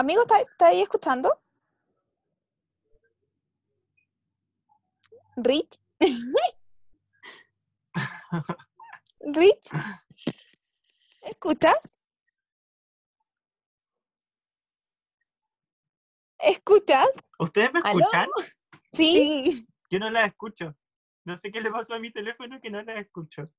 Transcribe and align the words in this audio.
Amigo, 0.00 0.22
¿está, 0.22 0.40
está 0.40 0.68
ahí 0.68 0.80
escuchando? 0.80 1.42
Rich. 5.36 5.78
Rich. 9.20 9.68
¿Escuchas? 11.20 11.76
¿Escuchas? 16.38 17.08
¿Ustedes 17.38 17.70
me 17.74 17.80
escuchan? 17.80 18.28
Sí. 18.92 19.50
Sí. 19.50 19.68
Yo 19.90 19.98
no 19.98 20.08
la 20.08 20.24
escucho. 20.24 20.74
No 21.26 21.36
sé 21.36 21.50
qué 21.50 21.60
le 21.60 21.70
pasó 21.70 21.94
a 21.94 21.98
mi 21.98 22.10
teléfono 22.10 22.58
que 22.62 22.70
no 22.70 22.80
la 22.80 22.94
escucho. 22.94 23.50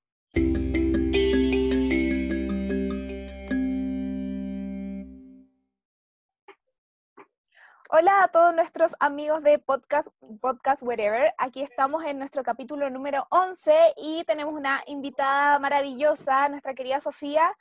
Hola 7.94 8.24
a 8.24 8.28
todos 8.30 8.56
nuestros 8.56 8.96
amigos 9.02 9.44
de 9.44 9.60
podcast, 9.60 10.08
podcast 10.40 10.82
Wherever. 10.82 11.34
Aquí 11.38 11.62
estamos 11.62 12.06
en 12.06 12.20
nuestro 12.20 12.42
capítulo 12.42 12.90
número 12.90 13.28
11 13.32 13.96
y 13.98 14.24
tenemos 14.24 14.54
una 14.54 14.82
invitada 14.88 15.60
maravillosa, 15.60 16.48
nuestra 16.48 16.74
querida 16.74 17.02
Sofía, 17.02 17.54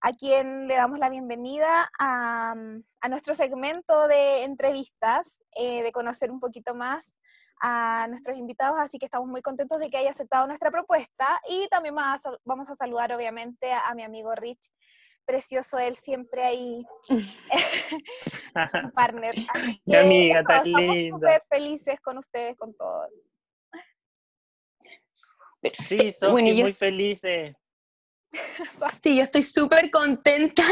a 0.00 0.12
quien 0.12 0.68
le 0.68 0.76
damos 0.76 1.00
la 1.00 1.10
bienvenida 1.10 1.90
a, 1.98 2.54
nuestro 3.08 3.34
segmento 3.34 4.06
de 4.06 4.44
entrevistas, 4.44 5.42
eh, 5.56 5.82
de 5.82 5.90
conocer 5.90 6.30
un 6.30 6.38
poquito 6.38 6.76
más 6.76 7.16
a 7.60 8.06
nuestros 8.08 8.38
invitados, 8.38 8.78
así 8.78 9.00
que 9.00 9.06
estamos 9.06 9.26
muy 9.26 9.42
contentos 9.42 9.80
de 9.80 9.90
que 9.90 9.96
haya 9.96 10.10
aceptado 10.10 10.46
nuestra 10.46 10.70
propuesta 10.70 11.40
y 11.48 11.66
también 11.66 11.96
vamos 12.44 12.70
a, 12.70 12.76
saludar 12.76 13.12
obviamente 13.12 13.72
a 13.72 13.92
mi 13.96 14.04
amigo 14.04 14.32
Rich, 14.36 14.70
precioso 15.24 15.78
él 15.78 15.94
siempre 15.96 16.42
ahí, 16.44 16.84
un 18.84 18.90
partner. 18.92 19.34
Así 19.54 19.80
Mi 19.84 19.96
amiga 19.96 20.40
eso, 20.40 20.48
tan 20.48 20.66
estamos 20.66 20.96
linda. 20.96 21.16
súper 21.16 21.42
felices 21.50 22.00
con 22.00 22.18
ustedes, 22.18 22.56
con 22.56 22.74
todos. 22.74 23.08
Sí, 25.74 26.12
Sofi, 26.12 26.32
Bueno, 26.32 26.48
yo- 26.50 26.64
muy 26.64 26.72
felices. 26.72 27.54
Sí, 29.02 29.16
yo 29.16 29.22
estoy 29.22 29.42
súper 29.42 29.90
contenta 29.90 30.62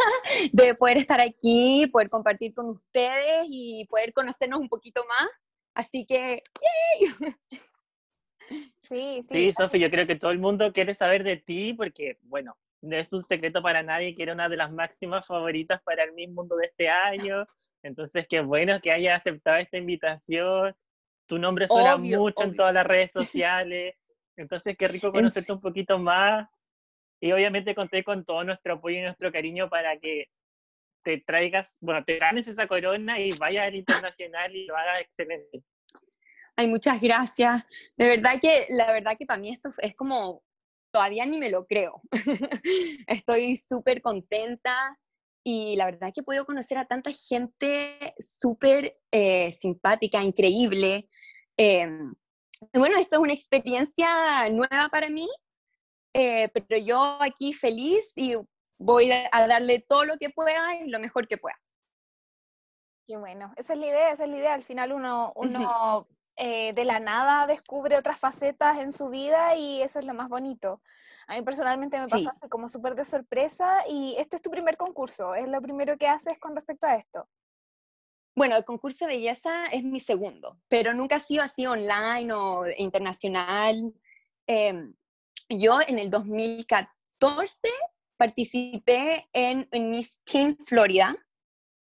de 0.52 0.74
poder 0.74 0.96
estar 0.96 1.20
aquí, 1.20 1.86
poder 1.92 2.08
compartir 2.08 2.54
con 2.54 2.70
ustedes 2.70 3.46
y 3.48 3.86
poder 3.88 4.12
conocernos 4.12 4.60
un 4.60 4.68
poquito 4.68 5.04
más. 5.04 5.28
Así 5.74 6.06
que, 6.06 6.42
Sí, 8.82 9.22
sí. 9.22 9.28
Sí, 9.28 9.52
Sofi, 9.52 9.78
yo 9.78 9.90
creo 9.90 10.06
que 10.06 10.16
todo 10.16 10.32
el 10.32 10.38
mundo 10.40 10.72
quiere 10.72 10.94
saber 10.94 11.22
de 11.22 11.36
ti 11.36 11.72
porque, 11.74 12.18
bueno, 12.22 12.56
no 12.82 12.96
es 12.96 13.12
un 13.12 13.22
secreto 13.22 13.62
para 13.62 13.82
nadie 13.82 14.14
que 14.14 14.22
era 14.22 14.32
una 14.32 14.48
de 14.48 14.56
las 14.56 14.72
máximas 14.72 15.26
favoritas 15.26 15.82
para 15.82 16.04
el 16.04 16.12
mismo 16.12 16.42
mundo 16.42 16.56
de 16.56 16.66
este 16.66 16.88
año. 16.88 17.46
Entonces, 17.82 18.26
qué 18.28 18.40
bueno 18.40 18.80
que 18.80 18.90
hayas 18.92 19.20
aceptado 19.20 19.56
esta 19.58 19.78
invitación. 19.78 20.74
Tu 21.26 21.38
nombre 21.38 21.66
suena 21.66 21.94
Obvio, 21.94 22.20
mucho 22.20 22.42
en 22.44 22.50
obvio. 22.50 22.56
todas 22.58 22.74
las 22.74 22.86
redes 22.86 23.12
sociales. 23.42 23.94
Entonces, 24.36 24.76
qué 24.78 24.88
rico 24.88 25.12
conocerte 25.12 25.52
un 25.52 25.60
poquito 25.60 25.98
más. 25.98 26.48
Y 27.20 27.32
obviamente 27.32 27.74
conté 27.74 28.02
con 28.02 28.24
todo 28.24 28.44
nuestro 28.44 28.74
apoyo 28.74 28.98
y 28.98 29.02
nuestro 29.02 29.30
cariño 29.30 29.68
para 29.68 29.98
que 29.98 30.24
te 31.02 31.18
traigas, 31.20 31.78
bueno, 31.80 32.04
te 32.04 32.18
ganes 32.18 32.48
esa 32.48 32.66
corona 32.66 33.18
y 33.20 33.30
vayas 33.38 33.66
al 33.66 33.74
internacional 33.74 34.54
y 34.54 34.66
lo 34.66 34.76
hagas 34.76 35.02
excelente. 35.02 35.62
ay, 36.56 36.66
muchas 36.66 37.00
gracias. 37.00 37.94
De 37.96 38.06
verdad 38.06 38.40
que, 38.40 38.66
la 38.70 38.92
verdad 38.92 39.16
que 39.18 39.26
para 39.26 39.40
mí 39.40 39.50
esto 39.50 39.70
es 39.78 39.94
como, 39.94 40.42
todavía 40.90 41.26
ni 41.26 41.38
me 41.38 41.50
lo 41.50 41.66
creo. 41.66 42.02
Estoy 43.06 43.56
súper 43.56 44.02
contenta 44.02 44.98
y 45.44 45.76
la 45.76 45.86
verdad 45.86 46.12
que 46.14 46.20
he 46.20 46.24
podido 46.24 46.44
conocer 46.44 46.78
a 46.78 46.86
tanta 46.86 47.10
gente 47.12 48.14
súper 48.18 48.98
eh, 49.10 49.52
simpática, 49.52 50.22
increíble. 50.22 51.08
Eh, 51.56 51.88
bueno, 52.74 52.98
esto 52.98 53.16
es 53.16 53.22
una 53.22 53.32
experiencia 53.32 54.48
nueva 54.50 54.88
para 54.90 55.08
mí, 55.08 55.28
eh, 56.14 56.48
pero 56.52 56.76
yo 56.82 57.18
aquí 57.20 57.52
feliz 57.52 58.12
y 58.16 58.34
voy 58.78 59.10
a 59.10 59.46
darle 59.46 59.84
todo 59.88 60.04
lo 60.04 60.16
que 60.18 60.30
pueda 60.30 60.76
y 60.76 60.88
lo 60.88 61.00
mejor 61.00 61.26
que 61.26 61.38
pueda. 61.38 61.58
Qué 63.06 63.16
bueno, 63.16 63.52
esa 63.56 63.72
es 63.72 63.78
la 63.78 63.86
idea, 63.86 64.12
esa 64.12 64.24
es 64.24 64.30
la 64.30 64.36
idea. 64.36 64.54
Al 64.54 64.62
final 64.62 64.92
uno, 64.92 65.32
uno 65.34 66.06
eh, 66.42 66.72
de 66.72 66.86
la 66.86 67.00
nada 67.00 67.46
descubre 67.46 67.98
otras 67.98 68.18
facetas 68.18 68.78
en 68.78 68.92
su 68.92 69.08
vida 69.10 69.56
y 69.56 69.82
eso 69.82 69.98
es 69.98 70.06
lo 70.06 70.14
más 70.14 70.30
bonito. 70.30 70.80
A 71.26 71.34
mí 71.34 71.42
personalmente 71.42 72.00
me 72.00 72.06
Sí. 72.06 72.12
pasó 72.12 72.30
así 72.30 72.48
como 72.48 72.66
súper 72.66 72.94
de 72.94 73.04
sorpresa 73.04 73.86
y 73.86 74.16
este 74.16 74.36
es 74.36 74.42
tu 74.42 74.50
primer 74.50 74.78
concurso, 74.78 75.34
es 75.34 75.46
lo 75.46 75.60
primero 75.60 75.98
que 75.98 76.08
haces 76.08 76.38
con 76.38 76.56
respecto 76.56 76.86
a 76.86 76.94
esto. 76.94 77.28
Bueno, 78.34 78.56
el 78.56 78.64
concurso 78.64 79.04
de 79.04 79.12
belleza 79.12 79.66
es 79.66 79.84
mi 79.84 80.00
segundo, 80.00 80.56
pero 80.68 80.94
nunca 80.94 81.16
ha 81.16 81.18
sido 81.20 81.42
así 81.42 81.66
online 81.66 82.32
o 82.32 82.64
internacional. 82.78 83.92
Em, 84.46 84.94
yo 85.50 85.80
en 85.86 85.98
el 85.98 86.10
2014 86.10 87.68
participé 88.16 89.28
en, 89.34 89.68
en 89.72 89.90
Miss 89.90 90.22
Teen 90.24 90.56
Florida 90.56 91.14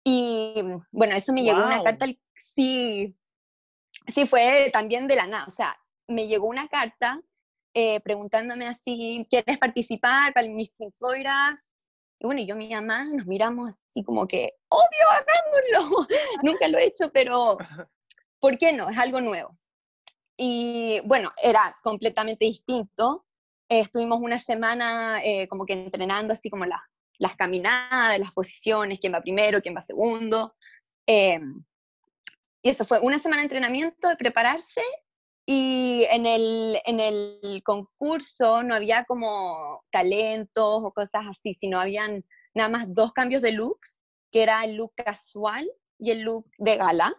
y 0.05 0.63
bueno, 0.93 1.17
eso 1.17 1.33
me 1.33 1.43
llegó 1.43 1.59
una 1.59 1.83
carta, 1.83 2.07
sí, 2.55 3.13
sí 4.07 4.27
fue 4.27 4.71
también 4.73 5.07
de 5.09 5.17
la 5.17 5.27
nada, 5.27 5.45
o 5.47 5.51
sea, 5.51 5.77
me 6.07 6.27
llegó 6.27 6.47
una 6.47 6.69
carta 6.69 7.21
eh, 7.73 8.01
preguntándome 8.01 8.67
así, 8.67 9.27
¿quieres 9.29 9.59
participar 9.59 10.33
para 10.33 10.47
el 10.47 10.53
Miss 10.53 10.75
Florida? 10.95 11.61
Y 12.21 12.27
bueno, 12.27 12.41
yo 12.43 12.55
y 12.55 12.59
mi 12.59 12.71
mamá 12.71 13.05
nos 13.05 13.27
miramos 13.27 13.83
así 13.89 14.05
como 14.05 14.29
que, 14.29 14.53
obvio, 14.69 15.07
hagámoslo. 15.11 16.07
Nunca 16.43 16.69
lo 16.69 16.79
he 16.79 16.87
hecho, 16.87 17.11
pero 17.11 17.59
¿por 18.39 18.59
qué 18.59 18.73
no? 18.73 18.89
Es 18.89 18.99
algo 18.99 19.21
nuevo. 19.21 19.59
Y 20.37 21.01
bueno, 21.05 21.33
era 21.43 21.77
completamente 21.83 22.45
distinto. 22.45 23.27
Eh, 23.69 23.81
estuvimos 23.81 24.21
una 24.21 24.39
semana 24.39 25.21
eh, 25.25 25.49
como 25.49 25.67
que 25.67 25.73
entrenando 25.73 26.33
así 26.33 26.51
como 26.51 26.67
las 26.67 26.81
las 27.19 27.37
caminadas, 27.37 28.19
las 28.19 28.33
posiciones, 28.33 28.99
quién 29.01 29.15
va 29.15 29.21
primero, 29.21 29.61
quién 29.61 29.75
va 29.75 29.83
segundo. 29.83 30.55
Y 32.65 32.71
eso 32.71 32.87
fue 32.87 32.99
una 33.01 33.19
semana 33.19 33.43
de 33.43 33.45
entrenamiento, 33.45 34.09
de 34.09 34.17
prepararse. 34.17 34.81
Y 35.47 36.07
en 36.11 36.25
el, 36.25 36.81
en 36.87 36.99
el 36.99 37.63
concurso 37.63 38.63
no 38.63 38.75
había 38.75 39.05
como 39.05 39.85
talentos 39.91 40.83
o 40.83 40.91
cosas 40.93 41.27
así, 41.29 41.55
sino 41.61 41.79
habían 41.79 42.25
nada 42.55 42.71
más 42.71 42.87
dos 42.89 43.13
cambios 43.13 43.43
de 43.43 43.53
looks, 43.53 44.01
que 44.33 44.43
era 44.43 44.65
el 44.65 44.77
look 44.77 44.95
casual 44.97 45.71
y 45.99 46.13
el 46.13 46.23
look 46.23 46.47
de 46.57 46.79
gala. 46.79 47.15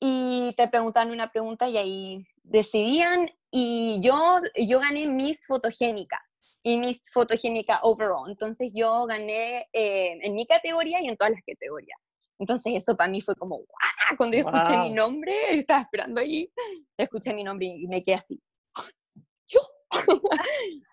Y 0.00 0.54
te 0.56 0.68
preguntaban 0.68 1.10
una 1.10 1.32
pregunta 1.32 1.68
y 1.68 1.76
ahí 1.76 2.26
decidían. 2.44 3.28
Y 3.50 3.98
yo, 4.00 4.40
yo 4.54 4.78
gané 4.78 5.08
Miss 5.08 5.48
Fotogénica 5.48 6.24
y 6.62 6.78
Miss 6.78 7.00
Fotogénica 7.12 7.80
Overall. 7.82 8.30
Entonces 8.30 8.70
yo 8.72 9.04
gané 9.06 9.66
eh, 9.72 10.16
en 10.22 10.34
mi 10.36 10.46
categoría 10.46 11.02
y 11.02 11.08
en 11.08 11.16
todas 11.16 11.32
las 11.32 11.42
categorías. 11.42 11.98
Entonces 12.40 12.72
eso 12.74 12.96
para 12.96 13.10
mí 13.10 13.20
fue 13.20 13.36
como, 13.36 13.56
¡guau! 13.58 14.16
Cuando 14.16 14.36
yo 14.36 14.44
escuché 14.44 14.76
mi 14.78 14.88
Wow. 14.88 14.94
nombre, 14.96 15.32
yo 15.52 15.58
estaba 15.58 15.82
esperando 15.82 16.20
ahí, 16.22 16.50
escuché 16.96 17.34
mi 17.34 17.44
nombre 17.44 17.66
y 17.66 17.86
me 17.86 18.02
quedé 18.02 18.14
así. 18.16 18.42
Yo, 19.46 19.60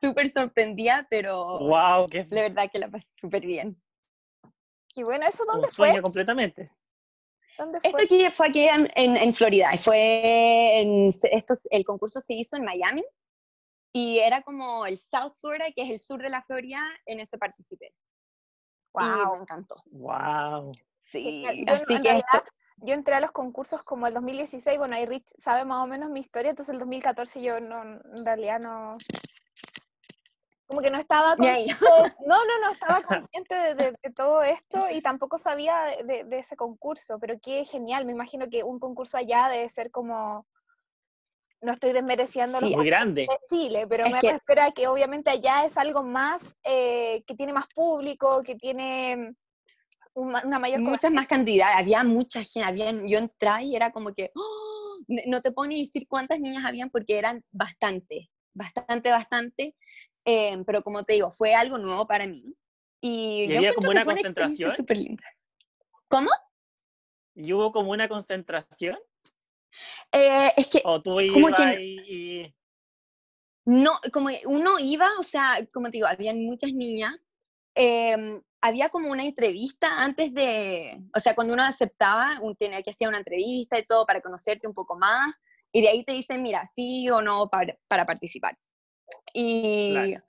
súper 0.01 0.29
sorprendida, 0.29 1.07
pero 1.09 1.59
¡Wow! 1.59 2.07
¡Qué 2.09 2.27
la 2.29 2.41
verdad 2.41 2.69
que 2.71 2.79
la 2.79 2.89
pasé 2.89 3.07
súper 3.15 3.45
bien. 3.45 3.81
Qué 4.93 5.03
bueno, 5.05 5.25
¿eso 5.25 5.43
un 5.43 5.47
dónde 5.53 5.67
sueño 5.69 5.93
fue? 5.93 6.01
completamente! 6.01 6.71
¿Dónde 7.57 7.77
Esto 7.81 7.91
fue? 7.91 8.03
aquí 8.03 8.29
fue 8.31 8.47
aquí 8.49 8.67
en, 8.67 8.91
en- 8.95 9.15
en 9.17 9.33
Florida, 9.33 9.71
fue 9.77 10.81
en, 10.81 11.07
esto, 11.07 11.53
el 11.71 11.85
concurso 11.85 12.19
se 12.19 12.33
hizo 12.33 12.57
en 12.57 12.65
Miami, 12.65 13.05
y 13.93 14.19
era 14.19 14.41
como 14.41 14.85
el 14.85 14.97
South 14.99 15.33
Florida, 15.39 15.67
que 15.73 15.83
es 15.83 15.89
el 15.91 15.99
sur 15.99 16.21
de 16.21 16.29
la 16.29 16.41
Florida, 16.43 16.81
en 17.05 17.19
ese 17.21 17.37
participé. 17.37 17.93
Y 18.99 19.03
me 19.03 19.23
Wow. 19.23 19.41
encantó. 19.41 19.81
¡Wow! 19.85 20.71
Sí, 21.11 21.41
yo 21.65 21.73
así 21.73 21.93
en 21.93 22.01
que 22.03 22.09
realidad, 22.09 22.25
esto, 22.33 22.51
Yo 22.77 22.93
entré 22.93 23.15
a 23.15 23.19
los 23.21 23.31
concursos 23.31 23.81
como 23.83 24.07
el 24.07 24.13
2016, 24.13 24.77
bueno, 24.77 24.95
ahí 24.95 25.05
Rich 25.05 25.33
sabe 25.37 25.63
más 25.65 25.83
o 25.83 25.87
menos 25.87 26.09
mi 26.09 26.19
historia, 26.19 26.49
entonces 26.51 26.73
el 26.73 26.79
2014 26.79 27.41
yo 27.41 27.59
no, 27.59 27.81
en 27.81 28.25
realidad 28.25 28.59
no, 28.59 28.97
como 30.67 30.81
que 30.81 30.91
no 30.91 30.97
estaba 30.99 31.35
consciente, 31.37 31.75
no, 32.25 32.45
no, 32.45 32.59
no, 32.61 32.71
estaba 32.71 33.01
consciente 33.01 33.55
de, 33.55 33.75
de- 33.75 33.95
de 34.03 34.13
todo 34.13 34.43
esto 34.43 34.89
y 34.91 35.01
tampoco 35.01 35.37
sabía 35.37 35.85
de, 36.05 36.25
ese 36.37 36.55
concurso, 36.57 37.17
pero 37.19 37.39
qué 37.41 37.63
genial, 37.63 38.05
me 38.05 38.11
imagino 38.11 38.47
que 38.49 38.63
un 38.63 38.77
concurso 38.79 39.17
allá 39.17 39.47
debe 39.49 39.69
ser 39.69 39.89
como, 39.91 40.45
no 41.61 41.71
estoy 41.71 41.93
desmereciendo 41.93 42.59
los 42.59 42.69
Sí, 42.69 42.75
Muy 42.75 42.85
grande. 42.85 43.27
de 43.29 43.39
Chile, 43.49 43.87
pero 43.87 44.05
Es 44.05 44.13
me 44.13 44.19
que- 44.19 44.33
refiero 44.33 44.61
a 44.63 44.71
que 44.71 44.87
obviamente 44.87 45.29
allá 45.29 45.63
es 45.65 45.77
algo 45.77 46.03
más, 46.03 46.57
eh, 46.63 47.23
que 47.25 47.33
tiene 47.33 47.53
más 47.53 47.67
público, 47.73 48.43
que 48.43 48.55
tiene 48.55 49.33
una 50.17 50.59
mayor 50.59 50.81
muchas 50.81 51.11
más 51.11 51.27
cantidades, 51.27 51.75
había 51.77 52.03
mucha 52.03 52.43
gente, 52.43 52.63
habían, 52.67 53.07
yo 53.07 53.19
entré 53.19 53.63
y 53.63 53.75
era 53.75 53.91
como 53.91 54.13
que, 54.13 54.31
¡oh! 54.35 54.97
No 55.27 55.41
te 55.41 55.51
puedo 55.51 55.69
ni 55.69 55.81
decir 55.81 56.07
cuántas 56.07 56.39
niñas 56.39 56.65
habían 56.65 56.89
porque 56.89 57.17
eran 57.17 57.43
bastante, 57.51 58.29
bastante, 58.53 59.11
bastante, 59.11 59.75
eh, 60.25 60.57
pero 60.65 60.81
como 60.81 61.03
te 61.03 61.13
digo, 61.13 61.31
fue 61.31 61.53
algo 61.53 61.77
nuevo 61.77 62.07
para 62.07 62.25
mí. 62.27 62.55
Y, 62.99 63.43
¿Y 63.43 63.47
yo 63.49 63.57
había 63.59 63.75
como 63.75 63.91
una 63.91 64.03
concentración? 64.03 64.75
súper 64.75 64.97
linda. 64.97 65.23
¿Cómo? 66.07 66.29
¿Y 67.35 67.53
hubo 67.53 67.71
como 67.71 67.91
una 67.91 68.09
concentración? 68.09 68.97
Eh, 70.11 70.51
es 70.57 70.67
que, 70.67 70.81
¿O 70.83 71.01
tú 71.01 71.15
como 71.31 71.47
que- 71.49 71.83
y, 71.83 72.41
y- 72.41 72.55
no, 73.65 73.91
como 74.11 74.29
uno 74.45 74.79
iba, 74.79 75.09
o 75.19 75.23
sea, 75.23 75.59
como 75.71 75.87
te 75.87 75.97
digo, 75.97 76.07
habían 76.07 76.43
muchas 76.43 76.73
niñas. 76.73 77.13
em, 77.75 78.41
había 78.61 78.89
como 78.89 79.11
una 79.11 79.23
entrevista 79.23 80.01
antes 80.01 80.33
de, 80.33 80.99
o 81.15 81.19
sea, 81.19 81.35
cuando 81.35 81.53
uno 81.53 81.63
aceptaba, 81.63 82.39
uno 82.41 82.55
tenía 82.55 82.81
que 82.81 82.89
hacer 82.91 83.07
una 83.07 83.19
entrevista 83.19 83.77
y 83.77 83.85
todo 83.85 84.05
para 84.05 84.21
conocerte 84.21 84.67
un 84.67 84.73
poco 84.73 84.97
más, 84.97 85.35
y 85.71 85.81
de 85.81 85.89
ahí 85.89 86.03
te 86.03 86.13
dicen, 86.13 86.41
mira, 86.41 86.65
sí 86.73 87.09
o 87.09 87.21
no 87.21 87.49
para, 87.49 87.77
para 87.87 88.05
participar. 88.05 88.57
Y 89.33 89.91
Claro. 89.91 90.23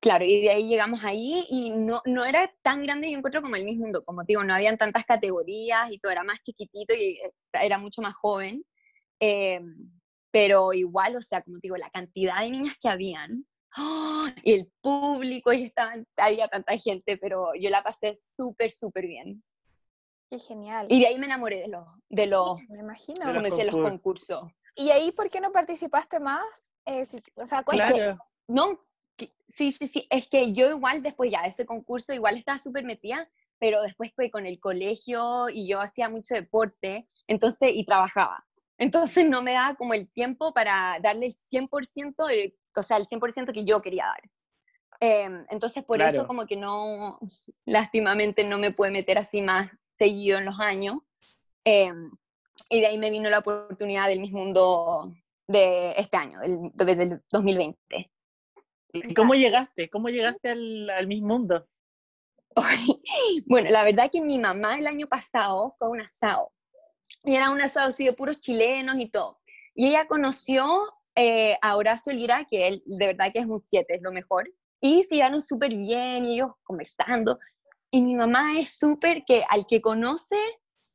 claro. 0.00 0.24
y 0.24 0.42
de 0.42 0.50
ahí 0.50 0.68
llegamos 0.68 1.04
ahí 1.04 1.44
y 1.48 1.70
no, 1.70 2.02
no 2.06 2.24
era 2.24 2.52
tan 2.62 2.82
grande, 2.82 3.10
yo 3.10 3.18
encuentro 3.18 3.42
como 3.42 3.56
el 3.56 3.64
mismo 3.64 3.84
mundo, 3.84 4.04
como 4.04 4.24
te 4.24 4.32
digo, 4.32 4.44
no 4.44 4.54
habían 4.54 4.76
tantas 4.76 5.04
categorías 5.04 5.90
y 5.90 5.98
todo 5.98 6.12
era 6.12 6.24
más 6.24 6.40
chiquitito 6.42 6.94
y 6.94 7.18
eh, 7.18 7.32
era 7.52 7.78
mucho 7.78 8.02
más 8.02 8.14
joven. 8.14 8.64
em, 9.20 9.90
pero 10.30 10.72
igual, 10.72 11.14
o 11.14 11.20
sea, 11.22 11.42
como 11.42 11.58
te 11.58 11.68
digo, 11.68 11.76
la 11.76 11.90
cantidad 11.90 12.40
de 12.40 12.50
niñas 12.50 12.76
que 12.82 12.88
habían, 12.88 13.46
¡oh! 13.78 14.26
y 14.42 14.52
el 14.54 14.72
público, 14.80 15.52
y 15.52 15.64
estaban, 15.64 16.06
había 16.16 16.48
tanta 16.48 16.76
gente, 16.78 17.16
pero 17.18 17.54
yo 17.58 17.70
la 17.70 17.82
pasé 17.82 18.14
súper, 18.14 18.70
súper 18.70 19.06
bien. 19.06 19.40
Qué 20.30 20.38
genial. 20.38 20.86
Y 20.90 21.00
de 21.00 21.06
ahí 21.08 21.18
me 21.18 21.26
enamoré 21.26 21.60
de 21.60 21.68
los, 21.68 21.86
de 22.08 22.26
los, 22.26 22.58
Me 22.68 22.78
imagino. 22.80 23.26
De 23.26 23.32
los 23.34 23.42
decía, 23.42 23.64
los 23.64 23.74
concursos. 23.74 23.90
concursos. 24.40 24.52
¿Y 24.74 24.90
ahí 24.90 25.12
por 25.12 25.30
qué 25.30 25.40
no 25.40 25.52
participaste 25.52 26.18
más? 26.18 26.44
Eh, 26.84 27.04
si- 27.04 27.22
o 27.36 27.46
sea. 27.46 27.62
Claro. 27.62 28.18
No, 28.48 28.78
que- 29.16 29.30
sí, 29.48 29.70
sí, 29.72 29.86
sí, 29.86 30.06
es 30.10 30.28
que 30.28 30.52
yo 30.52 30.68
igual 30.70 31.02
después 31.02 31.30
ya 31.30 31.42
de 31.42 31.48
ese 31.48 31.64
concurso 31.64 32.12
igual 32.12 32.36
estaba 32.36 32.58
súper 32.58 32.84
metida, 32.84 33.30
pero 33.58 33.80
después 33.82 34.12
fue 34.14 34.30
con 34.30 34.46
el 34.46 34.58
colegio 34.58 35.48
y 35.48 35.68
yo 35.68 35.80
hacía 35.80 36.08
mucho 36.08 36.34
deporte, 36.34 37.08
entonces, 37.28 37.70
y 37.74 37.84
trabajaba. 37.84 38.44
Entonces 38.76 39.28
no 39.28 39.40
me 39.40 39.52
daba 39.52 39.76
como 39.76 39.94
el 39.94 40.10
tiempo 40.12 40.52
para 40.52 40.98
darle 41.00 41.26
el 41.26 41.34
100%, 41.36 42.28
el- 42.28 42.54
o 42.80 42.82
sea, 42.82 42.96
el 42.96 43.06
100% 43.06 43.52
que 43.52 43.64
yo 43.64 43.80
quería 43.80 44.06
dar. 44.06 44.22
Em, 45.00 45.44
entonces 45.50 45.82
por 45.84 46.00
eso 46.00 46.12
Claro. 46.12 46.26
como 46.26 46.46
que 46.46 46.56
no, 46.56 47.18
lástimamente 47.64 48.44
no 48.44 48.58
me 48.58 48.72
pude 48.72 48.90
meter 48.90 49.18
así 49.18 49.42
más 49.42 49.70
seguido 49.98 50.38
en 50.38 50.44
los 50.44 50.60
años. 50.60 50.98
Em, 51.64 52.10
y 52.70 52.80
de 52.80 52.86
ahí 52.86 52.98
me 52.98 53.10
vino 53.10 53.28
la 53.28 53.40
oportunidad 53.40 54.08
del 54.08 54.20
Miss 54.20 54.32
Mundo 54.32 55.12
de 55.48 55.92
este 55.96 56.16
año, 56.16 56.38
del, 56.40 56.70
del 56.74 57.22
2020. 57.30 58.10
¿Y 58.92 59.14
cómo 59.14 59.34
llegaste? 59.34 59.90
¿Cómo 59.90 60.08
llegaste 60.08 60.50
al, 60.50 60.88
al 60.90 61.06
Miss 61.06 61.22
Mundo? 61.22 61.66
Bueno, 63.46 63.70
la 63.70 63.82
verdad 63.82 64.10
que 64.12 64.20
mi 64.20 64.38
mamá 64.38 64.78
el 64.78 64.86
año 64.86 65.06
pasado 65.08 65.70
fue 65.72 65.88
a 65.88 65.90
un 65.90 66.00
asado. 66.00 66.52
Y 67.24 67.34
era 67.34 67.50
un 67.50 67.60
asado 67.60 67.90
así 67.90 68.04
de 68.04 68.12
puros 68.12 68.38
chilenos 68.38 68.96
y 68.98 69.08
todo. 69.10 69.40
Y 69.74 69.88
ella 69.88 70.06
conoció 70.06 70.64
eh, 71.16 71.56
a 71.62 71.76
Horacio 71.76 72.12
Lira, 72.12 72.44
que 72.50 72.66
él 72.68 72.82
de 72.86 73.06
verdad 73.06 73.32
que 73.32 73.40
es 73.40 73.46
un 73.46 73.60
7, 73.60 73.94
es 73.94 74.02
lo 74.02 74.12
mejor. 74.12 74.50
Y 74.80 75.02
se 75.04 75.16
llevaron 75.16 75.40
súper 75.40 75.70
bien 75.70 76.24
y 76.26 76.34
ellos 76.34 76.50
conversando. 76.62 77.38
Y 77.90 78.02
mi 78.02 78.14
mamá 78.14 78.58
es 78.58 78.76
súper 78.78 79.24
que 79.24 79.44
al 79.48 79.66
que 79.66 79.80
conoce, 79.80 80.36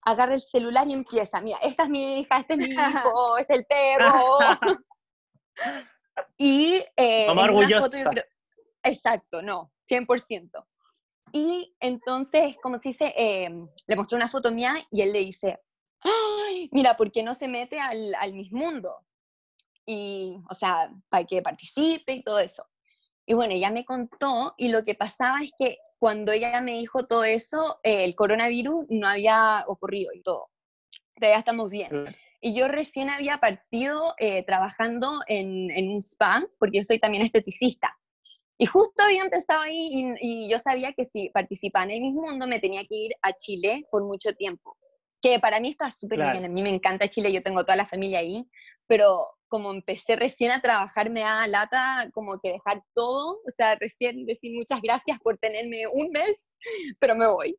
agarra 0.01 0.35
el 0.35 0.41
celular 0.41 0.87
y 0.87 0.93
empieza, 0.93 1.41
mira, 1.41 1.57
esta 1.61 1.83
es 1.83 1.89
mi 1.89 2.19
hija, 2.19 2.39
este 2.39 2.53
es 2.53 2.59
mi 2.59 2.65
hijo, 2.73 3.37
este 3.39 3.53
es 3.53 3.59
el 3.59 3.65
perro. 3.65 4.37
y 6.37 6.83
eh, 6.95 7.27
Mamá 7.27 7.45
en 7.45 7.55
una 7.55 7.79
foto 7.79 7.97
yo 7.97 8.09
creo- 8.09 8.23
exacto, 8.83 9.41
no, 9.41 9.71
100%. 9.89 10.65
Y 11.31 11.75
entonces, 11.79 12.55
como 12.61 12.79
se 12.79 12.89
dice, 12.89 13.13
eh, 13.15 13.49
le 13.87 13.95
mostró 13.95 14.15
una 14.15 14.27
foto 14.27 14.51
mía 14.51 14.75
y 14.89 15.01
él 15.01 15.13
le 15.13 15.19
dice, 15.19 15.59
Ay, 16.01 16.69
mira, 16.71 16.95
¿por 16.97 17.11
qué 17.11 17.23
no 17.23 17.33
se 17.33 17.47
mete 17.47 17.79
al, 17.79 18.15
al 18.15 18.33
Miss 18.33 18.51
Mundo? 18.51 19.05
Y, 19.91 20.37
o 20.47 20.53
sea, 20.53 20.91
para 21.09 21.23
que 21.25 21.41
participe 21.41 22.13
y 22.13 22.21
todo 22.23 22.37
eso. 22.37 22.63
Y 23.25 23.33
bueno, 23.33 23.55
ella 23.55 23.71
me 23.71 23.85
contó 23.85 24.53
y 24.55 24.67
lo 24.67 24.83
que 24.85 24.93
pasaba 24.93 25.41
es 25.41 25.51
que 25.57 25.77
cuando 25.97 26.31
ella 26.31 26.61
me 26.61 26.73
dijo 26.73 27.07
todo 27.07 27.23
eso, 27.23 27.79
eh, 27.81 28.03
el 28.03 28.13
coronavirus 28.13 28.85
no 28.89 29.07
había 29.07 29.63
ocurrido 29.67 30.11
y 30.13 30.21
todo. 30.21 30.49
Todavía 31.15 31.39
estamos 31.39 31.69
bien. 31.71 31.89
Claro. 31.89 32.15
Y 32.39 32.53
yo 32.53 32.67
recién 32.67 33.09
había 33.09 33.39
partido 33.39 34.13
eh, 34.19 34.43
trabajando 34.45 35.21
en, 35.27 35.71
en 35.71 35.89
un 35.89 35.97
spa, 36.01 36.45
porque 36.59 36.77
yo 36.77 36.83
soy 36.83 36.99
también 36.99 37.23
esteticista. 37.23 37.97
Y 38.59 38.67
justo 38.67 39.01
había 39.03 39.23
empezado 39.23 39.61
ahí 39.61 39.89
y, 39.91 40.45
y 40.45 40.49
yo 40.51 40.59
sabía 40.59 40.93
que 40.93 41.03
si 41.03 41.29
participaba 41.31 41.85
en 41.85 41.91
el 41.91 42.01
Miss 42.01 42.13
Mundo 42.13 42.45
me 42.45 42.59
tenía 42.59 42.81
que 42.81 42.95
ir 42.95 43.11
a 43.23 43.33
Chile 43.33 43.87
por 43.89 44.03
mucho 44.03 44.33
tiempo. 44.35 44.77
Que 45.21 45.39
para 45.39 45.59
mí 45.59 45.69
está 45.69 45.89
súper 45.89 46.17
Claro. 46.19 46.33
bien, 46.39 46.45
a 46.45 46.53
mí 46.53 46.61
me 46.61 46.69
encanta 46.69 47.07
Chile, 47.07 47.33
yo 47.33 47.41
tengo 47.41 47.63
toda 47.63 47.75
la 47.75 47.85
familia 47.85 48.19
ahí, 48.19 48.47
pero 48.89 49.27
como 49.47 49.71
empecé 49.71 50.15
recién 50.15 50.51
a 50.51 50.61
trabajar 50.61 51.11
me 51.11 51.21
da 51.21 51.47
lata 51.47 52.09
como 52.11 52.39
que 52.39 52.53
dejar 52.53 52.83
todo, 52.95 53.39
o 53.45 53.51
sea, 53.55 53.75
recién 53.75 54.25
decir 54.25 54.51
muchas 54.55 54.81
gracias 54.81 55.19
por 55.19 55.37
tenerme 55.37 55.87
un 55.87 56.07
mes, 56.11 56.53
pero 56.99 57.15
me 57.15 57.27
voy. 57.27 57.55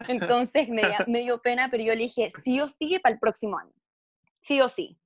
Entonces 0.08 0.68
me, 0.68 0.82
me 1.06 1.20
dio 1.20 1.40
pena, 1.40 1.68
pero 1.70 1.84
yo 1.84 1.94
le 1.94 2.02
dije, 2.02 2.30
sí 2.42 2.60
o 2.60 2.68
sí 2.68 2.98
para 3.00 3.14
el 3.14 3.20
próximo 3.20 3.58
año, 3.58 3.72
sí 4.40 4.60
o 4.60 4.68
sí. 4.68 4.98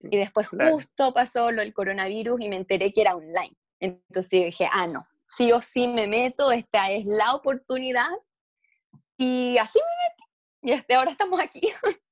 Y 0.00 0.18
después 0.18 0.46
justo 0.48 1.14
pasó 1.14 1.50
lo 1.50 1.62
del 1.62 1.72
coronavirus 1.72 2.38
y 2.42 2.48
me 2.50 2.56
enteré 2.56 2.92
que 2.92 3.00
era 3.00 3.16
online. 3.16 3.56
Entonces 3.80 4.40
yo 4.40 4.44
dije, 4.44 4.68
ah, 4.70 4.86
no, 4.86 5.00
sí 5.24 5.50
o 5.52 5.62
sí 5.62 5.88
me 5.88 6.06
meto, 6.06 6.52
esta 6.52 6.90
es 6.90 7.06
la 7.06 7.34
oportunidad. 7.34 8.10
Y 9.16 9.56
así 9.56 9.78
me 9.78 10.08
metí. 10.08 10.70
Y 10.70 10.72
hasta 10.72 10.98
ahora 10.98 11.10
estamos 11.10 11.40
aquí. 11.40 11.62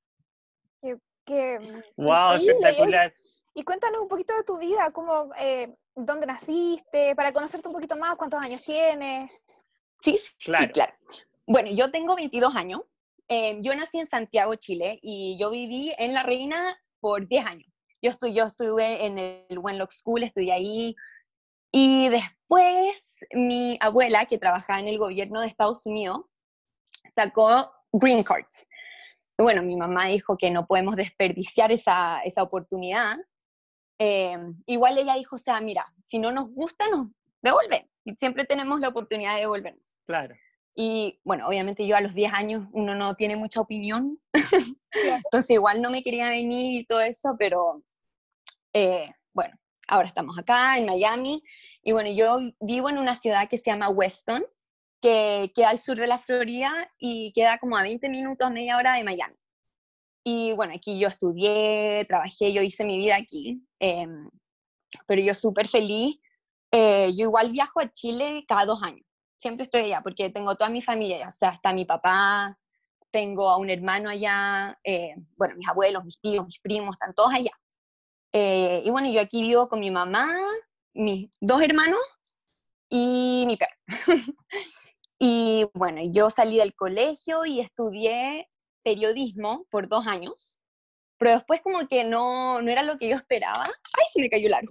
Que, 1.24 1.58
¡Wow! 1.96 2.32
Espectacular. 2.40 3.14
y 3.54 3.62
cuéntanos 3.64 4.00
un 4.02 4.08
poquito 4.08 4.34
de 4.36 4.44
tu 4.44 4.58
vida, 4.58 4.90
cómo, 4.92 5.30
eh, 5.38 5.74
dónde 5.94 6.26
naciste, 6.26 7.14
para 7.14 7.32
conocerte 7.32 7.68
un 7.68 7.74
poquito 7.74 7.96
más, 7.96 8.16
cuántos 8.16 8.42
años 8.42 8.62
tienes. 8.64 9.30
Sí, 10.00 10.16
sí, 10.16 10.32
Claro. 10.44 10.72
claro. 10.72 10.92
Bueno, 11.46 11.70
yo 11.72 11.90
tengo 11.90 12.16
22 12.16 12.56
años. 12.56 12.80
Eh, 13.28 13.58
yo 13.62 13.74
nací 13.74 13.98
en 13.98 14.06
Santiago, 14.08 14.54
Chile, 14.56 14.98
y 15.02 15.38
yo 15.38 15.50
viví 15.50 15.94
en 15.96 16.12
La 16.14 16.22
Reina 16.22 16.76
por 17.00 17.26
10 17.28 17.46
años. 17.46 17.68
Yo, 18.02 18.10
estu- 18.10 18.32
yo 18.32 18.44
estuve 18.44 19.06
en 19.06 19.18
el 19.18 19.58
Wenlock 19.58 19.92
School, 19.92 20.22
estudié 20.24 20.52
ahí. 20.52 20.96
Y 21.70 22.08
después 22.08 23.20
mi 23.32 23.78
abuela, 23.80 24.26
que 24.26 24.38
trabajaba 24.38 24.80
en 24.80 24.88
el 24.88 24.98
gobierno 24.98 25.40
de 25.40 25.46
Estados 25.46 25.86
Unidos, 25.86 26.22
sacó 27.14 27.70
Green 27.92 28.24
Cards. 28.24 28.66
Bueno, 29.38 29.62
mi 29.62 29.76
mamá 29.76 30.06
dijo 30.06 30.36
que 30.36 30.50
no 30.50 30.66
podemos 30.66 30.96
desperdiciar 30.96 31.72
esa, 31.72 32.20
esa 32.20 32.42
oportunidad. 32.42 33.16
Eh, 33.98 34.36
igual 34.66 34.98
ella 34.98 35.14
dijo, 35.14 35.36
o 35.36 35.38
sea, 35.38 35.60
mira, 35.60 35.84
si 36.04 36.18
no 36.18 36.32
nos 36.32 36.48
gusta, 36.48 36.88
nos 36.88 37.08
devuelven. 37.40 37.88
Y 38.04 38.14
siempre 38.16 38.44
tenemos 38.44 38.80
la 38.80 38.88
oportunidad 38.88 39.34
de 39.34 39.40
devolvernos. 39.40 39.96
Claro. 40.06 40.34
Y 40.74 41.20
bueno, 41.24 41.46
obviamente 41.46 41.86
yo 41.86 41.96
a 41.96 42.00
los 42.00 42.14
10 42.14 42.32
años 42.32 42.68
uno 42.72 42.94
no 42.94 43.14
tiene 43.14 43.36
mucha 43.36 43.60
opinión, 43.60 44.18
entonces 44.92 45.50
igual 45.50 45.82
no 45.82 45.90
me 45.90 46.02
quería 46.02 46.30
venir 46.30 46.80
y 46.80 46.86
todo 46.86 47.00
eso, 47.02 47.36
pero 47.38 47.82
eh, 48.72 49.10
bueno, 49.34 49.54
ahora 49.86 50.08
estamos 50.08 50.38
acá 50.38 50.78
en 50.78 50.86
Miami 50.86 51.42
y 51.82 51.92
bueno, 51.92 52.10
yo 52.10 52.38
vivo 52.60 52.88
en 52.88 52.96
una 52.96 53.14
ciudad 53.14 53.50
que 53.50 53.58
se 53.58 53.70
llama 53.70 53.90
Weston, 53.90 54.44
que 55.02 55.52
queda 55.54 55.70
al 55.70 55.78
sur 55.78 55.98
de 55.98 56.06
la 56.06 56.18
Florida 56.18 56.72
y 56.98 57.32
queda 57.34 57.58
como 57.58 57.76
a 57.76 57.82
20 57.82 58.08
minutos, 58.08 58.50
media 58.50 58.76
hora 58.78 58.94
de 58.94 59.04
Miami. 59.04 59.36
Y 60.24 60.52
bueno, 60.52 60.72
aquí 60.74 60.98
yo 60.98 61.08
estudié, 61.08 62.06
trabajé, 62.08 62.52
yo 62.52 62.62
hice 62.62 62.84
mi 62.84 62.96
vida 62.96 63.16
aquí, 63.16 63.62
em, 63.80 64.30
pero 65.06 65.20
yo 65.20 65.34
súper 65.34 65.68
feliz. 65.68 66.16
Eh, 66.70 67.12
yo 67.16 67.24
igual 67.24 67.52
viajo 67.52 67.80
a 67.80 67.92
Chile 67.92 68.44
cada 68.48 68.64
dos 68.64 68.82
años 68.82 69.04
siempre 69.42 69.64
estoy 69.64 69.82
allá 69.82 70.00
porque 70.02 70.30
tengo 70.30 70.54
toda 70.56 70.70
mi 70.70 70.80
familia 70.80 71.16
allá, 71.16 71.28
o 71.28 71.32
sea, 71.32 71.50
está 71.50 71.72
mi 71.74 71.84
papá, 71.84 72.56
tengo 73.10 73.50
a 73.50 73.58
un 73.58 73.68
hermano 73.70 74.08
allá, 74.08 74.78
eh, 74.84 75.14
bueno, 75.36 75.56
mis 75.56 75.68
abuelos, 75.68 76.04
mis 76.04 76.20
tíos, 76.20 76.46
mis 76.46 76.60
primos, 76.60 76.94
están 76.94 77.12
todos 77.12 77.34
allá. 77.34 77.50
Eh, 78.32 78.82
y 78.84 78.90
bueno, 78.90 79.10
yo 79.10 79.20
aquí 79.20 79.42
vivo 79.42 79.68
con 79.68 79.80
mi 79.80 79.90
mamá, 79.90 80.28
mis 80.94 81.28
dos 81.40 81.60
hermanos 81.60 82.00
y 82.88 83.44
mi 83.46 83.56
perro. 83.56 83.76
y 85.24 85.66
bueno, 85.74 86.00
yo 86.12 86.30
salí 86.30 86.56
del 86.56 86.74
colegio 86.74 87.46
y 87.46 87.60
estudié 87.60 88.48
periodismo 88.82 89.64
por 89.70 89.88
dos 89.88 90.08
años, 90.08 90.58
pero 91.16 91.30
después 91.30 91.60
como 91.60 91.86
que 91.86 92.02
no, 92.02 92.60
no 92.60 92.68
era 92.72 92.82
lo 92.82 92.98
que 92.98 93.08
yo 93.08 93.14
esperaba. 93.14 93.62
¡Ay, 93.62 94.04
se 94.12 94.20
me 94.20 94.28
cayó 94.28 94.48
el 94.48 94.54
aro! 94.54 94.66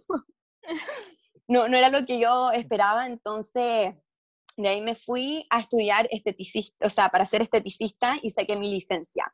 no, 1.48 1.70
no 1.70 1.77
era 1.77 1.88
lo 1.88 2.05
que 2.05 2.20
yo 2.20 2.51
esperaba, 2.51 3.08
entonces 3.08 3.96
de 4.58 4.67
ahí 4.67 4.81
me 4.81 4.93
fui 4.93 5.48
a 5.50 5.62
estudiar 5.62 6.10
esteticista, 6.12 6.86
o 6.86 6.89
sea, 6.89 7.08
para 7.08 7.24
ser 7.24 7.41
esteticista 7.43 8.17
y 8.22 8.29
saqué 8.29 8.58
mi 8.58 8.74
licencia. 8.74 9.34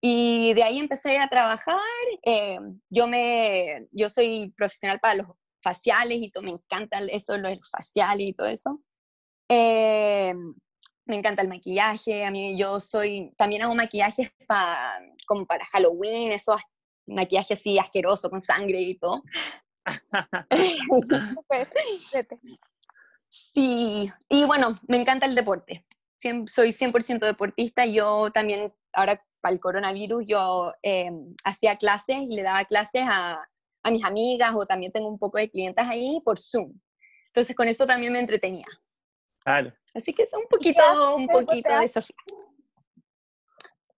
Y 0.00 0.54
de 0.54 0.62
ahí 0.62 0.78
empecé 0.78 1.18
a 1.18 1.28
trabajar. 1.28 1.80
eh, 2.22 2.60
yo, 2.88 3.08
me, 3.08 3.88
yo 3.90 4.08
soy 4.08 4.54
profesional 4.56 5.00
para 5.00 5.16
los 5.16 5.26
faciales 5.60 6.18
y 6.20 6.30
todo, 6.30 6.44
me 6.44 6.52
encanta 6.52 7.00
eso, 7.10 7.36
los 7.36 7.58
faciales 7.68 8.28
y 8.28 8.32
todo 8.32 8.46
eso. 8.46 8.80
Eh, 9.48 10.34
me 11.06 11.16
encanta 11.16 11.42
el 11.42 11.48
maquillaje, 11.48 12.24
a 12.24 12.30
mí 12.30 12.58
yo 12.58 12.80
soy, 12.80 13.32
también 13.36 13.62
hago 13.62 13.74
maquillajes 13.74 14.30
pa- 14.48 14.98
como 15.26 15.46
para 15.46 15.64
Halloween, 15.66 16.32
esos 16.32 16.60
maquillajes 17.06 17.60
así 17.60 17.78
asqueroso 17.78 18.28
con 18.30 18.40
sangre 18.40 18.80
y 18.80 18.98
todo. 18.98 19.22
Pues, 21.48 21.68
vete. 22.12 22.36
Y, 23.54 24.10
y 24.28 24.44
bueno, 24.44 24.72
me 24.88 24.96
encanta 24.96 25.26
el 25.26 25.34
deporte. 25.34 25.84
Siem- 26.22 26.46
soy 26.48 26.72
100% 26.72 27.26
deportista. 27.26 27.86
Yo 27.86 28.30
también, 28.32 28.68
ahora 28.92 29.22
para 29.40 29.54
el 29.54 29.60
coronavirus, 29.60 30.24
yo 30.26 30.72
eh, 30.82 31.10
hacía 31.44 31.76
clases 31.76 32.16
y 32.22 32.34
le 32.34 32.42
daba 32.42 32.64
clases 32.64 33.02
a, 33.04 33.46
a 33.84 33.90
mis 33.90 34.04
amigas 34.04 34.54
o 34.56 34.66
también 34.66 34.90
tengo 34.92 35.08
un 35.08 35.18
poco 35.18 35.38
de 35.38 35.50
clientes 35.50 35.86
ahí 35.86 36.20
por 36.24 36.38
Zoom. 36.40 36.72
Entonces 37.28 37.54
con 37.54 37.68
esto 37.68 37.86
también 37.86 38.12
me 38.12 38.18
entretenía. 38.20 38.66
Claro. 39.46 39.72
Así 39.94 40.12
que 40.12 40.24
es 40.24 40.34
un 40.34 40.44
poquito, 40.50 41.14
un 41.14 41.28
poquito 41.28 41.78
de? 41.78 41.86
Sofía. 41.86 42.16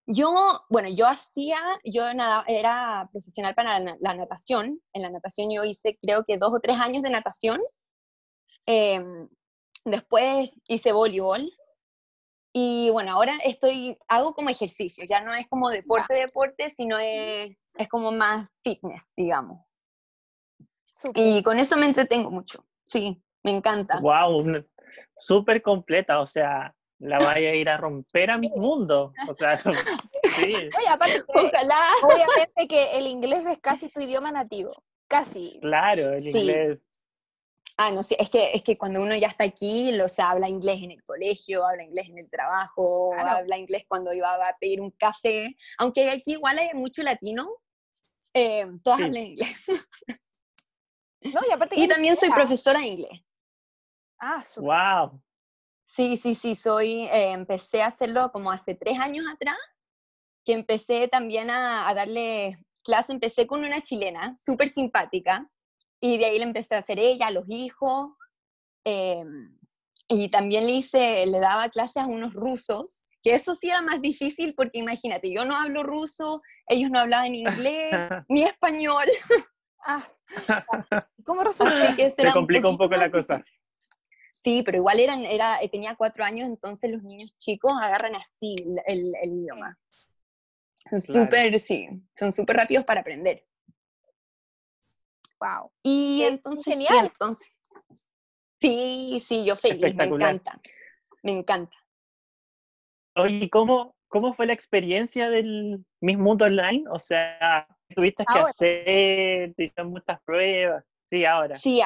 Yo, 0.05 0.61
bueno, 0.69 0.89
yo 0.89 1.07
hacía, 1.07 1.59
yo 1.83 2.13
nada, 2.13 2.43
era 2.47 3.09
profesional 3.11 3.55
para 3.55 3.79
la, 3.79 3.97
la 3.99 4.13
natación. 4.13 4.79
En 4.93 5.01
la 5.01 5.09
natación 5.09 5.49
yo 5.51 5.63
hice 5.63 5.97
creo 6.03 6.23
que 6.23 6.37
dos 6.37 6.53
o 6.53 6.59
tres 6.59 6.79
años 6.79 7.01
de 7.01 7.09
natación. 7.09 7.59
Em, 8.67 9.27
después 9.85 10.51
hice 10.67 10.91
voleibol. 10.91 11.51
Y 12.53 12.91
bueno, 12.91 13.13
ahora 13.13 13.39
estoy, 13.43 13.97
hago 14.07 14.35
como 14.35 14.49
ejercicio, 14.49 15.03
ya 15.05 15.23
no 15.23 15.33
es 15.33 15.47
como 15.47 15.69
deporte, 15.69 16.13
deporte, 16.13 16.69
sino 16.69 16.99
es, 16.99 17.55
es 17.75 17.87
como 17.87 18.11
más 18.11 18.49
fitness, 18.63 19.13
digamos. 19.17 19.65
Súper. 20.93 21.23
Y 21.25 21.41
con 21.41 21.57
eso 21.57 21.75
me 21.77 21.87
entretengo 21.87 22.29
mucho, 22.29 22.65
sí, 22.83 23.23
me 23.43 23.55
encanta. 23.55 23.99
Wow, 23.99 24.43
súper 25.19 25.61
completa, 25.61 26.19
o 26.21 26.27
sea, 26.27 26.73
la 26.99 27.19
vaya 27.19 27.51
a 27.51 27.55
ir 27.55 27.69
a 27.69 27.77
romper 27.77 28.29
a 28.31 28.37
mi 28.37 28.49
mundo. 28.49 29.13
O 29.27 29.33
sea, 29.33 29.57
sí, 30.35 30.45
Oye, 30.45 30.87
aparte 30.89 31.13
que, 31.25 31.47
Ojalá. 31.47 31.79
obviamente 32.03 32.67
que 32.67 32.97
el 32.97 33.07
inglés 33.07 33.45
es 33.45 33.57
casi 33.59 33.89
tu 33.89 34.01
idioma 34.01 34.31
nativo. 34.31 34.71
Casi. 35.07 35.57
claro, 35.61 36.13
el 36.13 36.21
Sí. 36.21 36.29
inglés. 36.37 36.79
Ah, 37.77 37.91
no, 37.91 38.03
sí, 38.03 38.13
es 38.19 38.29
que, 38.29 38.51
es 38.53 38.61
que 38.61 38.77
cuando 38.77 39.01
uno 39.01 39.15
ya 39.15 39.27
está 39.27 39.45
aquí, 39.45 39.91
lo, 39.93 40.05
o 40.05 40.09
sea, 40.09 40.31
habla 40.31 40.49
inglés 40.49 40.83
en 40.83 40.91
el 40.91 41.01
colegio, 41.03 41.65
habla 41.65 41.83
inglés 41.83 42.09
en 42.09 42.17
el 42.19 42.29
trabajo, 42.29 43.11
Claro. 43.13 43.29
habla 43.37 43.57
inglés 43.57 43.85
cuando 43.87 44.11
iba 44.13 44.33
a 44.33 44.57
pedir 44.59 44.81
un 44.81 44.91
café, 44.91 45.55
aunque 45.77 46.09
aquí 46.09 46.33
igual 46.33 46.59
hay 46.59 46.71
mucho 46.73 47.01
latino, 47.03 47.47
eh, 48.33 48.65
todas 48.83 48.99
Sí. 48.99 49.05
hablan 49.05 49.23
inglés. 49.23 49.65
No, 51.21 51.41
y 51.47 51.51
aparte 51.51 51.75
Y 51.79 51.87
también 51.87 52.15
soy 52.15 52.29
profesora 52.31 52.79
de 52.81 52.87
inglés. 52.87 53.21
Ah. 54.19 54.43
Wow. 54.57 55.21
Sí, 55.85 56.15
sí, 56.17 56.35
sí, 56.35 56.53
soy, 56.55 57.03
eh, 57.05 57.31
empecé 57.31 57.81
a 57.81 57.87
hacerlo 57.87 58.31
como 58.31 58.51
hace 58.51 58.75
tres 58.75 58.99
años 58.99 59.25
atrás, 59.31 59.57
que 60.45 60.53
empecé 60.53 61.07
también 61.07 61.49
a, 61.49 61.89
a 61.89 61.93
darle 61.95 62.57
clase, 62.83 63.11
empecé 63.13 63.47
con 63.47 63.63
una 63.63 63.81
chilena, 63.81 64.35
súper 64.37 64.67
simpática, 64.67 65.49
y 65.99 66.17
de 66.17 66.25
ahí 66.25 66.37
le 66.37 66.43
empecé 66.43 66.75
a 66.75 66.79
hacer 66.79 66.99
ella, 66.99 67.31
los 67.31 67.45
hijos, 67.49 68.09
eh, 68.85 69.23
y 70.07 70.29
también 70.29 70.65
le 70.65 70.73
hice, 70.73 71.25
le 71.25 71.39
daba 71.39 71.69
clases 71.69 71.97
a 71.97 72.07
unos 72.07 72.33
rusos, 72.33 73.07
que 73.21 73.33
eso 73.33 73.53
sí 73.55 73.69
era 73.69 73.81
más 73.81 74.01
difícil 74.01 74.53
porque 74.55 74.79
imagínate, 74.79 75.31
yo 75.31 75.43
no 75.45 75.55
hablo 75.55 75.83
ruso, 75.83 76.41
ellos 76.67 76.89
no 76.91 76.99
hablaban 76.99 77.35
inglés, 77.35 77.91
ni 78.29 78.43
español, 78.43 79.05
Ah, 79.85 80.05
¿Cómo 81.25 81.43
resulta? 81.43 81.73
así 81.73 81.95
que 81.95 82.11
Se 82.11 82.31
complica 82.33 82.67
un 82.67 82.77
poco 82.77 82.95
la 82.95 83.09
cosa. 83.09 83.37
difícil. 83.37 83.58
Sí, 84.41 84.63
pero 84.63 84.77
igual 84.77 84.99
eran, 84.99 85.25
era, 85.25 85.61
eh, 85.61 85.69
tenía 85.69 85.95
cuatro 85.95 86.23
años, 86.23 86.47
entonces 86.47 86.89
los 86.89 87.03
niños 87.03 87.35
chicos 87.37 87.73
agarran 87.81 88.15
así 88.15 88.55
el, 88.57 88.79
el- 88.87 89.13
el 89.21 89.33
idioma. 89.33 89.77
Son 90.89 91.01
Claro. 91.01 91.25
súper, 91.25 91.59
sí, 91.59 91.87
son 92.17 92.31
súper 92.31 92.55
rápidos 92.55 92.85
para 92.85 93.01
aprender. 93.01 93.45
Wow. 95.39 95.71
Y 95.83 96.23
entonces, 96.23 96.63
sí, 96.65 96.71
genial. 96.71 97.07
entonces, 97.07 97.51
sí, 98.61 99.19
sí, 99.25 99.45
yo 99.45 99.55
feliz, 99.55 99.93
me 99.95 100.05
encanta, 100.05 100.59
me 101.23 101.31
encanta. 101.31 101.75
Oye, 103.15 103.37
¿y 103.45 103.49
¿cómo, 103.49 103.95
¿cómo 104.07 104.33
fue 104.33 104.45
la 104.45 104.53
experiencia 104.53 105.29
del 105.29 105.85
Miss 106.01 106.17
Mundo 106.17 106.45
Online? 106.45 106.85
O 106.91 106.99
sea, 106.99 107.67
tuviste 107.93 108.25
que 108.25 108.39
hacer, 108.39 109.53
te 109.55 109.63
hicieron 109.65 109.91
muchas 109.91 110.21
pruebas. 110.21 110.85
Sí, 111.07 111.25
ahora. 111.25 111.57
Sí, 111.57 111.81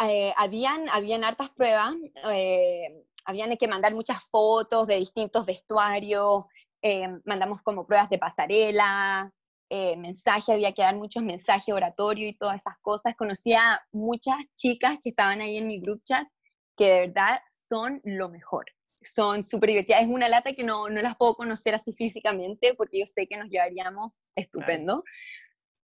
eh, 0.00 0.32
habían, 0.36 0.88
habían 0.88 1.24
hartas 1.24 1.50
pruebas, 1.50 1.94
eh, 2.30 3.04
habían 3.24 3.56
que 3.56 3.68
mandar 3.68 3.94
muchas 3.94 4.22
fotos 4.24 4.86
de 4.86 4.96
distintos 4.96 5.46
vestuarios, 5.46 6.44
eh, 6.82 7.08
mandamos 7.24 7.62
como 7.62 7.86
pruebas 7.86 8.10
de 8.10 8.18
pasarela, 8.18 9.32
eh, 9.74 9.96
mensaje, 9.96 10.52
había 10.52 10.72
que 10.72 10.82
dar 10.82 10.96
muchos 10.96 11.22
mensajes, 11.22 11.72
oratorio 11.72 12.28
y 12.28 12.36
todas 12.36 12.60
esas 12.60 12.76
cosas. 12.82 13.16
Conocí 13.16 13.54
a 13.54 13.80
muchas 13.90 14.36
chicas 14.54 14.98
que 15.02 15.10
estaban 15.10 15.40
ahí 15.40 15.56
en 15.56 15.66
mi 15.66 15.80
group 15.80 16.02
chat 16.04 16.28
que 16.76 16.84
de 16.84 17.00
verdad 17.06 17.40
son 17.70 18.00
lo 18.04 18.28
mejor. 18.28 18.66
Son 19.00 19.42
súper 19.44 19.70
divertidas. 19.70 20.02
Es 20.02 20.08
una 20.08 20.28
lata 20.28 20.52
que 20.52 20.62
no, 20.62 20.90
no 20.90 21.00
las 21.00 21.16
puedo 21.16 21.34
conocer 21.34 21.74
así 21.74 21.92
físicamente 21.92 22.74
porque 22.74 23.00
yo 23.00 23.06
sé 23.06 23.26
que 23.26 23.36
nos 23.36 23.48
llevaríamos 23.48 24.12
estupendo. 24.36 25.04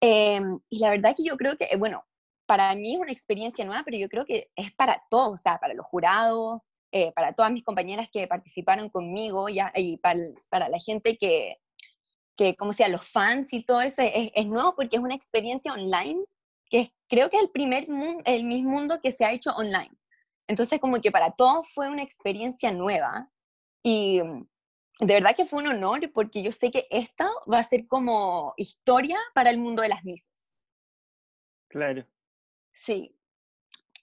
Em, 0.01 0.59
y 0.69 0.81
la 0.81 0.91
verdad 0.91 1.15
que 1.17 1.25
yo 1.25 1.37
creo 1.37 1.57
que, 1.57 1.67
eh, 1.67 1.77
bueno, 1.77 2.05
para 2.47 2.75
mí 2.75 2.95
es 2.95 3.01
una 3.01 3.13
experiencia 3.13 3.65
nueva, 3.65 3.83
pero 3.85 3.99
yo 3.99 4.09
creo 4.09 4.25
que 4.25 4.51
es 4.57 4.73
para 4.73 5.03
todos, 5.11 5.35
o 5.35 5.37
sea, 5.37 5.59
para 5.59 5.75
los 5.75 5.87
jurados, 5.87 6.61
eh, 6.93 7.13
para 7.13 7.33
todas 7.35 7.51
mis 7.53 7.65
compañeras 7.65 8.09
que 8.13 8.27
participaron 8.29 8.89
conmigo 8.91 9.49
ya, 9.49 9.73
y 9.75 9.97
para, 9.99 10.21
para 10.51 10.69
la 10.69 10.79
gente 10.79 11.17
que, 11.17 11.57
que, 12.37 12.55
como 12.57 12.73
sea, 12.73 12.89
los 12.89 13.11
fans 13.11 13.53
y 13.53 13.65
todo 13.65 13.81
eso, 13.81 14.03
es, 14.03 14.31
es 14.35 14.47
nuevo 14.47 14.75
porque 14.77 14.97
es 14.97 15.03
una 15.03 15.15
experiencia 15.15 15.73
online, 15.73 16.25
que 16.71 16.81
es- 16.81 16.91
creo 17.09 17.31
que 17.31 17.37
es 17.39 17.43
el 17.45 17.51
primer 17.51 17.89
mun- 17.89 18.23
el 18.25 18.45
mismo 18.45 18.71
mundo 18.71 19.01
que 19.03 19.13
se 19.13 19.25
ha 19.25 19.33
hecho 19.33 19.51
online. 19.53 19.91
Entonces, 20.49 20.81
como 20.81 21.01
que 21.01 21.11
para 21.11 21.33
todos 21.33 21.69
fue 21.73 21.89
una 21.91 22.03
experiencia 22.03 22.71
nueva 22.71 23.31
y 23.83 24.21
de 25.01 25.15
verdad 25.15 25.37
que 25.37 25.45
fue 25.45 25.61
un 25.63 25.69
honor 25.69 26.11
porque 26.13 26.43
yo 26.43 26.53
sé 26.53 26.71
que 26.71 26.87
esta 26.91 27.29
va 27.53 27.59
a 27.59 27.63
ser 27.65 27.87
como 27.87 28.55
historia 28.57 29.19
para 29.35 29.51
el 29.51 29.59
mundo 29.59 29.83
de 29.83 29.89
las 29.89 30.05
misas. 30.05 30.53
Claro. 31.69 32.07
Sí. 32.77 33.13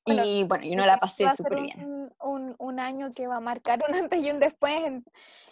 Bueno, 0.05 0.23
y 0.25 0.43
bueno, 0.45 0.63
yo 0.65 0.75
no 0.75 0.85
la 0.85 0.97
pasé 0.99 1.29
súper 1.37 1.61
bien. 1.61 1.79
un, 1.87 2.13
un, 2.19 2.55
un 2.57 2.79
año 2.79 3.07
que 3.15 3.27
va 3.27 3.37
a 3.37 3.39
marcar 3.39 3.79
un 3.87 3.93
antes 4.11 4.21
y 4.21 4.31
un 4.31 4.39
después 4.39 4.73
en, 4.83 5.05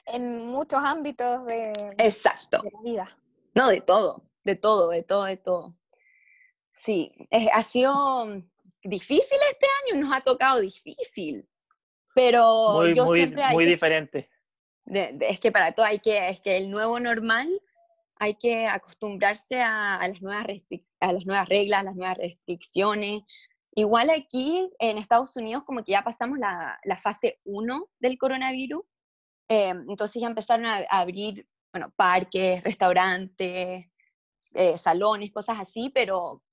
en 0.07 0.47
muchos 0.47 0.81
ámbitos 0.83 1.45
de, 1.45 1.71
Exacto. 1.99 2.61
de 2.63 2.71
la 2.71 2.81
vida. 2.81 3.17
No, 3.53 3.69
de 3.69 3.79
todo, 3.81 4.23
de 4.43 4.55
todo, 4.55 4.89
de 4.89 5.03
todo, 5.03 5.23
de 5.25 5.37
todo. 5.37 5.77
Sí, 6.71 7.11
es- 7.29 7.49
ha 7.53 7.63
sido 7.63 8.25
difícil 8.83 9.37
este 9.51 9.67
año, 9.93 10.01
nos 10.03 10.13
ha 10.17 10.21
tocado 10.21 10.59
difícil, 10.59 11.47
pero 12.15 12.73
Muy, 12.79 12.95
yo 12.95 13.05
muy, 13.05 13.19
siempre 13.19 13.43
muy 13.53 13.65
que- 13.65 13.69
diferente. 13.71 14.29
de- 14.85 15.13
de- 15.13 15.29
es 15.29 15.39
que 15.39 15.51
para 15.51 15.73
todo 15.73 15.85
hay 15.85 15.99
que, 15.99 16.27
es 16.29 16.41
que 16.41 16.57
el 16.57 16.69
nuevo 16.71 16.99
normal 16.99 17.47
hay 18.21 18.35
que 18.35 18.67
acostumbrarse 18.67 19.59
a, 19.63 19.95
a 19.95 20.07
las 20.07 20.21
nuevas 20.21 20.45
a 20.99 21.11
las 21.11 21.25
nuevas 21.25 21.49
reglas, 21.49 21.79
a 21.79 21.83
las 21.83 21.95
nuevas 21.95 22.17
restricciones. 22.19 23.23
Igual 23.73 24.11
aquí 24.11 24.69
en 24.77 24.99
Estados 24.99 25.35
Unidos 25.35 25.63
como 25.65 25.83
que 25.83 25.93
ya 25.93 26.03
pasamos 26.03 26.37
la, 26.37 26.79
la 26.83 26.97
fase 26.97 27.39
1 27.45 27.89
del 27.99 28.19
coronavirus, 28.19 28.83
eh, 29.49 29.69
entonces 29.69 30.21
ya 30.21 30.27
empezaron 30.27 30.67
a, 30.67 30.85
a 30.87 30.99
abrir, 30.99 31.47
bueno, 31.73 31.91
parques, 31.95 32.61
restaurantes, 32.63 33.87
eh, 34.53 34.77
salones, 34.77 35.31
cosas 35.31 35.59
así, 35.59 35.89
pero 35.91 36.43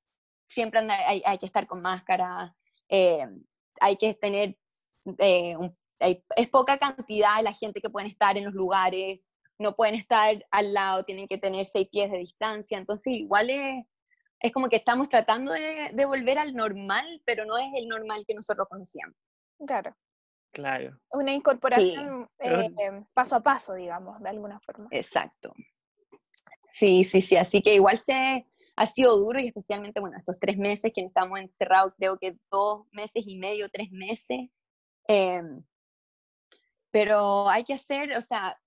siempre 0.48 0.80
anda- 0.80 1.06
hay, 1.06 1.22
hay 1.26 1.36
que 1.36 1.44
estar 1.46 1.66
con 1.66 1.82
máscara, 1.82 2.56
eh, 2.88 3.26
hay 3.78 3.96
que 3.98 4.14
tener, 4.14 4.56
eh, 5.18 5.54
un- 5.58 5.76
hay- 6.00 6.24
es 6.34 6.48
poca 6.48 6.78
cantidad 6.78 7.42
la 7.42 7.52
gente 7.52 7.82
que 7.82 7.90
pueden 7.90 8.08
estar 8.08 8.38
en 8.38 8.44
los 8.46 8.54
lugares, 8.54 9.20
no 9.58 9.74
pueden 9.74 9.94
estar 9.94 10.44
al 10.50 10.72
lado, 10.72 11.04
tienen 11.04 11.28
que 11.28 11.38
tener 11.38 11.64
seis 11.64 11.88
pies 11.90 12.10
de 12.10 12.18
distancia, 12.18 12.78
entonces 12.78 13.12
igual 13.14 13.50
es, 13.50 13.84
es 14.40 14.52
como 14.52 14.68
que 14.68 14.76
estamos 14.76 15.08
tratando 15.08 15.52
de, 15.52 15.90
de 15.92 16.04
volver 16.04 16.38
al 16.38 16.54
normal, 16.54 17.22
pero 17.24 17.44
no 17.44 17.58
es 17.58 17.68
el 17.74 17.88
normal 17.88 18.24
que 18.26 18.34
nosotros 18.34 18.68
conocíamos. 18.68 19.16
Claro. 19.66 19.94
Claro. 20.52 20.98
Una 21.10 21.32
incorporación 21.32 22.28
eh, 22.38 23.04
paso 23.12 23.36
a 23.36 23.42
paso, 23.42 23.74
digamos, 23.74 24.20
de 24.20 24.28
alguna 24.28 24.58
forma. 24.60 24.88
Exacto. 24.90 25.52
Sí, 26.68 27.04
sí, 27.04 27.20
sí, 27.20 27.36
así 27.36 27.62
que 27.62 27.74
igual 27.74 27.98
se 28.00 28.46
ha 28.76 28.86
sido 28.86 29.16
duro 29.18 29.40
y 29.40 29.48
especialmente, 29.48 30.00
bueno, 30.00 30.16
estos 30.16 30.38
tres 30.38 30.56
meses 30.56 30.92
que 30.94 31.02
estamos 31.02 31.38
encerrados, 31.38 31.92
creo 31.96 32.18
que 32.18 32.38
dos 32.50 32.86
meses 32.92 33.24
y 33.26 33.38
medio, 33.38 33.68
tres 33.68 33.90
meses. 33.90 34.50
em, 35.06 35.64
pero 36.90 37.48
hay 37.48 37.64
que 37.64 37.74
hacer, 37.74 38.16
o 38.16 38.20
sea, 38.20 38.58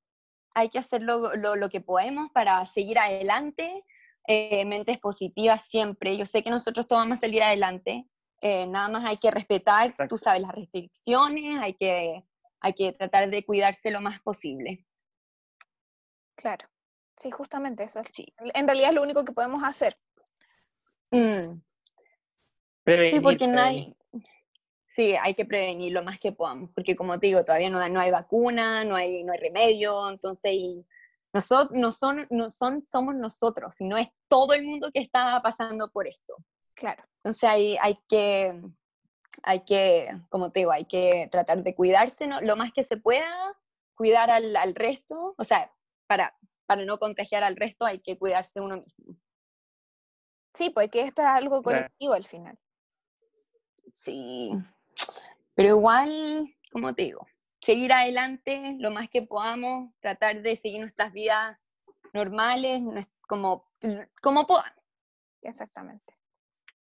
hay 0.53 0.69
que 0.69 0.79
hacer 0.79 1.01
lo, 1.01 1.35
lo- 1.35 1.55
lo 1.55 1.69
que 1.69 1.81
podemos 1.81 2.29
para 2.31 2.65
seguir 2.65 2.99
adelante, 2.99 3.83
eh, 4.27 4.65
mentes 4.65 4.99
positivas 4.99 5.65
siempre. 5.67 6.17
Yo 6.17 6.25
sé 6.25 6.43
que 6.43 6.49
nosotros 6.49 6.87
todos 6.87 7.01
vamos 7.01 7.17
a 7.17 7.21
salir 7.21 7.41
adelante, 7.43 8.05
eh, 8.41 8.67
nada 8.67 8.87
más 8.89 9.05
hay 9.05 9.17
que 9.17 9.31
respetar, 9.31 9.87
Exacto. 9.87 10.15
tú 10.15 10.17
sabes, 10.23 10.41
las 10.41 10.51
restricciones, 10.55 11.59
hay 11.59 11.73
que 11.75 12.23
hay 12.63 12.73
que 12.73 12.93
tratar 12.93 13.29
de 13.31 13.43
cuidarse 13.43 13.89
lo 13.89 14.01
más 14.01 14.19
posible. 14.21 14.85
Claro, 16.35 16.67
sí, 17.17 17.31
justamente 17.31 17.83
eso. 17.83 18.01
Sí. 18.07 18.33
En 18.53 18.67
realidad 18.67 18.89
es 18.89 18.95
lo 18.95 19.01
único 19.01 19.25
que 19.25 19.31
podemos 19.31 19.63
hacer. 19.63 19.97
Mm, 21.11 21.59
Prevenir, 22.83 23.11
Sí, 23.11 23.19
porque 23.19 23.47
no 23.47 23.53
prevenir. 23.53 23.83
hay, 23.85 23.95
sí, 24.93 25.15
hay 25.21 25.35
que 25.35 25.45
prevenir 25.45 25.93
lo 25.93 26.03
más 26.03 26.19
que 26.19 26.33
podamos, 26.33 26.69
porque 26.75 26.95
como 26.97 27.17
te 27.19 27.27
digo, 27.27 27.45
todavía 27.45 27.69
no, 27.69 27.87
no 27.89 27.99
hay 28.01 28.11
vacuna, 28.11 28.83
no 28.83 28.95
hay, 28.95 29.23
no 29.23 29.31
hay 29.31 29.39
remedio, 29.39 30.09
entonces 30.09 30.51
y 30.53 30.85
nosotros 31.33 31.79
no 31.79 31.91
son, 31.93 32.27
no 32.29 32.49
son, 32.49 32.85
somos 32.85 33.15
nosotros, 33.15 33.73
sino 33.75 33.97
es 33.97 34.09
todo 34.27 34.53
el 34.53 34.63
mundo 34.65 34.91
que 34.93 34.99
está 34.99 35.41
pasando 35.41 35.89
por 35.91 36.07
esto. 36.07 36.35
Claro, 36.75 37.03
Entonces 37.17 37.43
hay, 37.43 37.77
hay 37.81 37.97
que, 38.09 38.61
hay 39.43 39.63
que, 39.63 40.09
como 40.29 40.49
te 40.51 40.59
digo, 40.59 40.71
hay 40.71 40.85
que 40.85 41.29
tratar 41.31 41.63
de 41.63 41.73
cuidarse 41.73 42.27
¿no? 42.27 42.41
lo 42.41 42.57
más 42.57 42.73
que 42.73 42.83
se 42.83 42.97
pueda, 42.97 43.31
cuidar 43.95 44.29
al, 44.29 44.55
al 44.57 44.75
resto, 44.75 45.35
o 45.37 45.43
sea, 45.45 45.71
para, 46.07 46.35
para 46.65 46.83
no 46.83 46.97
contagiar 46.99 47.43
al 47.43 47.55
resto 47.55 47.85
hay 47.85 47.99
que 47.99 48.17
cuidarse 48.19 48.59
uno 48.59 48.77
mismo. 48.83 49.15
sí, 50.53 50.69
porque 50.69 51.03
esto 51.03 51.21
es 51.21 51.27
algo 51.29 51.61
Claro. 51.61 51.83
colectivo 51.83 52.13
al 52.13 52.25
final. 52.25 52.57
Sí, 53.93 54.51
pero 55.55 55.69
igual, 55.69 56.55
como 56.71 56.93
te 56.93 57.03
digo, 57.03 57.27
seguir 57.61 57.93
adelante 57.93 58.75
lo 58.79 58.91
más 58.91 59.09
que 59.09 59.21
podamos, 59.21 59.93
tratar 59.99 60.41
de 60.41 60.55
seguir 60.55 60.79
nuestras 60.81 61.11
vidas 61.13 61.59
normales, 62.13 62.81
como, 63.27 63.65
como 64.21 64.47
podamos. 64.47 64.71
Exactamente. 65.41 66.13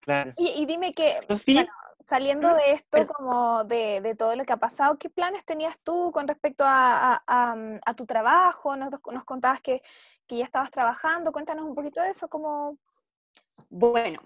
Claro. 0.00 0.32
Y, 0.36 0.48
y 0.62 0.66
dime 0.66 0.92
que, 0.94 1.20
bueno, 1.46 1.72
saliendo 2.00 2.52
de 2.54 2.72
esto, 2.72 2.96
es- 2.98 3.08
como 3.12 3.64
de, 3.64 4.00
de 4.00 4.14
todo 4.14 4.34
lo 4.36 4.44
que 4.44 4.52
ha 4.52 4.56
pasado, 4.56 4.98
¿qué 4.98 5.10
planes 5.10 5.44
tenías 5.44 5.78
tú 5.80 6.10
con 6.12 6.26
respecto 6.26 6.64
a, 6.64 7.14
a- 7.16 7.22
a, 7.26 7.54
mm, 7.54 7.80
a 7.84 7.94
tu 7.94 8.06
trabajo? 8.06 8.76
Nos, 8.76 8.90
nos 9.12 9.24
contabas 9.24 9.60
que, 9.60 9.82
que 10.26 10.38
ya 10.38 10.44
estabas 10.44 10.70
trabajando, 10.70 11.32
cuéntanos 11.32 11.64
un 11.66 11.74
poquito 11.74 12.00
de 12.00 12.10
eso, 12.10 12.28
como... 12.28 12.78
Bueno, 13.68 14.20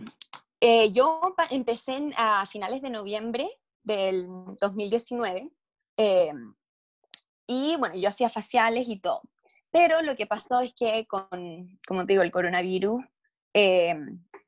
eh, 0.60 0.92
yo 0.92 1.20
empecé 1.50 2.12
a 2.16 2.46
finales 2.46 2.80
de 2.82 2.90
noviembre 2.90 3.50
del 3.84 4.26
2019 4.60 5.50
eh, 5.96 6.32
y 7.46 7.76
bueno, 7.76 7.94
yo 7.96 8.08
hacía 8.08 8.28
faciales 8.28 8.88
y 8.88 8.98
todo. 8.98 9.22
Pero 9.70 10.02
lo 10.02 10.16
que 10.16 10.26
pasó 10.26 10.60
es 10.60 10.72
que 10.74 11.06
con, 11.06 11.78
como 11.86 12.06
te 12.06 12.12
digo, 12.12 12.22
el 12.22 12.30
coronavirus, 12.30 13.04
eh, 13.52 13.96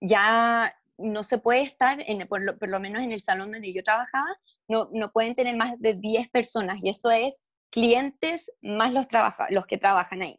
ya 0.01 0.75
no 0.99 1.23
se 1.23 1.39
puede 1.39 1.63
estar, 1.63 2.03
en, 2.07 2.27
por, 2.29 2.43
lo, 2.43 2.59
por 2.59 2.69
lo 2.69 2.81
menos 2.81 3.03
en 3.03 3.13
el 3.13 3.21
salón 3.21 3.53
donde 3.53 3.73
yo 3.73 3.83
trabajaba, 3.83 4.29
no, 4.69 4.89
no 4.93 5.13
pueden 5.13 5.35
tener 5.35 5.57
más 5.57 5.79
de 5.81 5.95
10 5.95 6.29
personas 6.29 6.83
y 6.83 6.89
eso 6.89 7.11
es 7.11 7.49
clientes 7.71 8.51
más 8.63 8.95
los, 8.95 9.09
trabaja, 9.09 9.49
los 9.51 9.67
que 9.67 9.79
trabajan 9.79 10.23
ahí. 10.23 10.39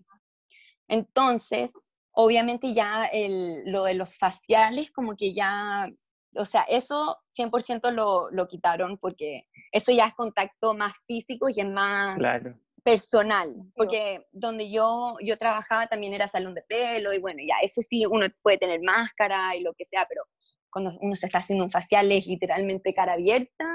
Entonces, 0.88 1.74
obviamente 2.12 2.74
ya 2.74 3.06
el, 3.06 3.64
lo 3.66 3.84
de 3.84 3.94
los 3.94 4.18
faciales 4.18 4.92
como 4.92 5.16
que 5.16 5.34
ya, 5.34 5.88
o 6.36 6.46
sea, 6.46 6.64
eso 6.64 7.18
100% 7.38 7.92
lo, 7.92 8.30
lo 8.32 8.48
quitaron 8.48 8.98
porque 8.98 9.48
eso 9.72 9.92
ya 9.92 10.06
es 10.08 10.14
contacto 10.14 10.74
más 10.74 10.94
físico 11.06 11.48
y 11.50 11.60
es 11.60 11.68
más 11.68 12.18
claro. 12.18 12.58
personal, 12.84 13.54
porque 13.76 14.26
donde 14.32 14.70
yo, 14.72 15.16
yo 15.24 15.38
trabajaba 15.38 15.88
también 15.88 16.14
era 16.14 16.28
salón 16.28 16.54
de 16.54 16.62
pelo 16.68 17.14
y 17.14 17.20
bueno, 17.20 17.40
ya 17.48 17.56
eso 17.64 17.82
sí, 17.82 18.06
uno 18.06 18.28
puede 18.42 18.58
tener 18.58 18.82
máscara 18.82 19.56
y 19.56 19.62
lo 19.62 19.74
que 19.74 19.86
sea, 19.86 20.06
pero 20.08 20.24
cuando 20.70 20.92
uno 21.02 21.16
se 21.16 21.26
está 21.26 21.40
haciendo 21.40 21.66
un 21.66 21.72
facial 21.72 22.12
es 22.12 22.28
literalmente 22.28 22.94
cara 22.94 23.14
abierta 23.14 23.66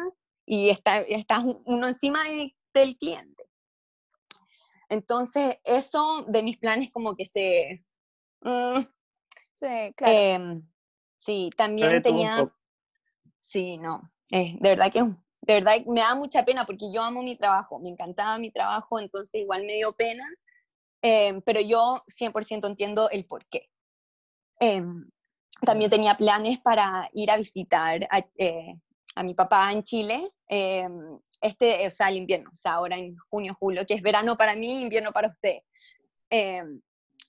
y 0.47 0.69
está, 0.71 0.99
está 1.01 1.41
uno 1.41 1.89
encima 1.89 2.23
de- 2.25 2.55
del 2.75 2.97
cliente. 2.97 3.45
Entonces, 4.89 5.59
eso 5.65 6.25
de 6.29 6.43
mis 6.43 6.59
planes 6.59 6.91
como 6.91 7.17
que 7.17 7.27
se... 7.27 7.85
mm, 8.43 8.81
Sí, 9.55 9.95
claro. 9.97 10.13
Em, 10.13 10.72
sí, 11.25 11.51
también 11.57 11.89
tenía, 12.03 12.37
sí, 13.39 13.79
no, 13.79 14.11
eh, 14.31 14.57
de 14.61 14.69
verdad 14.69 14.93
que, 14.93 15.01
de 15.03 15.55
verdad 15.55 15.77
me 15.87 16.01
da 16.01 16.15
mucha 16.15 16.45
pena 16.45 16.67
porque 16.67 16.93
yo 16.93 17.03
amo 17.03 17.23
mi 17.23 17.37
trabajo, 17.37 17.79
me 17.79 17.91
encantaba 17.91 18.39
mi 18.39 18.51
trabajo, 18.51 18.99
entonces 18.99 19.41
igual 19.41 19.65
me 19.65 19.75
dio 19.75 19.93
pena, 19.93 20.25
em, 21.03 21.41
pero 21.43 21.61
yo 21.61 22.03
100% 22.07 22.67
entiendo 22.67 23.09
el 23.11 23.25
por 23.25 23.45
qué. 23.47 23.69
Em, 24.61 25.09
también 25.65 25.91
tenía 25.91 26.17
planes 26.17 26.59
para 26.61 27.09
ir 27.13 27.31
a 27.31 27.37
visitar 27.37 28.07
a, 28.11 28.19
eh, 28.37 28.75
a 29.15 29.23
mi 29.23 29.35
papá 29.35 29.73
en 29.73 29.85
Chile, 29.85 30.33
em, 30.49 31.19
este, 31.41 31.87
o 31.87 31.91
sea, 31.91 32.09
el 32.09 32.17
invierno, 32.17 32.51
o 32.53 32.57
sea, 32.57 32.75
ahora 32.75 32.97
en 32.97 33.17
junio, 33.31 33.57
julio, 33.59 33.85
que 33.87 33.95
es 33.95 34.03
verano 34.03 34.37
para 34.37 34.55
mí, 34.55 34.81
invierno 34.83 35.13
para 35.13 35.29
usted. 35.29 35.59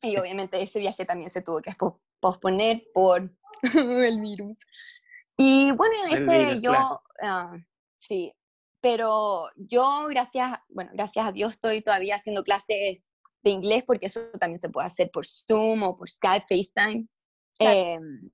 Y 0.01 0.17
obviamente 0.17 0.61
ese 0.61 0.79
viaje 0.79 1.05
también 1.05 1.29
se 1.29 1.41
tuvo 1.41 1.61
que 1.61 1.71
pos- 1.71 1.95
posponer 2.19 2.83
por 2.93 3.29
el 4.07 4.21
virus. 4.21 4.65
Y 5.37 5.71
bueno, 5.71 5.95
ese 6.09 6.25
virus, 6.25 6.61
yo, 6.61 6.71
claro. 6.71 7.01
ah, 7.21 7.57
sí, 7.97 8.33
pero 8.81 9.49
yo 9.55 10.07
gracias, 10.09 10.59
bueno, 10.69 10.91
gracias 10.93 11.25
a 11.25 11.31
Dios 11.31 11.53
estoy 11.53 11.81
todavía 11.81 12.15
haciendo 12.15 12.43
clases 12.43 13.01
de 13.43 13.49
inglés 13.49 13.83
porque 13.85 14.07
eso 14.07 14.19
también 14.39 14.59
se 14.59 14.69
puede 14.69 14.87
hacer 14.87 15.09
por 15.11 15.25
Zoom 15.25 15.83
o 15.83 15.97
por 15.97 16.09
Skype, 16.09 16.45
FaceTime. 16.47 17.07
Claro. 17.57 17.79
Em, 17.79 18.31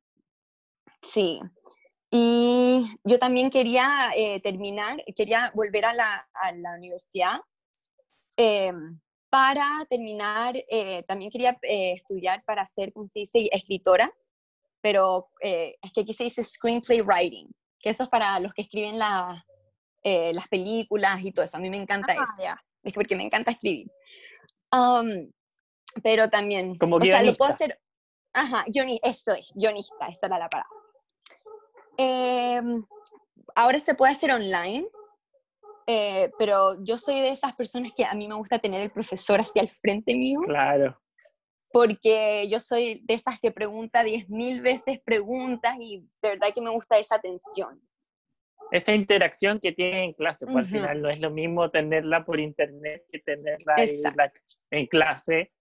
sí. 1.01 1.39
Y 2.12 2.84
yo 3.03 3.19
también 3.19 3.51
quería 3.51 4.12
eh, 4.15 4.41
terminar, 4.41 5.03
quería 5.15 5.51
volver 5.53 5.86
a 5.86 5.93
la, 5.93 6.27
a 6.34 6.51
la 6.53 6.73
universidad 6.73 7.39
em, 8.36 8.99
para 9.29 9.86
terminar, 9.88 10.55
eh, 10.58 11.03
también 11.08 11.29
quería 11.29 11.58
eh, 11.62 11.93
estudiar 11.93 12.43
para 12.45 12.65
ser, 12.65 12.91
¿cómo 12.91 13.05
se 13.05 13.19
dice?, 13.19 13.49
escritora, 13.51 14.12
pero 14.81 15.29
eh, 15.41 15.75
es 15.81 15.91
que 15.93 16.01
aquí 16.01 16.13
se 16.13 16.23
dice 16.25 16.43
screenplay 16.43 17.01
writing, 17.01 17.47
que 17.79 17.89
eso 17.89 18.03
es 18.03 18.09
para 18.09 18.39
los 18.39 18.53
que 18.53 18.63
escriben 18.63 18.97
la- 18.99 19.45
eh, 20.03 20.31
las 20.33 20.47
películas 20.47 21.21
y 21.23 21.31
todo 21.31 21.43
eso. 21.45 21.57
A 21.57 21.59
mí 21.59 21.69
me 21.69 21.77
encanta 21.77 22.13
Ah, 22.17 22.23
eso, 22.23 22.43
ya. 22.43 22.63
es 22.83 22.93
porque 22.93 23.15
me 23.15 23.23
encanta 23.23 23.51
escribir. 23.51 23.91
Am, 24.71 25.31
pero 26.03 26.29
también, 26.29 26.77
Como 26.77 26.95
o 26.97 27.01
sea, 27.01 27.21
lo 27.21 27.33
puedo 27.35 27.51
guionista. 27.51 27.53
hacer, 27.53 27.79
ajá, 28.33 28.65
guioni- 28.67 28.99
eso 29.03 29.33
es, 29.33 29.47
guionista, 29.55 30.07
esa 30.07 30.27
era 30.27 30.39
la 30.39 30.49
palabra. 30.49 30.69
Em, 31.97 32.85
ahora 33.55 33.79
se 33.79 33.93
puede 33.95 34.13
hacer 34.13 34.31
online, 34.31 34.87
eh, 35.87 36.31
pero 36.37 36.81
yo 36.83 36.97
soy 36.97 37.15
de 37.19 37.29
esas 37.29 37.55
personas 37.55 37.91
que 37.95 38.05
a 38.05 38.13
mí 38.13 38.27
me 38.27 38.35
gusta 38.35 38.59
tener 38.59 38.81
el 38.81 38.91
profesor 38.91 39.39
hacia 39.41 39.61
el 39.61 39.69
frente 39.69 40.15
mío, 40.15 40.39
Claro. 40.43 40.97
Porque 41.71 42.47
yo 42.49 42.60
soy 42.60 43.01
de 43.05 43.13
esas 43.13 43.39
que 43.39 43.51
pregunta 43.51 44.03
diez 44.03 44.29
mil 44.29 44.62
veces 44.62 44.99
preguntas 44.99 45.77
y 45.79 45.99
de 46.21 46.29
verdad 46.29 46.47
que 46.53 46.62
me 46.62 46.71
gusta 46.71 46.97
esa 46.97 47.15
atención. 47.15 47.82
Esa 48.71 48.93
interacción 48.93 49.60
que 49.60 49.71
tiene 49.71 50.03
en 50.03 50.13
clase, 50.13 50.45
pues 50.45 50.67
Ujú. 50.67 50.75
al 50.77 50.82
final 50.82 51.01
no 51.01 51.10
es 51.10 51.19
lo 51.21 51.32
mismo 51.32 51.71
tenerla 51.71 52.23
por 52.25 52.39
internet 52.39 53.03
que 53.12 53.19
tenerla 53.19 53.75
Exacto. 53.77 54.41
en 54.71 54.86
clase 54.88 55.51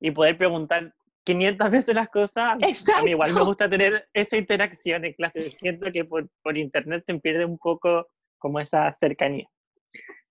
y 0.00 0.10
poder 0.12 0.38
preguntar 0.38 0.94
500 1.24 1.70
veces 1.70 1.94
las 1.96 2.08
cosas. 2.10 2.52
A 2.52 3.02
mí 3.02 3.10
igual 3.12 3.28
me 3.30 3.32
Exacto. 3.32 3.44
gusta 3.46 3.68
tener 3.70 4.08
esa 4.12 4.36
interacción 4.36 5.04
en 5.04 5.14
clase. 5.14 5.50
Siento 5.50 5.90
que 5.90 6.04
por, 6.04 6.28
por 6.42 6.56
internet 6.56 7.02
se 7.06 7.18
pierde 7.18 7.44
un 7.44 7.58
poco 7.58 8.06
como 8.38 8.60
esa 8.60 8.92
cercanía. 8.92 9.48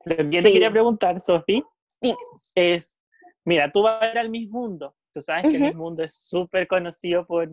Lo 0.06 0.16
que 0.18 0.24
yo 0.26 0.30
te 0.30 0.42
Sí. 0.44 0.54
quería 0.54 0.70
preguntar, 0.72 1.20
Sofi, 1.20 1.64
Dime. 2.00 2.18
es, 2.56 3.00
mira, 3.44 3.72
tú 3.72 3.82
vas 3.84 4.02
a 4.02 4.06
ver 4.08 4.18
al 4.20 4.30
Miss 4.30 4.50
Mundo. 4.50 4.96
Tú 5.14 5.22
sabes 5.22 5.44
que 5.50 5.58
el 5.68 5.76
Mundo 5.76 6.04
es 6.04 6.14
súper 6.16 6.68
conocido 6.68 7.26
por, 7.26 7.50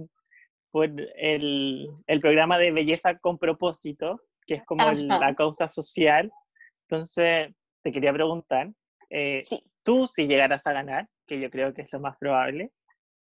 por 0.71 0.89
el, 1.17 1.89
el 2.07 2.21
programa 2.21 2.59
de 2.59 2.71
belleza 2.73 3.19
con 3.19 3.39
propósito, 3.39 4.23
que 4.47 4.55
es 4.55 4.65
como 4.65 4.89
el- 4.89 5.09
la 5.09 5.35
causa 5.35 5.69
social. 5.69 6.33
Entonces, 6.89 7.55
te 7.83 7.93
quería 7.93 8.13
preguntar, 8.13 8.71
eh, 9.11 9.43
Sí. 9.43 9.63
tú 9.83 10.07
si 10.07 10.27
llegaras 10.27 10.67
a 10.67 10.73
ganar, 10.73 11.09
que 11.27 11.39
yo 11.39 11.51
creo 11.51 11.75
que 11.75 11.83
es 11.83 11.93
lo 11.93 12.01
más 12.01 12.17
probable, 12.19 12.73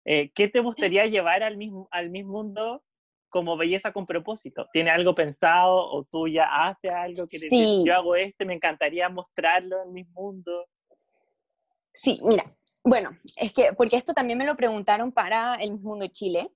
eh, 0.06 0.32
¿qué 0.34 0.48
te 0.50 0.60
gustaría 0.60 1.06
llevar 1.06 1.44
al 1.44 1.56
mismo, 1.58 1.88
al 1.92 2.10
Miss 2.10 2.26
Mundo 2.26 2.84
como 3.30 3.56
belleza 3.56 3.94
con 3.94 4.06
propósito? 4.06 4.68
¿Tiene 4.74 4.90
algo 4.90 5.16
pensado 5.16 5.76
o 5.76 6.04
tú 6.04 6.28
ya 6.28 6.46
haces 6.64 6.92
algo 6.92 7.28
que 7.28 7.38
decir, 7.40 7.66
Sí. 7.66 7.84
yo 7.86 7.94
hago 7.96 8.16
este, 8.16 8.46
me 8.46 8.54
encantaría 8.56 9.08
mostrarlo 9.10 9.82
en 9.84 9.94
Miss 9.94 10.10
Mundo? 10.10 10.68
Sí, 11.94 12.20
mira, 12.24 12.44
bueno, 12.84 13.18
es 13.38 13.54
que, 13.54 13.74
porque 13.74 13.96
esto 13.96 14.14
también 14.14 14.38
me 14.38 14.46
lo 14.46 14.56
preguntaron 14.56 15.12
para 15.12 15.56
el 15.56 15.80
Mundo 15.80 16.04
de 16.04 16.12
Chile. 16.12 16.52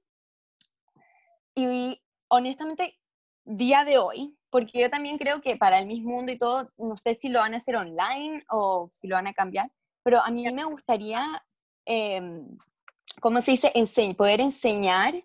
Y 1.55 2.01
honestamente, 2.29 2.99
día 3.45 3.83
de 3.83 3.97
hoy, 3.97 4.35
porque 4.49 4.79
yo 4.81 4.89
también 4.89 5.17
creo 5.17 5.41
que 5.41 5.55
para 5.57 5.79
el 5.79 5.87
Miss 5.87 6.03
Mundo 6.03 6.31
y 6.31 6.37
todo, 6.37 6.71
no 6.77 6.95
sé 6.97 7.15
si 7.15 7.29
lo 7.29 7.39
van 7.39 7.53
a 7.53 7.57
hacer 7.57 7.75
online 7.75 8.43
o 8.49 8.87
si 8.91 9.07
lo 9.07 9.15
van 9.15 9.27
a 9.27 9.33
cambiar, 9.33 9.71
pero 10.03 10.19
a 10.19 10.29
mí 10.31 10.49
me 10.53 10.63
gustaría, 10.65 11.43
em, 11.85 12.57
¿cómo 13.21 13.41
se 13.41 13.51
dice? 13.51 13.71
Ense- 13.73 14.15
poder 14.15 14.39
enseñar 14.41 15.15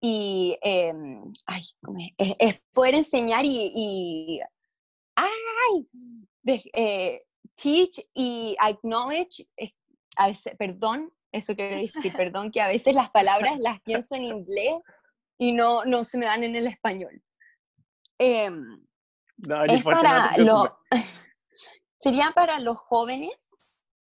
y, 0.00 0.58
em, 0.62 1.32
ay, 1.46 1.62
¿cómo 1.82 1.98
es? 1.98 2.10
Es- 2.18 2.36
es 2.38 2.62
poder 2.72 2.94
enseñar 2.94 3.44
y, 3.44 3.72
y- 3.74 4.40
ay, 5.16 5.88
de- 6.42 6.70
eh, 6.74 7.20
teach 7.56 8.00
y 8.14 8.56
acknowledge, 8.58 9.44
a 10.16 10.26
veces, 10.28 10.54
perdón, 10.58 11.12
eso 11.32 11.54
quiero 11.54 11.78
decir, 11.78 12.12
perdón, 12.14 12.50
que 12.50 12.60
a 12.60 12.68
veces 12.68 12.94
las 12.94 13.10
palabras 13.10 13.58
las 13.58 13.80
pienso 13.80 14.14
en 14.14 14.24
inglés 14.24 14.74
y 15.38 15.52
no, 15.52 15.84
no 15.84 16.04
se 16.04 16.18
me 16.18 16.26
dan 16.26 16.44
en 16.44 16.54
el 16.54 16.66
español. 16.66 17.22
Em, 18.18 18.84
es 19.66 19.82
para 19.82 20.36
lo, 20.36 20.78
sería 21.96 22.32
para 22.34 22.60
los 22.60 22.76
jóvenes 22.76 23.48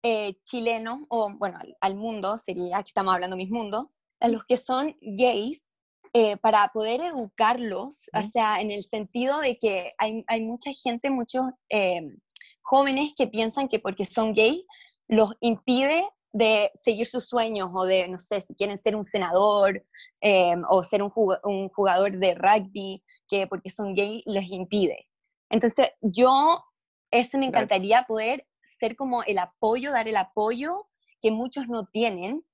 eh, 0.03 0.35
chilenos, 0.45 1.01
o 1.09 1.31
bueno, 1.39 1.59
al, 1.81 1.95
mundo, 1.95 2.39
sería, 2.39 2.79
aquí 2.79 2.89
estamos 2.89 3.15
hablando 3.15 3.37
mis 3.37 3.51
mundo, 3.51 3.93
a 4.21 4.29
los 4.29 4.45
que 4.45 4.57
son 4.57 4.97
gays, 5.01 5.71
eh, 6.15 6.37
para 6.39 6.69
poder 6.69 7.01
educarlos, 7.01 8.11
o 8.13 8.23
sea, 8.23 8.61
en 8.61 8.71
el 8.71 8.83
sentido 8.83 9.41
de 9.41 9.59
que 9.59 9.91
hay, 9.99 10.25
hay 10.27 10.43
mucha 10.43 10.71
gente, 10.73 11.11
muchos 11.11 11.43
em, 11.69 12.19
jóvenes 12.63 13.13
que 13.17 13.29
piensan 13.29 13.69
que 13.69 13.79
porque 13.79 14.05
son 14.05 14.35
gay 14.35 14.67
los 15.09 15.35
impide 15.41 16.09
de 16.33 16.71
seguir 16.75 17.07
sus 17.07 17.27
sueños 17.27 17.71
o 17.75 17.85
de, 17.85 18.09
no 18.09 18.19
sé, 18.19 18.41
si 18.41 18.55
quieren 18.55 18.79
ser 18.79 18.97
un 18.97 19.05
senador 19.05 19.85
em, 20.21 20.63
o 20.69 20.83
ser 20.83 21.03
un 21.03 21.11
jugador, 21.11 22.19
de 22.19 22.35
rugby, 22.35 23.03
que 23.29 23.47
porque 23.47 23.71
son 23.71 23.95
gay 23.95 24.23
les 24.27 24.51
impide. 24.51 25.07
Entonces, 25.51 25.91
yo, 26.01 26.65
eso 27.11 27.39
me 27.39 27.47
encantaría 27.47 28.05
poder 28.05 28.47
ser 28.63 28.97
como 28.97 29.23
el 29.25 29.39
apoyo, 29.39 29.93
dar 29.93 30.09
el 30.09 30.17
apoyo 30.17 30.89
que 31.21 31.31
muchos 31.31 31.69
no 31.69 31.87
tienen 31.87 32.45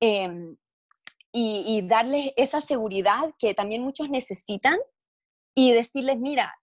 em, 0.00 0.56
y, 1.32 1.62
y 1.66 1.86
darles 1.86 2.32
esa 2.36 2.62
seguridad 2.62 3.34
que 3.38 3.54
también 3.54 3.82
muchos 3.82 4.08
necesitan 4.08 4.78
y 5.54 5.72
decirles, 5.72 6.18
mira, 6.18 6.54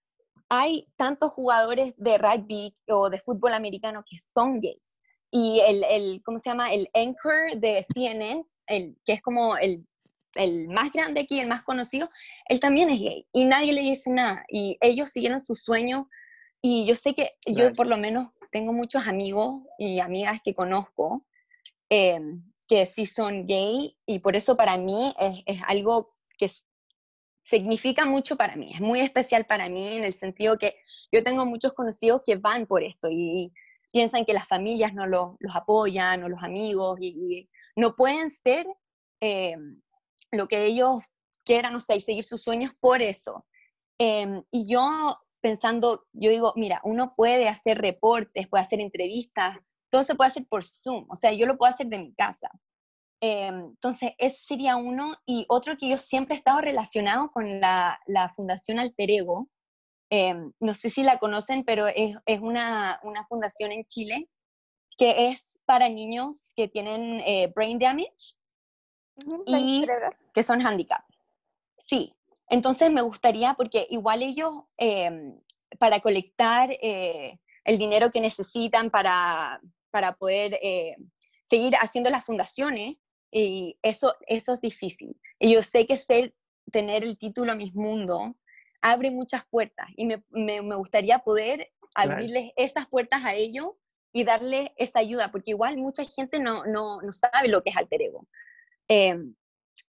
hay 0.49 0.88
tantos 0.95 1.32
jugadores 1.32 1.93
de 1.97 2.17
rugby 2.17 2.75
o 2.88 3.10
de 3.10 3.19
fútbol 3.19 3.53
americano 3.53 4.03
que 4.08 4.17
son 4.17 4.60
gays 4.60 4.99
y 5.36 5.62
el, 5.62 5.84
el, 5.86 6.22
¿cómo 6.24 6.38
se 6.38 6.52
llama? 6.52 6.72
El 6.72 6.88
anchor 6.93 7.58
de 7.58 7.84
CNN, 7.91 8.46
el, 8.67 8.96
que 9.04 9.13
es 9.13 9.22
como 9.24 9.58
el, 9.58 9.84
el 10.36 10.67
más 10.67 10.93
grande 10.93 11.22
aquí, 11.22 11.39
el 11.39 11.48
más 11.48 11.63
conocido, 11.63 12.08
él 12.48 12.60
también 12.60 12.91
es 12.91 13.00
gay 13.00 13.26
y 13.34 13.46
nadie 13.46 13.74
le 13.74 13.82
dice 13.82 14.12
nada. 14.12 14.46
Y 14.48 14.78
ellos 14.80 15.10
siguieron 15.10 15.43
su 15.43 15.56
sueño 15.56 16.08
y 16.62 16.86
yo 16.86 16.93
sé 16.93 17.15
que 17.15 17.32
yo 17.48 17.74
por 17.74 17.88
lo 17.88 17.98
menos 17.98 18.28
tengo 18.52 18.74
muchos 18.74 19.08
amigos 19.08 19.63
y 19.80 20.00
amigas 20.00 20.39
que 20.46 20.54
conozco 20.54 21.26
eh, 21.89 22.22
que 22.67 22.86
sí 22.86 23.08
son 23.08 23.48
gay 23.48 23.98
y 24.06 24.19
por 24.19 24.36
eso 24.36 24.56
para 24.56 24.78
mí 24.78 25.15
es, 25.19 25.41
es 25.48 25.62
algo 25.65 26.13
que 26.38 26.52
significa 27.43 28.06
mucho 28.06 28.38
para 28.38 28.56
mí, 28.56 28.69
es 28.72 28.82
muy 28.82 29.00
especial 29.00 29.46
para 29.46 29.67
mí 29.67 29.98
en 29.98 30.04
el 30.04 30.13
sentido 30.13 30.60
que 30.60 30.76
yo 31.12 31.24
tengo 31.24 31.43
muchos 31.48 31.74
conocidos 31.74 32.22
que 32.24 32.36
van 32.36 32.67
por 32.67 32.84
esto 32.84 33.10
y, 33.10 33.52
piensan 33.93 34.25
que 34.25 34.34
las 34.34 34.47
familias 34.47 34.93
no 34.93 35.06
los 35.06 35.56
apoyan 35.56 36.23
o 36.23 36.29
los 36.29 36.43
amigos 36.43 36.97
y, 36.99 37.49
no 37.75 37.95
pueden 37.95 38.29
ser 38.29 38.67
eh, 39.19 39.56
lo 40.32 40.47
que 40.47 40.65
ellos 40.65 41.01
quieran, 41.43 41.73
o 41.75 41.79
sea, 41.79 41.95
y 41.95 42.01
seguir 42.01 42.23
sus 42.23 42.43
sueños 42.43 42.71
por 42.79 43.01
eso. 43.01 43.47
Em, 43.97 44.43
y 44.51 44.71
yo 44.71 45.17
pensando, 45.41 46.06
yo 46.13 46.29
digo, 46.29 46.53
mira, 46.56 46.82
uno 46.84 47.15
puede 47.15 47.47
hacer 47.47 47.79
reportes, 47.79 48.47
puede 48.47 48.63
hacer 48.63 48.79
entrevistas, 48.79 49.60
todo 49.89 50.03
se 50.03 50.13
puede 50.13 50.27
hacer 50.27 50.45
por 50.47 50.63
Zoom, 50.63 51.08
o 51.10 51.15
sea, 51.15 51.34
yo 51.34 51.47
lo 51.47 51.58
puedo 51.58 51.71
hacer 51.71 51.88
de 51.88 51.97
mi 51.97 52.13
casa. 52.13 52.49
Em, 53.21 53.67
entonces, 53.67 54.12
ese 54.17 54.43
sería 54.43 54.75
uno. 54.75 55.15
Y 55.25 55.45
otro 55.49 55.77
que 55.77 55.89
yo 55.89 55.97
siempre 55.97 56.36
he 56.36 56.38
estado 56.38 56.62
relacionado 56.62 57.32
con 57.32 57.60
la, 57.60 57.99
la 58.06 58.29
Fundación 58.29 58.79
Alter 58.79 59.10
Ego, 59.10 59.49
Em, 60.15 60.52
no 60.60 60.76
sé 60.76 60.91
si 60.91 61.02
la 61.02 61.17
conocen, 61.17 61.63
pero 61.63 61.88
es, 61.88 62.15
es 62.28 62.39
una, 62.39 62.99
una, 63.02 63.26
fundación 63.26 63.71
en 63.71 63.84
Chile 63.86 64.30
que 64.95 65.30
es 65.30 65.60
para 65.65 65.89
niños 65.89 66.54
que 66.56 66.67
tienen 66.67 67.19
eh, 67.21 67.52
brain 67.56 67.80
damage 67.80 68.36
y 69.47 69.88
que 70.32 70.43
son 70.43 70.62
handicap. 70.62 71.04
Sí, 71.80 72.13
entonces 72.47 72.91
me 72.91 73.02
gustaría, 73.02 73.56
porque 73.56 73.88
igual 73.89 74.21
ellos, 74.21 74.54
em, 74.78 75.36
para 75.80 75.99
colectar 75.99 76.69
eh, 76.69 77.39
el 77.63 77.80
dinero 77.80 78.12
que 78.12 78.21
necesitan 78.21 78.91
para, 78.91 79.60
para 79.89 80.13
poder 80.13 80.60
eh, 80.62 80.95
seguir 81.41 81.73
haciendo 81.78 82.12
las 82.12 82.23
fundaciones, 82.23 82.97
y 83.32 83.80
eso, 83.82 84.13
eso 84.28 84.54
es 84.54 84.62
difícil. 84.62 85.19
Y 85.39 85.56
yo 85.56 85.63
sé 85.63 85.88
que 85.88 85.97
ser, 85.97 86.36
tener 86.71 87.04
el 87.04 87.17
título 87.17 87.56
Mis 87.56 87.73
Mundo 87.73 88.36
abre 88.84 89.10
muchas 89.12 89.43
puertas 89.50 89.88
y 89.96 90.06
me, 90.06 90.24
me, 90.30 90.76
gustaría 90.76 91.19
poder 91.19 91.72
abrirles 91.96 92.52
esas 92.58 92.86
puertas 92.88 93.24
a 93.24 93.34
ellos 93.34 93.69
y 94.12 94.26
darles 94.26 94.72
esa 94.76 95.00
ayuda, 95.00 95.32
porque 95.32 95.52
igual 95.52 95.78
mucha 95.78 96.04
gente 96.04 96.39
no, 96.39 96.65
no, 96.65 97.02
no 97.02 97.12
sabe 97.13 97.48
lo 97.48 97.63
que 97.63 97.69
es 97.69 97.78
alter 97.78 98.02
ego. 98.02 98.28
Em, 98.89 99.36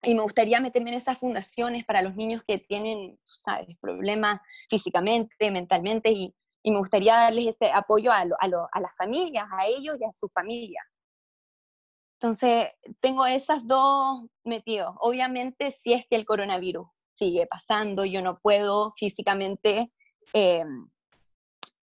y 0.03 0.15
me 0.15 0.23
gustaría 0.23 0.61
meterme 0.61 0.91
en 0.91 0.97
esas 0.97 1.19
fundaciones 1.19 1.85
para 1.85 2.03
los 2.03 2.17
niños 2.17 2.43
que 2.43 2.59
tienen, 2.59 3.19
sabes, 3.25 3.79
problemas 3.79 4.41
físicamente, 4.69 5.51
mentalmente, 5.53 6.11
y, 6.11 6.35
y, 6.63 6.71
me 6.73 6.79
gustaría 6.79 7.15
darles 7.15 7.47
ese 7.47 7.71
apoyo 7.73 8.11
a, 8.11 8.23
a, 8.23 8.69
a 8.73 8.81
las 8.81 8.97
familias, 8.97 9.47
a 9.53 9.67
ellos 9.67 9.97
y 10.01 10.05
a 10.05 10.13
su 10.13 10.29
familia. 10.29 10.83
Entonces, 12.15 12.69
tengo 13.01 13.25
esas 13.25 13.67
dos 13.67 14.25
metidos. 14.45 14.95
Obviamente, 14.99 15.71
si 15.71 15.93
es 15.93 16.07
que 16.09 16.17
el 16.17 16.27
coronavirus 16.27 16.89
sigue 17.21 17.47
pasando, 17.47 18.07
yo 18.07 18.23
no 18.23 18.39
puedo 18.39 18.93
físicamente 18.93 19.93
eh, 20.33 20.65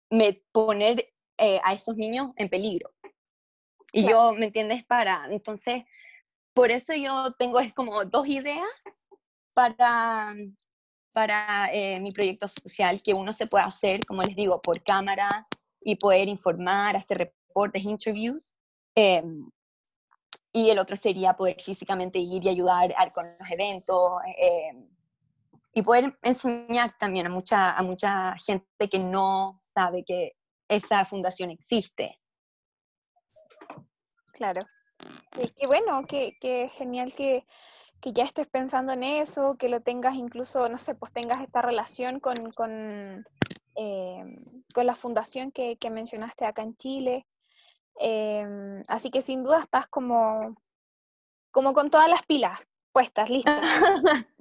me 0.09 0.43
poner 0.51 1.13
eh, 1.37 1.61
a 1.63 1.73
esos 1.73 1.95
niños 1.95 2.31
en 2.35 2.49
peligro. 2.49 2.91
Y 3.93 4.09
yo, 4.09 4.33
¿me 4.33 4.47
entiendes? 4.47 4.83
Para, 4.83 5.27
entonces, 5.29 5.83
por 6.53 6.71
eso 6.71 6.93
yo 6.93 7.31
tengo 7.39 7.59
es 7.59 7.73
como 7.73 8.03
dos 8.03 8.27
ideas 8.27 8.67
para, 9.53 10.35
para 11.13 11.71
eh, 11.71 12.01
mi 12.01 12.11
proyecto 12.11 12.47
social, 12.49 13.01
que 13.01 13.13
uno 13.13 13.31
se 13.31 13.47
puede 13.47 13.63
hacer, 13.63 14.01
como 14.05 14.23
les 14.23 14.35
digo, 14.35 14.61
por 14.61 14.83
cámara 14.83 15.47
y 15.79 15.95
poder 15.95 16.27
informar, 16.27 16.97
hacer 16.97 17.17
reportes, 17.19 17.83
interviews. 17.83 18.55
Em, 18.95 19.49
y 20.51 20.69
el 20.69 20.79
otro 20.79 20.95
sería 20.95 21.33
poder 21.33 21.61
físicamente 21.61 22.19
ir 22.19 22.43
y 22.43 22.49
ayudar 22.49 22.93
con 23.13 23.25
los 23.39 23.51
eventos, 23.51 24.21
em, 24.37 24.92
y 25.73 25.81
poder 25.81 26.17
enseñar 26.21 26.95
también 26.99 27.25
a 27.25 27.29
mucha, 27.29 27.75
a 27.75 27.81
mucha 27.81 28.35
gente 28.37 28.89
que 28.89 28.99
no 28.99 29.59
sabe 29.61 30.03
que 30.05 30.33
esa 30.67 31.03
fundación 31.03 31.49
existe. 31.49 32.19
Claro. 34.33 34.61
Qué 35.31 35.67
bueno, 35.67 36.01
qué, 36.07 36.69
genial 36.73 37.13
que, 37.15 37.45
ya 38.03 38.23
estés 38.23 38.47
pensando 38.47 38.93
en 38.93 39.03
eso, 39.03 39.55
que 39.57 39.69
lo 39.69 39.81
tengas 39.81 40.15
incluso, 40.15 40.69
no 40.69 40.77
sé, 40.77 40.95
pues 40.95 41.11
tengas 41.11 41.41
esta 41.41 41.61
relación 41.61 42.19
con, 42.19 42.51
con, 42.51 43.25
em, 43.75 44.63
la 44.75 44.95
fundación 44.95 45.51
que, 45.51 45.77
mencionaste 45.89 46.45
acá 46.45 46.61
en 46.61 46.75
Chile. 46.75 47.25
Em, 47.99 48.83
así 48.87 49.09
que 49.09 49.21
sin 49.21 49.43
duda 49.43 49.59
estás 49.59 49.87
como, 49.87 50.55
como 51.51 51.73
con 51.73 51.89
todas 51.89 52.09
las 52.09 52.23
pilas 52.23 52.59
puestas, 52.91 53.29
listas. 53.29 53.59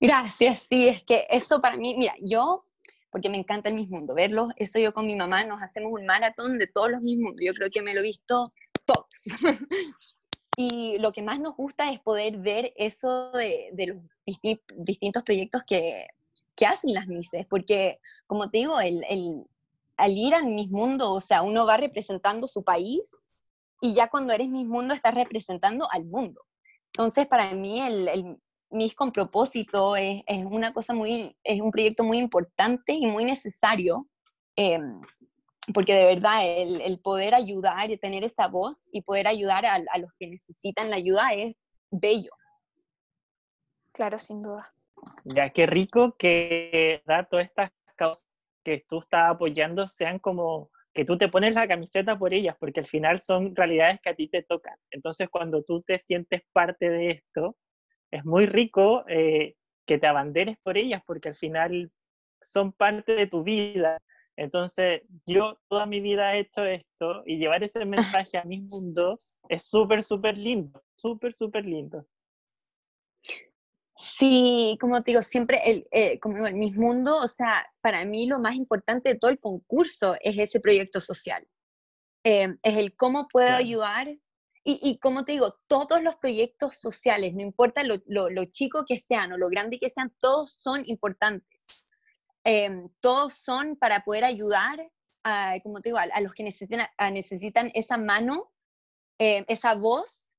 Gracias, 0.00 0.66
sí, 0.68 0.88
es 0.88 1.02
que 1.02 1.26
eso 1.30 1.60
para 1.60 1.76
mí, 1.76 1.94
mira, 1.96 2.14
yo, 2.20 2.64
porque 3.10 3.28
me 3.28 3.38
encanta 3.38 3.68
el 3.68 3.74
mismo 3.74 3.98
mundo, 3.98 4.14
verlo, 4.14 4.48
eso 4.56 4.78
yo 4.78 4.94
con 4.94 5.06
mi 5.06 5.16
mamá 5.16 5.44
nos 5.44 5.62
hacemos 5.62 5.92
un 5.92 6.06
maratón 6.06 6.58
de 6.58 6.66
todos 6.66 6.90
los 6.90 7.02
mismos 7.02 7.32
mundos, 7.32 7.44
yo 7.44 7.52
creo 7.52 7.70
que 7.70 7.82
me 7.82 7.94
lo 7.94 8.00
he 8.00 8.04
visto 8.04 8.52
todos. 8.86 9.06
y 10.56 10.98
lo 10.98 11.12
que 11.12 11.22
más 11.22 11.40
nos 11.40 11.56
gusta 11.56 11.90
es 11.92 12.00
poder 12.00 12.38
ver 12.38 12.72
eso 12.76 13.30
de, 13.32 13.72
los 13.86 13.98
distintos 14.76 15.22
proyectos 15.22 15.62
que, 15.66 16.06
que, 16.56 16.66
hacen 16.66 16.94
las 16.94 17.06
Mises, 17.06 17.46
porque 17.46 17.98
como 18.26 18.50
te 18.50 18.58
digo, 18.58 18.80
el, 18.80 19.04
el, 19.08 19.44
al 19.96 20.16
ir 20.16 20.34
al 20.34 20.46
Miss 20.46 20.70
Mundo, 20.70 21.12
o 21.12 21.20
sea, 21.20 21.42
uno 21.42 21.66
va 21.66 21.76
representando 21.76 22.48
su 22.48 22.62
país 22.62 23.28
y 23.80 23.94
ya 23.94 24.08
cuando 24.08 24.32
eres 24.32 24.48
Miss 24.48 24.66
Mundo 24.66 24.94
estás 24.94 25.14
representando 25.14 25.88
al 25.90 26.04
mundo. 26.04 26.42
Entonces, 26.92 27.26
para 27.26 27.52
mí, 27.54 27.80
el, 27.80 28.36
MIS 28.70 28.94
con 28.94 29.12
propósito 29.12 29.96
es, 29.96 30.22
es, 30.26 30.44
una 30.44 30.72
cosa 30.72 30.94
muy, 30.94 31.36
es 31.42 31.60
un 31.60 31.70
proyecto 31.70 32.04
muy 32.04 32.18
importante 32.18 32.92
y 32.92 33.06
muy 33.06 33.24
necesario, 33.24 34.06
em, 34.56 35.00
porque 35.74 35.94
de 35.94 36.04
verdad 36.06 36.40
el, 36.44 36.80
el, 36.80 37.00
poder 37.00 37.34
ayudar 37.34 37.90
y 37.90 37.98
tener 37.98 38.24
esa 38.24 38.48
voz 38.48 38.88
y 38.92 39.02
poder 39.02 39.26
ayudar 39.26 39.66
a, 39.66 39.74
a, 39.74 39.98
los 39.98 40.10
que 40.18 40.28
necesitan 40.28 40.90
la 40.90 40.96
ayuda 40.96 41.32
es 41.34 41.54
bello. 41.90 42.30
Claro, 43.92 44.18
sin 44.18 44.42
duda. 44.42 44.72
Ya, 45.24 45.48
qué 45.48 45.66
rico 45.66 46.14
que 46.18 47.02
da 47.06 47.24
todas 47.24 47.46
estas 47.46 47.70
causas 47.96 48.26
que 48.64 48.84
tú 48.88 49.00
estás 49.00 49.30
apoyando 49.30 49.86
sean 49.86 50.18
como 50.18 50.70
que 50.92 51.04
tú 51.04 51.16
te 51.16 51.28
pones 51.28 51.54
la 51.54 51.68
camiseta 51.68 52.18
por 52.18 52.34
ellas, 52.34 52.56
porque 52.58 52.80
al 52.80 52.86
final 52.86 53.20
son 53.20 53.54
realidades 53.54 54.00
que 54.02 54.10
a 54.10 54.14
ti 54.14 54.28
te 54.28 54.42
tocan. 54.42 54.76
Entonces, 54.90 55.28
cuando 55.30 55.62
tú 55.62 55.82
te 55.82 55.98
sientes 55.98 56.42
parte 56.52 56.88
de 56.90 57.10
esto, 57.12 57.56
es 58.10 58.24
muy 58.24 58.46
rico 58.46 59.04
eh, 59.08 59.56
que 59.86 59.98
te 59.98 60.06
abanderes 60.06 60.56
por 60.62 60.76
ellas 60.76 61.02
porque 61.06 61.28
al 61.28 61.34
final 61.34 61.90
son 62.40 62.72
parte 62.72 63.14
de 63.14 63.26
tu 63.26 63.42
vida. 63.42 63.98
Entonces, 64.36 65.02
yo 65.26 65.58
toda 65.68 65.86
mi 65.86 66.00
vida 66.00 66.34
he 66.34 66.40
hecho 66.40 66.64
esto 66.64 67.22
y 67.26 67.38
llevar 67.38 67.62
ese 67.62 67.84
mensaje 67.84 68.38
a 68.38 68.44
mi 68.44 68.60
mundo 68.60 69.18
es 69.48 69.64
súper, 69.68 70.02
súper 70.02 70.38
lindo, 70.38 70.82
súper, 70.96 71.32
súper 71.32 71.66
lindo. 71.66 72.06
Sí, 73.96 74.78
como 74.80 75.02
te 75.02 75.10
digo, 75.10 75.20
siempre 75.20 75.60
el, 75.66 75.86
eh, 75.90 76.18
como 76.20 76.46
en 76.46 76.58
mi 76.58 76.70
mundo, 76.70 77.18
o 77.18 77.28
sea, 77.28 77.66
para 77.82 78.02
mí 78.06 78.26
lo 78.26 78.38
más 78.38 78.54
importante 78.54 79.10
de 79.10 79.18
todo 79.18 79.30
el 79.30 79.38
concurso 79.38 80.16
es 80.20 80.38
ese 80.38 80.58
proyecto 80.58 81.00
social. 81.00 81.46
Eh, 82.24 82.48
es 82.62 82.76
el 82.78 82.96
cómo 82.96 83.28
puedo 83.28 83.54
ayudar. 83.54 84.08
Y, 84.62 84.78
y, 84.82 84.98
como 84.98 85.24
te 85.24 85.32
digo, 85.32 85.58
todos 85.66 86.02
los 86.02 86.16
proyectos 86.16 86.74
sociales, 86.74 87.34
no 87.34 87.40
importa 87.40 87.82
lo, 87.82 87.96
lo, 88.06 88.28
lo 88.28 88.44
chico 88.46 88.84
que 88.86 88.98
sean 88.98 89.32
o 89.32 89.38
lo 89.38 89.48
grande 89.48 89.78
que 89.78 89.88
sean, 89.88 90.14
todos 90.20 90.52
son 90.52 90.82
importantes. 90.86 91.90
Eh, 92.44 92.70
todos 93.00 93.34
son 93.34 93.76
para 93.76 94.04
poder 94.04 94.24
ayudar, 94.24 94.78
a, 95.24 95.58
como 95.62 95.80
te 95.80 95.90
digo, 95.90 95.98
a, 95.98 96.20
los 96.20 96.34
que 96.34 96.42
necesitan, 96.42 96.88
necesitan 97.12 97.70
esa 97.74 97.96
mano, 97.96 98.50
esa 99.18 99.74
voz 99.74 100.30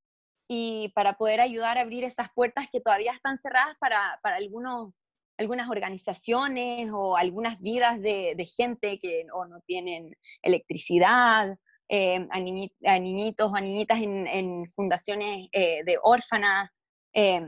y 0.47 0.89
para 0.95 1.13
poder 1.13 1.39
ayudar 1.39 1.77
a 1.77 1.81
abrir 1.81 2.03
esas 2.03 2.29
puertas 2.33 2.65
que 2.71 2.81
todavía 2.81 3.13
están 3.13 3.37
cerradas 3.37 3.75
para, 3.79 4.19
para 4.21 4.35
algunos, 4.35 4.91
algunas 5.37 5.69
organizaciones 5.69 6.89
o 6.91 7.15
algunas 7.15 7.61
vidas 7.61 8.01
de, 8.01 8.33
de 8.35 8.45
gente 8.45 8.99
que 8.99 9.27
o 9.33 9.45
no 9.45 9.61
tienen 9.61 10.13
electricidad, 10.41 11.57
eh, 11.93 12.25
a, 12.31 12.39
niñitos 12.39 13.51
o 13.51 13.55
a 13.55 13.59
niñitas 13.59 13.99
en, 13.99 14.25
en 14.25 14.65
fundaciones 14.65 15.49
eh, 15.51 15.83
de 15.83 15.99
órfanas. 16.01 16.71
Eh, 17.13 17.45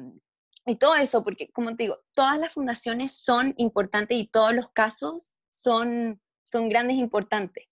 y 0.66 0.76
todo 0.76 0.96
eso, 0.96 1.24
porque 1.24 1.50
como 1.52 1.78
te 1.78 1.84
digo, 1.84 2.00
todas 2.14 2.38
las 2.38 2.52
fundaciones 2.52 3.24
son 3.24 3.54
importantes 3.56 4.18
y 4.18 4.28
todos 4.28 4.54
los 4.54 4.68
casos 4.68 5.34
son, 5.50 6.20
son 6.52 6.68
grandes 6.68 6.98
e 6.98 7.00
importantes. 7.00 7.66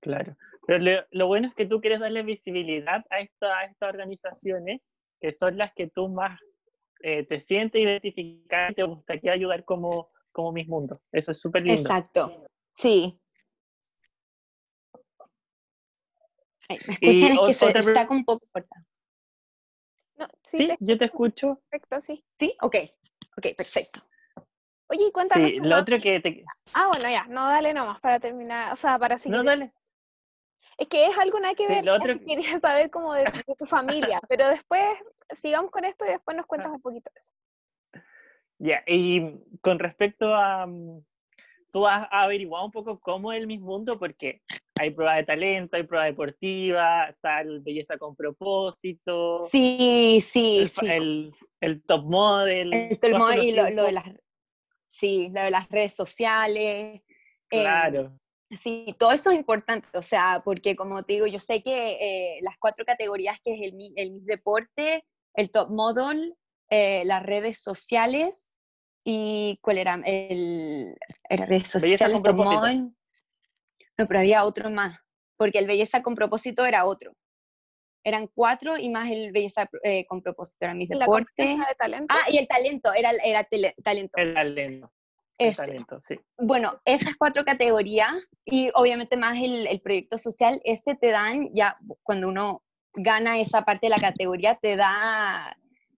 Claro. 0.00 0.36
Pero 0.68 1.04
lo, 1.10 1.26
bueno 1.26 1.48
es 1.48 1.54
que 1.54 1.66
tú 1.66 1.80
quieres 1.80 1.98
darle 1.98 2.22
visibilidad 2.22 3.04
a, 3.10 3.18
esta, 3.18 3.58
a 3.58 3.64
estas 3.64 3.88
organizaciones 3.88 4.82
que 5.20 5.32
son 5.32 5.58
las 5.58 5.72
que 5.74 5.88
tú 5.88 6.08
más 6.08 6.40
eh, 7.02 7.26
te 7.26 7.40
sientes 7.40 7.82
identificada 7.82 8.70
y 8.70 8.74
te 8.74 8.82
gustaría 8.84 9.32
ayudar 9.32 9.64
como, 9.64 10.10
como 10.30 10.52
Mis 10.52 10.68
Mundo. 10.68 11.00
Eso 11.10 11.32
es 11.32 11.40
súper 11.40 11.62
lindo. 11.64 11.80
Exacto, 11.80 12.46
sí. 12.72 13.20
¿Me 16.68 16.74
escuchan? 16.76 17.32
es 17.32 17.40
que 17.40 17.54
se 17.54 17.78
está 17.78 18.06
un 18.10 18.24
poco 18.24 18.46
corta. 18.52 18.84
No, 20.16 20.26
sí, 20.42 20.68
yo 20.80 20.98
te 20.98 21.04
escucho. 21.06 21.60
Perfecto, 21.68 22.00
sí. 22.00 22.24
¿Sí? 22.38 22.56
Ok, 22.62 22.76
ok, 23.36 23.46
perfecto. 23.56 24.00
Oye, 24.88 25.10
cuéntanos. 25.12 25.50
Sí, 25.50 25.58
lo 25.58 25.78
otro 25.78 25.98
que 26.00 26.20
te... 26.20 26.44
Ah, 26.72 26.88
bueno, 26.88 27.10
ya, 27.10 27.26
no, 27.26 27.46
dale 27.46 27.74
nomás 27.74 28.00
para 28.00 28.20
terminar, 28.20 28.72
o 28.72 28.76
sea, 28.76 28.98
para 28.98 29.18
seguir. 29.18 29.36
No, 29.36 29.44
dale. 29.44 29.72
Es 30.78 30.88
que 30.88 31.06
es 31.06 31.18
algo 31.18 31.40
nada 31.40 31.54
que 31.54 31.66
ver, 31.66 31.88
otro... 31.88 32.18
quería 32.26 32.58
saber 32.58 32.90
como 32.90 33.12
de, 33.14 33.24
tu 33.58 33.66
familia, 33.66 34.20
pero 34.28 34.48
después 34.48 34.82
sigamos 35.32 35.70
con 35.70 35.84
esto 35.84 36.04
y 36.04 36.08
después 36.08 36.36
nos 36.36 36.46
cuentas 36.46 36.72
un 36.72 36.80
poquito 36.80 37.10
de 37.12 37.18
eso. 37.18 37.32
Ya, 38.58 38.82
y 38.86 39.38
con 39.60 39.78
respecto 39.78 40.34
a, 40.34 40.66
mm, 40.66 41.04
tú 41.72 41.86
has 41.86 42.06
averiguado 42.10 42.64
un 42.64 42.70
poco 42.70 42.98
cómo 43.00 43.32
es 43.32 43.40
el 43.40 43.46
mismo 43.46 43.66
mundo, 43.66 43.98
porque 43.98 44.42
hay 44.78 44.90
prueba 44.90 45.16
de 45.16 45.24
talento, 45.24 45.76
hay 45.76 45.84
prueba 45.84 46.04
deportiva, 46.04 47.08
está 47.08 47.40
el 47.40 47.60
belleza 47.60 47.96
con 47.96 48.14
propósito. 48.14 49.46
Sí, 49.50 50.22
sí, 50.26 50.58
el, 50.58 50.68
sí. 50.68 50.86
El, 50.86 51.32
el, 51.60 51.82
top 51.84 52.04
model. 52.04 52.72
El 52.72 52.98
top 52.98 53.18
model 53.18 53.42
y 53.42 53.52
lo, 53.52 53.70
lo, 53.70 53.84
de 53.84 53.92
las, 53.92 54.04
sí, 54.86 55.30
lo 55.34 55.42
de 55.42 55.50
las 55.50 55.68
redes 55.68 55.94
sociales. 55.94 57.02
Em, 57.50 57.62
claro. 57.62 58.18
Sí, 58.50 58.94
todo 58.98 59.10
eso 59.10 59.30
es 59.30 59.36
importante, 59.36 59.88
o 59.94 60.02
sea, 60.02 60.40
porque 60.44 60.76
como 60.76 61.02
te 61.02 61.14
digo, 61.14 61.26
yo 61.26 61.40
sé 61.40 61.62
que 61.62 61.96
eh, 62.00 62.38
las 62.42 62.56
cuatro 62.58 62.84
categorías 62.84 63.38
que 63.42 63.54
es 63.54 63.72
el, 63.72 63.92
el 63.96 64.24
Deporte, 64.24 65.04
el 65.34 65.50
Top 65.50 65.70
Model, 65.70 66.34
eh, 66.70 67.04
las 67.06 67.24
redes 67.24 67.60
sociales 67.60 68.58
y 69.04 69.58
¿cuál 69.62 69.78
era? 69.78 70.00
El, 70.04 70.96
era 71.28 71.46
redes 71.46 71.68
sociales, 71.68 72.22
Top 72.22 72.36
Model. 72.36 72.95
No, 73.98 74.06
pero 74.06 74.20
había 74.20 74.44
otro 74.44 74.70
más, 74.70 74.98
porque 75.36 75.58
el 75.58 75.66
Belleza 75.66 76.02
con 76.02 76.14
propósito 76.14 76.64
era 76.64 76.84
otro. 76.84 77.14
Eran 78.04 78.28
cuatro 78.28 78.78
y 78.78 78.88
más 78.88 79.10
el 79.10 79.32
Belleza 79.32 79.68
eh, 79.82 80.04
con 80.06 80.22
propósito, 80.22 80.66
era 80.66 80.74
mis 80.74 80.88
deportes. 80.88 81.58
de 81.58 81.74
talento? 81.76 82.14
Ah, 82.16 82.30
y 82.30 82.38
el 82.38 82.46
talento, 82.46 82.92
era, 82.92 83.10
era 83.24 83.46
talento. 83.82 84.16
El 84.18 84.34
talento. 84.34 84.90
Este, 85.38 85.84
bueno, 86.38 86.80
esas 86.86 87.14
cuatro 87.16 87.44
categorías 87.44 88.26
y 88.46 88.70
obviamente 88.74 89.18
más 89.18 89.36
el, 89.38 89.66
el, 89.66 89.80
proyecto 89.82 90.16
social, 90.16 90.60
ese 90.64 90.94
te 90.94 91.10
dan, 91.10 91.50
ya 91.52 91.76
cuando 92.02 92.28
uno 92.28 92.62
gana 92.94 93.38
esa 93.38 93.62
parte 93.62 93.86
de 93.86 93.90
la 93.90 93.98
categoría, 93.98 94.54
te 94.56 94.76
da 94.76 95.54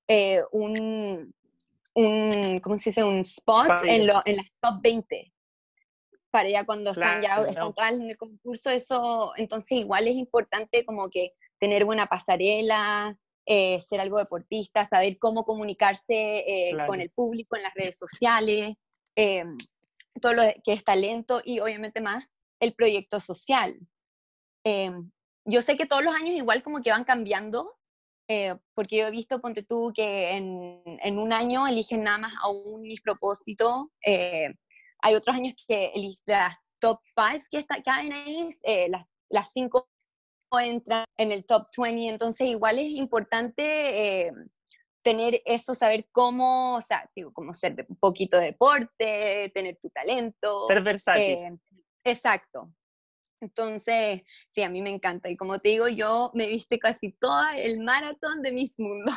eh, 0.08 0.42
un, 0.50 1.32
un, 1.94 2.60
¿cómo 2.60 2.78
se 2.78 2.90
dice? 2.90 3.04
Un 3.04 3.20
spot 3.20 3.84
en, 3.84 4.06
lo, 4.08 4.22
en 4.24 4.36
las 4.36 4.46
top 4.60 4.80
20. 4.82 5.32
Para 6.30 6.48
ya 6.48 6.64
cuando 6.66 6.90
están 6.90 7.22
ya 7.22 7.40
están 7.42 7.72
todas 7.72 7.92
en 7.92 8.10
el 8.10 8.16
concurso, 8.16 8.70
eso, 8.70 9.32
entonces 9.36 9.78
igual 9.78 10.08
es 10.08 10.14
importante 10.14 10.84
como 10.84 11.08
que 11.08 11.32
tener 11.58 11.84
buena 11.84 12.06
pasarela, 12.06 13.18
eh, 13.46 13.80
ser 13.80 14.00
algo 14.00 14.18
deportista, 14.18 14.84
saber 14.84 15.18
cómo 15.18 15.44
comunicarse 15.44 16.08
eh, 16.10 16.76
con 16.86 17.00
el 17.00 17.10
público 17.10 17.56
en 17.56 17.62
las 17.62 17.74
redes 17.74 17.98
sociales. 17.98 18.74
Eh, 19.16 19.44
todo 20.20 20.34
lo 20.34 20.42
que 20.64 20.72
es 20.72 20.84
talento 20.84 21.40
y 21.44 21.60
obviamente 21.60 22.00
más 22.00 22.24
el 22.60 22.74
proyecto 22.74 23.20
social. 23.20 23.78
Eh, 24.64 24.92
yo 25.44 25.62
sé 25.62 25.76
que 25.76 25.86
todos 25.86 26.04
los 26.04 26.14
años 26.14 26.34
igual 26.34 26.62
como 26.62 26.82
que 26.82 26.90
van 26.90 27.04
cambiando, 27.04 27.76
eh, 28.28 28.54
porque 28.74 28.98
yo 28.98 29.06
he 29.06 29.10
visto, 29.10 29.40
ponte 29.40 29.62
tú, 29.62 29.92
que 29.94 30.32
en, 30.32 30.82
en, 30.84 31.18
un 31.18 31.32
año 31.32 31.66
eligen 31.66 32.02
nada 32.02 32.18
más 32.18 32.34
a 32.42 32.48
un 32.48 32.82
mis 32.82 33.00
propósito, 33.00 33.90
hay 35.02 35.14
otros 35.14 35.36
años 35.36 35.54
que 35.66 35.92
las 36.26 36.56
top 36.80 37.00
5 37.04 37.46
que 37.50 37.58
está, 37.58 37.82
caen 37.82 38.12
ahí, 38.12 38.48
las, 38.88 39.06
las 39.30 39.52
cinco 39.52 39.88
entran 40.52 41.04
en 41.18 41.32
el 41.32 41.44
top 41.44 41.66
20, 41.76 42.08
entonces 42.08 42.48
igual 42.48 42.78
es 42.78 42.90
importante 42.90 44.32
tener 45.02 45.40
eso, 45.44 45.74
saber 45.74 46.06
cómo, 46.12 46.76
o 46.76 46.80
sea, 46.80 47.08
digo, 47.14 47.32
como 47.32 47.54
ser 47.54 47.86
un 47.88 47.96
poquito 47.96 48.38
de 48.38 48.46
deporte, 48.46 49.50
tener 49.54 49.78
tu 49.80 49.88
talento. 49.90 50.66
Ser 50.66 50.82
versátil. 50.82 51.22
Eh, 51.22 51.58
exacto. 52.04 52.72
Entonces, 53.40 54.22
sí, 54.48 54.62
a 54.62 54.68
mí 54.68 54.82
me 54.82 54.90
encanta. 54.90 55.30
Y 55.30 55.36
como 55.36 55.60
te 55.60 55.70
digo, 55.70 55.88
yo 55.88 56.30
me 56.34 56.46
viste 56.46 56.78
casi 56.78 57.12
todo 57.12 57.40
el 57.54 57.80
maratón 57.80 58.42
de 58.42 58.52
mis 58.52 58.78
mundos. 58.78 59.14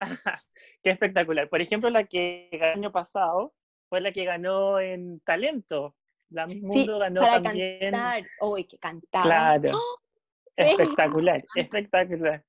Qué 0.82 0.90
espectacular. 0.90 1.48
Por 1.48 1.60
ejemplo, 1.60 1.88
la 1.88 2.04
que 2.04 2.48
el 2.50 2.62
año 2.62 2.90
pasado 2.90 3.54
fue 3.92 4.00
la 4.00 4.10
que 4.10 4.24
ganó 4.24 4.80
en 4.80 5.20
talento. 5.20 5.94
La 6.30 6.46
Miss 6.46 6.62
Mundo 6.62 6.98
ganó 6.98 7.20
para 7.20 7.42
también. 7.42 7.78
cantar. 7.78 8.24
Uy, 8.40 8.64
que 8.64 8.78
cantaba. 8.78 9.22
Claro. 9.22 9.72
¡Oh! 9.74 9.98
Espectacular, 10.56 11.44
espectacular. 11.54 12.42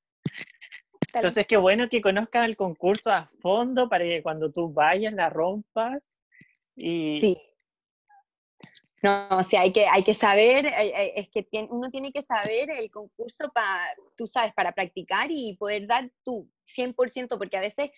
Entonces, 1.13 1.45
qué 1.45 1.57
bueno 1.57 1.89
que 1.89 1.99
conozcas 1.99 2.45
el 2.47 2.55
concurso 2.55 3.11
a 3.11 3.29
fondo 3.41 3.89
para 3.89 4.05
que 4.05 4.23
cuando 4.23 4.53
tú 4.53 4.71
vayas 4.71 5.11
la 5.11 5.29
rompas. 5.29 6.15
Y... 6.77 7.19
Sí. 7.19 7.37
No, 9.01 9.27
o 9.31 9.43
sea, 9.43 9.63
hay 9.63 9.73
que, 9.73 9.85
hay 9.85 10.05
que 10.05 10.13
saber, 10.13 10.65
es 10.65 11.27
que 11.27 11.45
uno 11.69 11.91
tiene 11.91 12.13
que 12.13 12.21
saber 12.21 12.69
el 12.69 12.89
concurso 12.89 13.51
para, 13.53 13.85
tú 14.15 14.27
sabes, 14.27 14.53
para 14.53 14.71
practicar 14.71 15.27
y 15.29 15.57
poder 15.57 15.87
dar 15.87 16.09
tu 16.23 16.49
100%, 16.67 17.37
porque 17.37 17.57
a 17.57 17.59
veces 17.59 17.91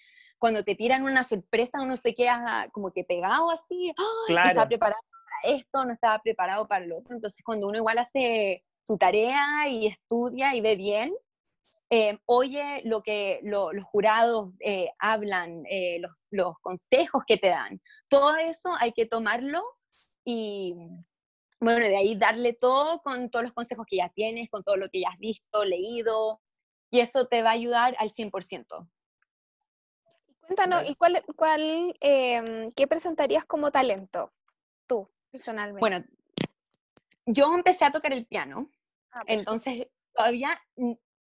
cuando 0.46 0.64
te 0.64 0.76
tiran 0.76 1.02
una 1.02 1.24
sorpresa 1.24 1.82
uno 1.82 1.96
se 1.96 2.14
queda 2.14 2.70
como 2.72 2.92
que 2.92 3.04
pegado 3.04 3.50
así, 3.50 3.92
no 4.30 4.46
estaba 4.46 4.68
preparado 4.68 5.02
para 5.12 5.56
esto, 5.56 5.84
no 5.84 5.92
estaba 5.92 6.20
preparado 6.20 6.68
para 6.68 6.86
lo 6.86 7.00
otro, 7.00 7.16
entonces 7.16 7.44
cuando 7.44 7.68
uno 7.68 7.80
igual 7.80 7.98
hace 7.98 8.64
su 8.84 8.96
tarea 9.00 9.68
y 9.68 9.88
estudia 9.88 10.54
y 10.54 10.62
ve 10.62 10.76
bien, 10.76 11.16
eh, 11.90 12.20
oye 12.28 12.84
lo 12.86 13.02
que 13.02 13.40
los 13.42 13.84
jurados 13.86 14.52
eh, 14.60 14.92
hablan, 15.00 15.64
eh, 15.68 15.98
los, 16.00 16.12
los, 16.30 16.60
consejos 16.62 17.24
que 17.26 17.38
te 17.38 17.48
dan. 17.48 17.82
Todo 18.08 18.36
eso 18.36 18.70
hay 18.80 18.92
que 18.92 19.08
tomarlo 19.08 19.64
y, 20.24 20.76
bueno, 21.60 21.80
de 21.88 21.98
ahí 21.98 22.16
darle 22.20 22.54
todo 22.54 23.02
con 23.02 23.32
todos 23.32 23.46
los 23.46 23.54
consejos 23.54 23.88
que 23.90 23.98
ya 23.98 24.10
tienes, 24.10 24.52
con 24.52 24.64
todo 24.64 24.78
lo 24.78 24.90
que 24.90 25.00
ya 25.00 25.10
has 25.10 25.18
visto, 25.18 25.66
leído, 25.66 26.40
y 26.92 27.00
eso 27.00 27.26
te 27.26 27.42
va 27.42 27.50
a 27.50 27.54
ayudar 27.54 27.96
al 27.98 28.12
100%. 28.12 28.88
Cuéntanos, 30.46 30.88
¿y 30.88 30.96
cuál, 30.96 31.24
cuál 31.36 31.96
em, 32.00 32.70
qué 32.72 32.88
presentarías 32.88 33.46
como 33.46 33.72
talento 33.72 34.32
tú, 34.88 35.10
personalmente? 35.32 35.80
Bueno, 35.80 36.04
yo 37.26 37.54
empecé 37.54 37.86
a 37.86 37.92
tocar 37.92 38.14
el 38.14 38.26
piano, 38.28 38.70
ah, 39.12 39.24
entonces 39.26 39.88
todavía 40.14 40.60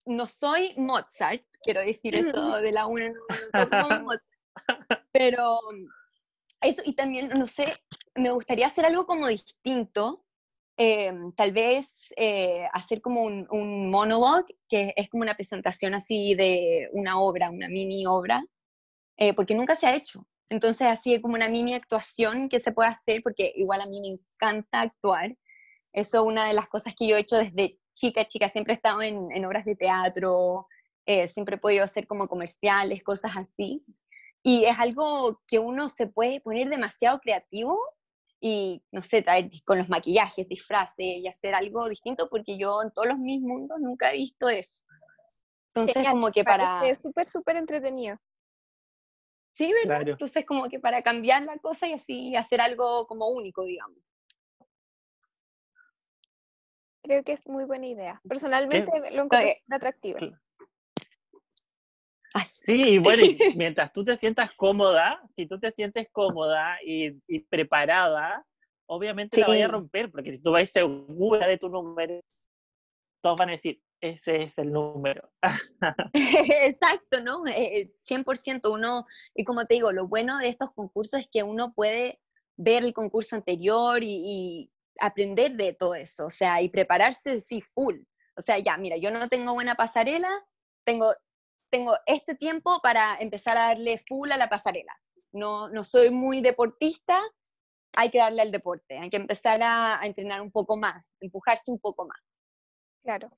no 0.06 0.26
soy 0.26 0.74
Mozart, 0.76 1.42
quiero 1.62 1.80
decir 1.80 2.14
eso 2.14 2.56
de 2.56 2.72
la 2.72 2.86
una, 2.86 3.08
no, 3.08 4.06
pero 5.12 5.58
eso, 6.60 6.82
y 6.84 6.94
también, 6.94 7.28
no 7.30 7.46
sé, 7.46 7.74
me 8.14 8.30
gustaría 8.30 8.66
hacer 8.66 8.84
algo 8.84 9.06
como 9.06 9.26
distinto, 9.26 10.24
eh, 10.76 11.12
tal 11.34 11.52
vez 11.52 12.12
eh, 12.16 12.66
hacer 12.72 13.00
como 13.00 13.22
un, 13.22 13.48
un 13.50 13.90
monologue, 13.90 14.56
que 14.68 14.94
es 14.96 15.08
como 15.08 15.22
una 15.22 15.34
presentación 15.34 15.94
así 15.94 16.34
de 16.34 16.88
una 16.92 17.20
obra, 17.20 17.50
una 17.50 17.68
mini 17.68 18.06
obra, 18.06 18.44
eh, 19.18 19.34
porque 19.34 19.54
nunca 19.54 19.74
se 19.74 19.86
ha 19.86 19.94
hecho. 19.94 20.26
Entonces, 20.48 20.86
así 20.86 21.12
es 21.12 21.20
como 21.20 21.34
una 21.34 21.50
mini 21.50 21.74
actuación 21.74 22.48
que 22.48 22.58
se 22.58 22.72
puede 22.72 22.88
hacer, 22.88 23.22
porque 23.22 23.52
igual 23.56 23.82
a 23.82 23.86
mí 23.86 24.00
me 24.00 24.08
encanta 24.08 24.80
actuar. 24.80 25.36
Eso 25.92 26.18
es 26.20 26.24
una 26.24 26.46
de 26.46 26.54
las 26.54 26.68
cosas 26.68 26.94
que 26.96 27.06
yo 27.06 27.16
he 27.16 27.20
hecho 27.20 27.36
desde 27.36 27.78
chica, 27.92 28.26
chica. 28.26 28.48
Siempre 28.48 28.72
he 28.72 28.76
estado 28.76 29.02
en, 29.02 29.30
en 29.30 29.44
obras 29.44 29.66
de 29.66 29.76
teatro, 29.76 30.66
siempre 31.32 31.56
he 31.56 31.58
podido 31.58 31.84
hacer 31.84 32.06
como 32.06 32.28
comerciales, 32.28 33.02
cosas 33.02 33.36
así. 33.36 33.84
Y 34.42 34.64
es 34.64 34.78
algo 34.78 35.40
que 35.46 35.58
uno 35.58 35.88
se 35.88 36.06
puede 36.06 36.40
poner 36.40 36.68
demasiado 36.68 37.18
creativo 37.18 37.78
y, 38.40 38.82
no 38.92 39.02
sé, 39.02 39.22
traer 39.22 39.50
con 39.64 39.78
los 39.78 39.88
maquillajes, 39.88 40.48
disfraces 40.48 40.96
y 40.98 41.26
hacer 41.26 41.54
algo 41.54 41.88
distinto, 41.88 42.28
porque 42.30 42.56
yo 42.56 42.82
en 42.82 42.92
todos 42.92 43.08
los 43.08 43.18
mis 43.18 43.40
mundos 43.40 43.78
nunca 43.80 44.12
he 44.12 44.18
visto 44.18 44.48
eso. 44.48 44.82
Entonces, 45.74 46.06
como 46.08 46.30
que 46.30 46.44
para... 46.44 46.86
Es 46.88 47.02
súper, 47.02 47.26
súper 47.26 47.56
entretenido. 47.56 48.18
Sí, 49.58 49.72
¿verdad? 49.72 50.06
Entonces, 50.06 50.46
como 50.46 50.68
que 50.68 50.78
para 50.78 51.02
cambiar 51.02 51.42
la 51.42 51.58
cosa 51.58 51.88
y 51.88 51.92
así 51.92 52.36
hacer 52.36 52.60
algo 52.60 53.08
como 53.08 53.26
único, 53.26 53.64
digamos. 53.64 53.98
Creo 57.02 57.24
que 57.24 57.32
es 57.32 57.44
muy 57.48 57.64
buena 57.64 57.88
idea. 57.88 58.20
Personalmente 58.28 58.88
lo 59.10 59.24
encuentro 59.24 59.64
atractivo. 59.68 60.18
Sí, 62.48 62.80
y 62.84 62.98
bueno, 62.98 63.22
mientras 63.56 63.92
tú 63.92 64.04
te 64.04 64.16
sientas 64.16 64.52
cómoda, 64.54 65.20
si 65.34 65.46
tú 65.46 65.58
te 65.58 65.72
sientes 65.72 66.08
cómoda 66.12 66.78
y, 66.84 67.40
preparada, 67.50 68.46
obviamente 68.86 69.40
la 69.40 69.48
voy 69.48 69.62
a 69.62 69.66
romper, 69.66 70.12
porque 70.12 70.30
si 70.30 70.40
tú 70.40 70.52
vas 70.52 70.70
segura 70.70 71.48
de 71.48 71.58
tu 71.58 71.68
número, 71.68 72.20
todos 73.22 73.36
van 73.36 73.48
a 73.48 73.52
decir, 73.52 73.80
ese 74.00 74.42
es 74.42 74.58
el 74.58 74.72
número. 74.72 75.30
Exacto, 76.12 77.20
¿no? 77.20 77.44
100% 77.44 78.54
eh, 78.54 78.60
uno, 78.70 79.06
y 79.34 79.44
como 79.44 79.66
te 79.66 79.74
digo, 79.74 79.92
lo 79.92 80.08
bueno 80.08 80.38
de 80.38 80.48
estos 80.48 80.70
concursos 80.72 81.20
es 81.20 81.28
que 81.30 81.42
uno 81.42 81.72
puede 81.74 82.20
ver 82.56 82.84
el 82.84 82.92
concurso 82.92 83.36
anterior 83.36 84.02
y, 84.02 84.22
y 84.24 84.72
aprender 85.00 85.56
de 85.56 85.74
todo 85.74 85.94
eso, 85.94 86.26
o 86.26 86.30
sea, 86.30 86.60
y 86.62 86.68
prepararse, 86.68 87.40
sí, 87.40 87.60
full. 87.60 87.96
O 88.36 88.40
sea, 88.40 88.58
ya, 88.58 88.76
mira, 88.76 88.96
yo 88.96 89.10
no 89.10 89.28
tengo 89.28 89.54
buena 89.54 89.74
pasarela, 89.74 90.30
tengo 90.84 91.12
tengo 91.70 91.96
este 92.06 92.34
tiempo 92.34 92.80
para 92.82 93.16
empezar 93.18 93.56
a 93.56 93.68
darle 93.68 93.98
full 93.98 94.30
a 94.32 94.36
la 94.36 94.48
pasarela. 94.48 94.92
No, 95.32 95.68
no 95.68 95.84
soy 95.84 96.10
muy 96.10 96.40
deportista, 96.40 97.20
hay 97.96 98.10
que 98.10 98.18
darle 98.18 98.42
al 98.42 98.52
deporte, 98.52 98.98
hay 98.98 99.10
que 99.10 99.16
empezar 99.16 99.60
a, 99.62 100.00
entrenar 100.04 100.40
un 100.40 100.50
poco 100.50 100.76
más, 100.76 101.04
empujarse 101.20 101.70
un 101.70 101.78
poco 101.78 102.06
más. 102.06 102.18
Claro. 103.02 103.30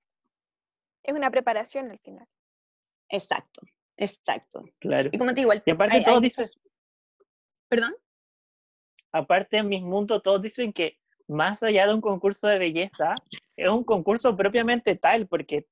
Es 1.02 1.14
una 1.14 1.30
preparación 1.30 1.90
al 1.90 1.98
final. 1.98 2.26
Exacto, 3.08 3.62
exacto. 3.96 4.64
Claro. 4.78 5.10
Y 5.12 5.18
como 5.18 5.34
te 5.34 5.40
digo, 5.40 5.52
y 5.64 5.70
aparte 5.70 6.02
todos 6.02 6.22
dicen... 6.22 6.48
¿Perdón? 7.68 7.94
Aparte 9.12 9.58
en 9.58 9.68
mis 9.68 9.82
mundos 9.82 10.22
todos 10.22 10.42
dicen 10.42 10.72
que 10.72 10.98
más 11.30 11.62
allá 11.62 11.86
de 11.86 11.94
un 11.94 12.00
concurso 12.00 12.48
de 12.48 12.58
belleza, 12.58 13.14
es 13.56 13.68
un 13.68 13.84
concurso 13.84 14.36
propiamente 14.36 14.96
tal, 14.96 15.28
porque 15.28 15.66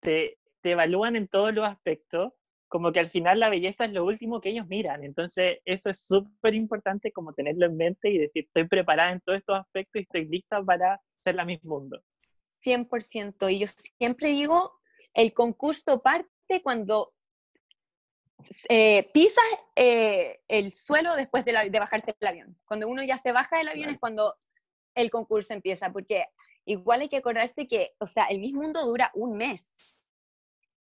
te, 0.00 0.38
te 0.60 0.72
evalúan 0.72 1.14
en 1.14 1.28
todos 1.28 1.54
los 1.54 1.66
aspectos, 1.66 2.32
como 2.68 2.90
que 2.90 2.98
al 2.98 3.06
final 3.06 3.38
la 3.38 3.48
belleza 3.48 3.84
es 3.84 3.92
lo 3.92 4.04
último 4.04 4.40
que 4.40 4.50
ellos 4.50 4.66
miran. 4.66 5.04
Entonces, 5.04 5.58
eso 5.64 5.90
es 5.90 6.04
súper 6.04 6.54
importante 6.54 7.12
como 7.12 7.32
tenerlo 7.32 7.66
en 7.66 7.76
mente 7.76 8.10
y 8.10 8.18
decir, 8.18 8.46
estoy 8.46 8.66
preparada 8.66 9.12
en 9.12 9.20
todos 9.20 9.38
estos 9.38 9.58
aspectos 9.58 10.00
y 10.00 10.02
estoy 10.02 10.28
lista 10.28 10.62
para 10.62 11.00
ser 11.22 11.36
la 11.36 11.44
misma 11.44 11.68
mundo. 11.68 12.02
100%. 12.64 13.52
Y 13.52 13.60
yo 13.60 13.66
siempre 13.98 14.30
digo, 14.30 14.72
el 15.12 15.32
concurso 15.32 16.00
parte 16.02 16.62
cuando 16.62 17.12
eh, 18.68 19.10
pisas 19.12 19.44
eh, 19.76 20.40
el 20.48 20.72
suelo 20.72 21.14
después 21.14 21.44
de, 21.44 21.52
de, 21.70 21.78
bajarse 21.78 22.14
del 22.18 22.28
avión. 22.28 22.58
Cuando 22.64 22.88
uno 22.88 23.02
ya 23.02 23.18
se 23.18 23.32
baja 23.32 23.58
del 23.58 23.68
avión 23.68 23.90
es 23.90 23.98
cuando 23.98 24.34
el 24.94 25.10
concurso 25.10 25.54
empieza, 25.54 25.92
porque 25.92 26.26
igual 26.64 27.02
hay 27.02 27.08
que 27.08 27.16
acordarse 27.16 27.66
que, 27.66 27.94
o 27.98 28.06
sea, 28.06 28.26
el 28.26 28.40
mismo 28.40 28.62
mundo 28.62 28.84
dura 28.84 29.10
un 29.14 29.36
mes. 29.36 29.94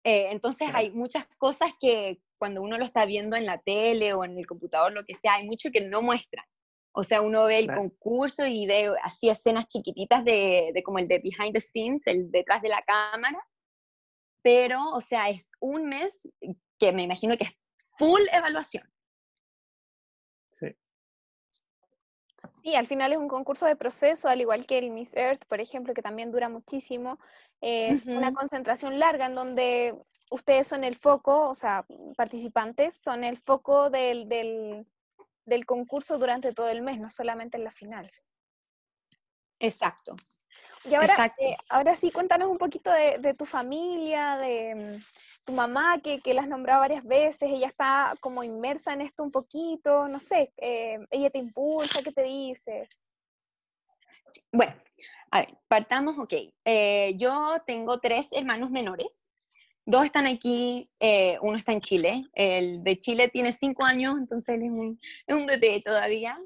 Eh, 0.04 0.32
entonces 0.32 0.70
hay 0.74 0.92
muchas 0.92 1.26
cosas 1.38 1.72
que 1.80 2.22
cuando 2.38 2.62
uno 2.62 2.78
lo 2.78 2.84
está 2.84 3.06
viendo 3.06 3.38
en 3.38 3.46
la 3.46 3.60
tele 3.60 4.14
o 4.14 4.26
en 4.26 4.38
el 4.38 4.46
computador, 4.46 4.92
lo 4.92 5.06
que 5.06 5.16
sea, 5.16 5.36
hay 5.36 5.48
mucho 5.48 5.72
que 5.72 5.82
no 5.82 6.02
muestran. 6.02 6.46
O 6.94 7.04
sea, 7.04 7.22
uno 7.22 7.46
ve 7.46 7.58
el 7.58 7.74
concurso 7.74 8.46
y 8.46 8.68
ve 8.68 8.94
así 9.02 9.30
escenas 9.30 9.68
chiquititas 9.68 10.24
de, 10.24 10.72
de, 10.74 10.84
como 10.84 11.00
el 11.00 11.08
de 11.08 11.20
behind 11.20 11.54
the 11.54 11.60
scenes, 11.60 12.06
el 12.06 12.32
detrás 12.32 12.62
de 12.62 12.70
la 12.70 12.84
cámara, 12.84 13.40
pero, 14.44 14.80
o 14.92 15.02
sea, 15.02 15.30
es 15.30 15.50
un 15.60 15.88
mes 15.88 16.30
que 16.78 16.92
me 16.92 17.04
imagino 17.04 17.36
que 17.36 17.46
es 17.46 17.58
full 17.98 18.22
evaluación. 18.32 18.88
Sí, 22.64 22.76
al 22.76 22.88
final 22.88 23.12
es 23.12 23.18
un 23.18 23.28
concurso 23.28 23.66
de 23.66 23.76
proceso, 23.76 24.30
al 24.30 24.40
igual 24.40 24.66
que 24.66 24.78
el 24.78 24.90
Miss 24.90 25.16
Earth, 25.16 25.46
por 25.48 25.60
ejemplo, 25.60 25.94
que 25.94 26.02
también 26.02 26.32
dura 26.32 26.48
muchísimo. 26.48 27.20
Es 27.60 28.06
una 28.06 28.34
concentración 28.34 29.00
larga 29.00 29.26
en 29.26 29.36
donde 29.36 29.94
ustedes 30.32 30.68
son 30.68 30.86
el 30.86 30.96
foco, 30.96 31.50
o 31.50 31.56
sea, 31.56 31.86
participantes 32.16 32.96
son 32.96 33.24
el 33.26 33.38
foco 33.38 33.90
del, 33.90 34.30
del, 34.30 34.86
concurso 35.66 36.18
durante 36.18 36.54
todo 36.54 36.70
el 36.70 36.82
mes, 36.82 37.00
no 37.00 37.10
solamente 37.10 37.58
en 37.58 37.64
la 37.64 37.72
final. 37.72 38.10
Exacto. 39.60 40.16
Y 40.86 40.96
ahora, 40.96 41.34
eh, 41.38 41.56
ahora 41.70 41.96
sí, 41.96 42.12
cuéntanos 42.12 42.50
un 42.50 42.58
poquito 42.58 42.92
de, 42.92 43.18
de 43.20 43.34
tu 43.34 43.46
familia, 43.46 44.38
de, 44.38 45.00
tu 45.46 45.54
mamá, 45.54 46.00
que, 46.02 46.20
que 46.20 46.34
la 46.34 46.42
has 46.42 46.48
nombrado 46.48 46.82
varias 46.82 47.04
veces, 47.04 47.52
ella 47.52 47.68
está 47.68 48.16
como 48.20 48.44
inmersa 48.44 48.94
en 48.94 49.02
esto 49.02 49.24
un 49.24 49.32
poquito, 49.32 50.08
no 50.08 50.20
sé, 50.20 50.54
eh, 50.58 51.00
ella 51.12 51.30
te 51.30 51.40
impulsa, 51.40 52.02
¿qué 52.04 52.12
te 52.12 52.24
dice? 52.24 52.88
Bueno, 54.52 54.76
a 55.32 55.40
ver, 55.40 55.58
partamos, 55.68 56.18
ok. 56.18 56.34
Eh, 56.66 57.16
yo 57.18 57.58
tengo 57.66 58.00
tres 58.00 58.28
hermanos 58.32 58.70
menores, 58.72 59.30
dos 59.86 60.06
están 60.06 60.28
aquí, 60.28 60.88
eh, 61.00 61.38
uno 61.42 61.58
está 61.58 61.74
en 61.74 61.82
Chile, 61.82 62.22
el 62.34 62.84
de 62.84 63.00
Chile 63.00 63.30
tiene 63.30 63.54
cinco 63.54 63.86
años, 63.86 64.16
entonces 64.18 64.56
él 64.56 64.64
es 64.64 64.72
un, 64.72 65.00
es 65.28 65.36
un 65.36 65.46
bebé 65.46 65.82
todavía. 65.84 66.38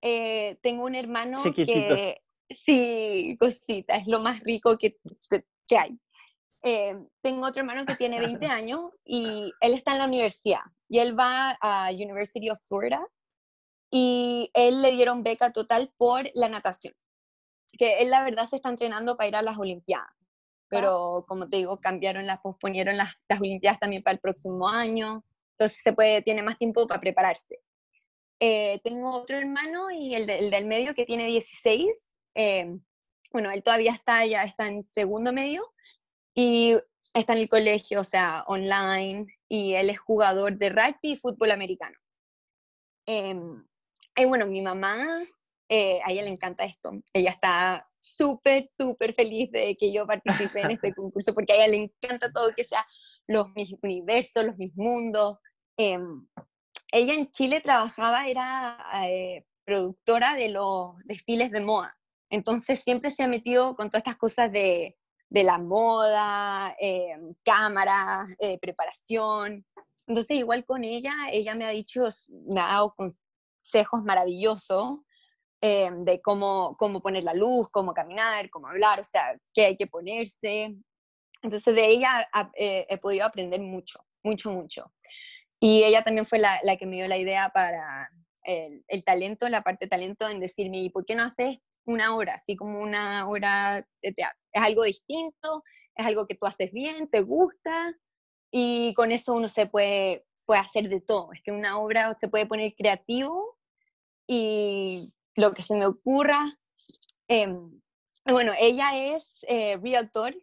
tengo 0.00 0.84
un 0.84 0.94
hermano 0.94 1.42
que, 1.54 2.20
sí, 2.50 3.36
cosita, 3.38 3.96
es 3.96 4.06
lo 4.06 4.20
más 4.20 4.40
rico 4.40 4.78
que, 4.78 4.96
que 5.66 5.78
hay. 5.78 5.98
Eh, 6.62 6.96
tengo 7.22 7.46
otro 7.46 7.60
hermano 7.60 7.86
que 7.86 7.94
tiene 7.94 8.18
20 8.18 8.46
años 8.46 8.90
y 9.04 9.52
él 9.60 9.74
está 9.74 9.92
en 9.92 9.98
la 9.98 10.06
universidad 10.06 10.62
y 10.88 10.98
él 10.98 11.18
va 11.18 11.56
a 11.60 11.90
University 11.92 12.50
of 12.50 12.60
Florida 12.60 13.06
y 13.90 14.50
él 14.54 14.82
le 14.82 14.90
dieron 14.90 15.22
beca 15.22 15.52
total 15.52 15.92
por 15.96 16.28
la 16.34 16.48
natación, 16.48 16.94
que 17.78 18.00
él 18.00 18.10
la 18.10 18.22
verdad 18.24 18.46
se 18.46 18.56
está 18.56 18.68
entrenando 18.68 19.16
para 19.16 19.28
ir 19.28 19.36
a 19.36 19.42
las 19.42 19.58
Olimpiadas, 19.58 20.12
pero 20.68 21.24
como 21.26 21.48
te 21.48 21.58
digo, 21.58 21.80
cambiaron 21.80 22.26
las, 22.26 22.40
posponieron 22.40 22.96
las, 22.96 23.14
las 23.28 23.40
Olimpiadas 23.40 23.78
también 23.78 24.02
para 24.02 24.14
el 24.14 24.20
próximo 24.20 24.68
año, 24.68 25.24
entonces 25.52 25.82
se 25.82 25.92
puede, 25.92 26.22
tiene 26.22 26.42
más 26.42 26.58
tiempo 26.58 26.86
para 26.86 27.00
prepararse. 27.00 27.58
Eh, 28.40 28.80
tengo 28.84 29.10
otro 29.10 29.38
hermano 29.38 29.90
y 29.90 30.14
el, 30.14 30.26
del 30.26 30.66
medio 30.66 30.94
que 30.94 31.06
tiene 31.06 31.26
16, 31.26 32.14
eh, 32.34 32.78
bueno, 33.32 33.50
él 33.50 33.62
todavía 33.62 33.92
está, 33.92 34.24
ya 34.24 34.44
está 34.44 34.68
en 34.68 34.84
segundo 34.86 35.32
medio, 35.32 35.72
y 36.34 36.76
está 37.14 37.32
en 37.32 37.40
el 37.40 37.48
colegio, 37.48 38.00
o 38.00 38.04
sea, 38.04 38.44
online, 38.46 39.26
y 39.48 39.74
él 39.74 39.90
es 39.90 39.98
jugador 39.98 40.56
de 40.56 40.68
rugby 40.68 41.12
y 41.12 41.16
fútbol 41.16 41.50
americano. 41.50 41.96
Em, 43.06 43.66
y 44.16 44.24
bueno, 44.24 44.46
mi 44.46 44.62
mamá, 44.62 45.18
eh, 45.68 46.00
a 46.04 46.12
ella 46.12 46.22
le 46.22 46.30
encanta 46.30 46.64
esto. 46.64 46.92
Ella 47.12 47.30
está 47.30 47.88
súper, 47.98 48.66
súper 48.66 49.14
feliz 49.14 49.50
de 49.50 49.76
que 49.76 49.92
yo 49.92 50.06
participe 50.06 50.60
en 50.60 50.70
este 50.72 50.92
concurso 50.94 51.34
porque 51.34 51.52
a 51.52 51.56
ella 51.56 51.68
le 51.68 51.76
encanta 51.76 52.32
todo 52.32 52.54
que 52.54 52.64
sea 52.64 52.86
los 53.26 53.48
mis 53.54 53.74
universos, 53.82 54.44
los 54.44 54.56
mis 54.56 54.74
mundos. 54.76 55.38
Em, 55.76 56.26
ella 56.92 57.14
en 57.14 57.30
Chile 57.30 57.60
trabajaba, 57.60 58.28
era 58.28 58.78
eh, 59.06 59.44
productora 59.64 60.34
de 60.34 60.48
los 60.48 60.96
desfiles 61.04 61.50
de 61.50 61.60
moda. 61.60 61.94
Entonces 62.30 62.80
siempre 62.80 63.10
se 63.10 63.22
ha 63.22 63.28
metido 63.28 63.76
con 63.76 63.90
todas 63.90 64.00
estas 64.00 64.16
cosas 64.16 64.50
de 64.52 64.96
de 65.30 65.42
la 65.44 65.58
moda, 65.58 66.74
eh, 66.80 67.16
cámaras, 67.44 68.28
eh, 68.38 68.58
preparación. 68.58 69.64
Entonces, 70.06 70.36
igual 70.36 70.64
con 70.64 70.84
ella, 70.84 71.12
ella 71.30 71.54
me 71.54 71.66
ha 71.66 71.70
dicho, 71.70 72.02
me 72.54 72.60
ha 72.60 72.68
dado 72.68 72.94
consejos 72.94 74.02
maravillosos 74.02 75.00
eh, 75.60 75.90
de 75.92 76.20
cómo, 76.20 76.76
cómo 76.78 77.00
poner 77.00 77.24
la 77.24 77.34
luz, 77.34 77.68
cómo 77.70 77.94
caminar, 77.94 78.50
cómo 78.50 78.68
hablar, 78.68 79.00
o 79.00 79.04
sea, 79.04 79.36
qué 79.54 79.66
hay 79.66 79.76
que 79.76 79.86
ponerse. 79.86 80.76
Entonces, 81.42 81.74
de 81.74 81.86
ella 81.86 82.28
he 82.54 82.98
podido 82.98 83.24
aprender 83.24 83.60
mucho, 83.60 84.04
mucho, 84.22 84.50
mucho. 84.50 84.92
Y 85.60 85.82
ella 85.84 86.02
también 86.02 86.26
fue 86.26 86.38
la, 86.38 86.60
la, 86.62 86.76
que 86.76 86.86
me 86.86 86.96
dio 86.96 87.08
la 87.08 87.16
idea 87.16 87.50
para 87.50 88.10
el, 88.42 88.84
el 88.88 89.04
talento, 89.04 89.48
la 89.48 89.62
parte 89.62 89.86
de 89.86 89.90
talento 89.90 90.28
en 90.28 90.40
decirme, 90.40 90.78
¿y 90.78 90.90
por 90.90 91.04
qué 91.04 91.14
no 91.14 91.24
haces 91.24 91.58
una 91.84 92.14
hora, 92.16 92.34
así 92.34 92.56
como 92.56 92.80
una 92.80 93.28
hora 93.28 93.86
de 94.02 94.12
teatro? 94.12 94.38
Es 94.52 94.62
algo 94.62 94.82
distinto, 94.84 95.62
es 95.94 96.06
algo 96.06 96.26
que 96.26 96.36
tú 96.36 96.46
haces 96.46 96.72
bien, 96.72 97.08
te 97.08 97.22
gusta, 97.22 97.94
y 98.50 98.94
con 98.94 99.12
eso 99.12 99.34
uno 99.34 99.48
se 99.48 99.66
puede, 99.66 100.24
puede 100.46 100.60
hacer 100.60 100.88
de 100.88 101.00
todo. 101.00 101.32
Es 101.32 101.42
que 101.42 101.52
una 101.52 101.78
obra 101.78 102.16
se 102.18 102.28
puede 102.28 102.46
poner 102.46 102.74
creativo 102.74 103.56
y 104.26 105.12
lo 105.38 105.54
que 105.54 105.62
se 105.62 105.76
me 105.76 105.86
ocurra. 105.86 106.46
Em, 107.28 107.80
bueno, 108.24 108.52
ella 108.58 109.14
es 109.14 109.44
eh, 109.48 109.78
realtor, 109.80 110.34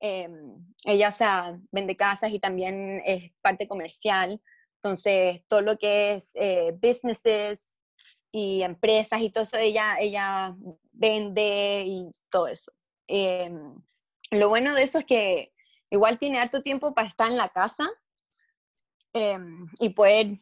em, 0.00 0.64
ella, 0.84 1.08
o 1.08 1.60
vende 1.72 1.96
casas 1.96 2.30
y 2.30 2.38
también 2.38 3.02
es 3.04 3.32
parte 3.42 3.66
comercial. 3.66 4.40
Entonces, 4.76 5.42
todo 5.48 5.60
lo 5.60 5.76
que 5.76 6.14
es 6.14 6.30
eh, 6.34 6.72
businesses 6.80 7.76
y 8.30 8.62
empresas 8.62 9.20
y 9.22 9.30
todo 9.30 9.42
eso, 9.42 9.56
ella, 9.56 9.96
ella 9.98 10.54
vende 10.92 11.84
y 11.86 12.10
todo 12.30 12.46
eso. 12.46 12.72
Em, 13.08 13.74
lo 14.30 14.48
bueno 14.48 14.72
de 14.74 14.84
eso 14.84 14.98
es 14.98 15.04
que 15.04 15.52
igual 15.90 16.18
tiene 16.18 16.38
harto 16.38 16.62
tiempo 16.62 16.94
para 16.94 17.08
estar 17.08 17.28
en 17.28 17.36
la 17.36 17.48
casa 17.48 17.88
y 19.78 19.88
poder, 19.90 20.32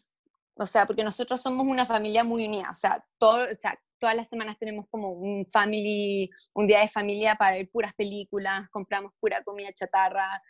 o 0.55 0.67
sea, 0.67 0.87
porque 0.87 1.05
nosotros 1.05 1.43
somos 1.43 1.67
una 1.67 1.85
familia 1.85 2.25
muy 2.25 2.47
unida, 2.47 2.71
o 2.71 2.75
sea, 2.75 3.05
todo, 3.19 3.45
o 3.45 3.55
sea, 3.55 3.79
todas 4.03 4.17
las 4.17 4.29
semanas 4.29 4.59
tenemos 4.59 4.87
como 4.91 5.13
un 5.13 5.47
family, 5.53 6.29
un 6.55 6.67
día 6.67 6.81
de 6.81 6.89
familia 6.89 7.37
para 7.37 7.55
ver 7.55 7.71
puras 7.71 7.95
películas, 7.95 8.69
compramos 8.71 9.13
pura 9.21 9.45
comida 9.45 9.73
chatarra, 9.73 10.43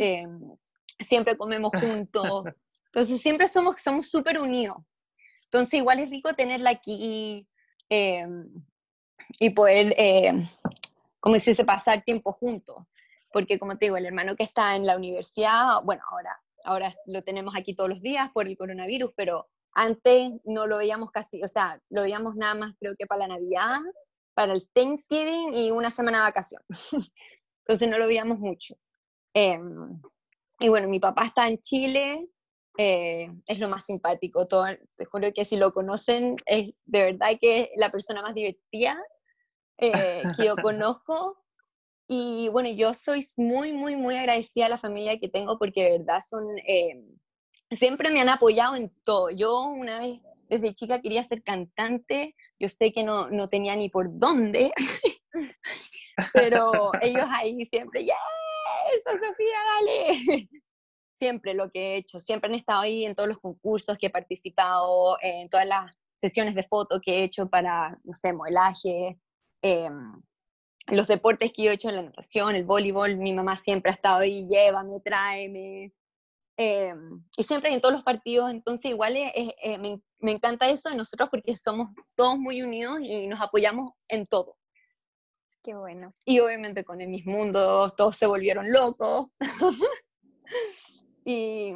em, 0.00 0.40
siempre 0.98 1.36
comemos 1.36 1.70
juntos, 1.70 2.24
entonces 2.86 3.20
siempre 3.22 3.46
somos 3.46 3.76
somos 3.80 4.10
súper 4.10 4.40
unidos. 4.40 4.78
Entonces 5.44 5.74
igual 5.74 6.00
es 6.00 6.10
rico 6.10 6.34
tenerla 6.34 6.70
aquí 6.70 7.46
em, 7.88 8.48
y 9.38 9.50
poder, 9.50 9.94
como 11.20 11.36
dice, 11.36 11.64
pasar 11.64 12.02
tiempo 12.02 12.32
juntos. 12.32 12.76
Porque 13.32 13.60
como 13.60 13.78
te 13.78 13.86
digo, 13.86 13.96
el 13.98 14.06
hermano 14.06 14.34
que 14.34 14.42
está 14.42 14.74
en 14.74 14.84
la 14.84 14.96
universidad, 14.96 15.80
bueno, 15.84 16.02
ahora, 16.10 16.42
ahora 16.64 16.92
lo 17.06 17.22
tenemos 17.22 17.54
aquí 17.54 17.76
todos 17.76 17.88
los 17.88 18.02
días 18.02 18.32
por 18.32 18.48
el 18.48 18.56
coronavirus, 18.56 19.12
pero 19.14 19.46
antes 19.76 20.32
no 20.44 20.66
lo 20.66 20.78
veíamos 20.78 21.10
casi, 21.10 21.42
o 21.42 21.48
sea, 21.48 21.78
lo 21.90 22.02
veíamos 22.02 22.34
nada 22.34 22.54
más 22.54 22.74
creo 22.80 22.94
que 22.98 23.06
para 23.06 23.20
la 23.20 23.34
Navidad, 23.34 23.78
para 24.34 24.54
el 24.54 24.66
Thanksgiving 24.72 25.52
y 25.54 25.70
una 25.70 25.90
semana 25.90 26.18
de 26.18 26.24
vacación. 26.24 26.62
Entonces 27.60 27.88
no 27.88 27.98
lo 27.98 28.06
veíamos 28.06 28.38
mucho. 28.38 28.74
Em, 29.34 30.00
y 30.60 30.68
bueno, 30.70 30.88
mi 30.88 30.98
papá 30.98 31.26
está 31.26 31.46
en 31.48 31.58
Chile, 31.58 32.26
eh, 32.78 33.30
es 33.44 33.58
lo 33.58 33.68
más 33.68 33.84
simpático. 33.84 34.48
Todo, 34.48 34.64
te 34.96 35.04
juro 35.04 35.30
que 35.34 35.44
si 35.44 35.58
lo 35.58 35.74
conocen, 35.74 36.36
es 36.46 36.72
de 36.86 37.12
verdad 37.12 37.36
que 37.38 37.62
es 37.62 37.68
la 37.76 37.90
persona 37.90 38.22
más 38.22 38.34
divertida 38.34 38.98
eh, 39.76 40.22
que 40.38 40.46
yo 40.46 40.56
conozco. 40.62 41.36
Y 42.08 42.48
bueno, 42.48 42.70
yo 42.70 42.94
soy 42.94 43.26
muy, 43.36 43.74
muy, 43.74 43.96
muy 43.96 44.16
agradecida 44.16 44.66
a 44.66 44.70
la 44.70 44.78
familia 44.78 45.18
que 45.18 45.28
tengo 45.28 45.58
porque 45.58 45.82
de 45.82 45.98
verdad 45.98 46.20
son, 46.26 46.46
eh, 46.66 47.04
siempre 47.70 48.10
me 48.10 48.20
han 48.20 48.28
apoyado 48.28 48.76
en 48.76 48.90
todo. 49.04 49.30
Yo 49.30 49.62
una 49.64 49.98
vez 49.98 50.20
desde 50.48 50.74
chica 50.74 51.00
quería 51.00 51.24
ser 51.24 51.42
cantante, 51.42 52.34
yo 52.58 52.68
sé 52.68 52.92
que 52.92 53.02
no, 53.02 53.28
no 53.30 53.48
tenía 53.48 53.74
ni 53.76 53.88
por 53.88 54.06
dónde, 54.18 54.72
pero 56.34 56.92
ellos 57.00 57.28
ahí 57.30 57.64
siempre, 57.64 58.04
¡yes! 58.04 58.14
Sofía, 59.04 59.58
dale! 59.74 60.48
Siempre 61.18 61.54
lo 61.54 61.70
que 61.70 61.80
he 61.80 61.96
hecho, 61.96 62.20
siempre 62.20 62.50
han 62.50 62.56
estado 62.56 62.82
ahí 62.82 63.06
en 63.06 63.14
todos 63.14 63.26
los 63.26 63.38
concursos 63.38 63.96
que 63.96 64.08
he 64.08 64.10
participado, 64.10 65.16
en 65.22 65.48
todas 65.48 65.66
las 65.66 65.90
sesiones 66.20 66.54
de 66.54 66.62
foto 66.62 67.00
que 67.02 67.20
he 67.20 67.24
hecho 67.24 67.48
para, 67.48 67.90
no 68.04 68.14
sé, 68.14 68.34
modelaje. 68.34 69.18
Eh, 69.62 69.88
los 70.88 71.06
deportes 71.06 71.54
que 71.54 71.62
he 71.62 71.72
hecho, 71.72 71.90
la 71.90 72.02
natación, 72.02 72.54
el 72.54 72.64
voleibol, 72.64 73.16
mi 73.16 73.32
mamá 73.32 73.56
siempre 73.56 73.90
ha 73.90 73.94
estado 73.94 74.18
ahí, 74.18 74.46
llévame, 74.46 75.00
tráeme. 75.00 75.94
Eh, 76.58 76.94
y 77.36 77.42
siempre 77.42 77.72
en 77.72 77.80
todos 77.80 77.92
los 77.92 78.02
partidos, 78.02 78.50
entonces 78.50 78.90
igual 78.90 79.14
eh, 79.16 79.54
me, 79.78 80.00
me, 80.20 80.32
encanta 80.32 80.68
eso 80.70 80.88
de 80.88 80.96
nosotros 80.96 81.28
porque 81.30 81.54
somos 81.54 81.90
todos 82.14 82.38
muy 82.38 82.62
unidos 82.62 82.98
y 83.02 83.26
nos 83.26 83.40
apoyamos 83.40 83.92
en 84.08 84.26
todo. 84.26 84.56
Qué 85.62 85.74
bueno. 85.74 86.14
Y 86.24 86.38
obviamente 86.38 86.84
con 86.84 87.00
el 87.00 87.08
mismo 87.08 87.32
mundo 87.32 87.90
todos 87.90 88.16
se 88.16 88.26
volvieron 88.26 88.72
locos. 88.72 89.26
y 91.24 91.72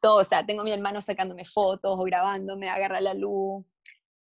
todo, 0.00 0.18
o 0.18 0.24
sea, 0.24 0.46
tengo 0.46 0.60
a 0.60 0.64
mi 0.64 0.72
hermano 0.72 1.00
sacándome 1.00 1.44
fotos 1.44 1.98
o 1.98 2.04
grabándome, 2.04 2.70
agarra 2.70 3.00
la 3.00 3.12
luz. 3.12 3.64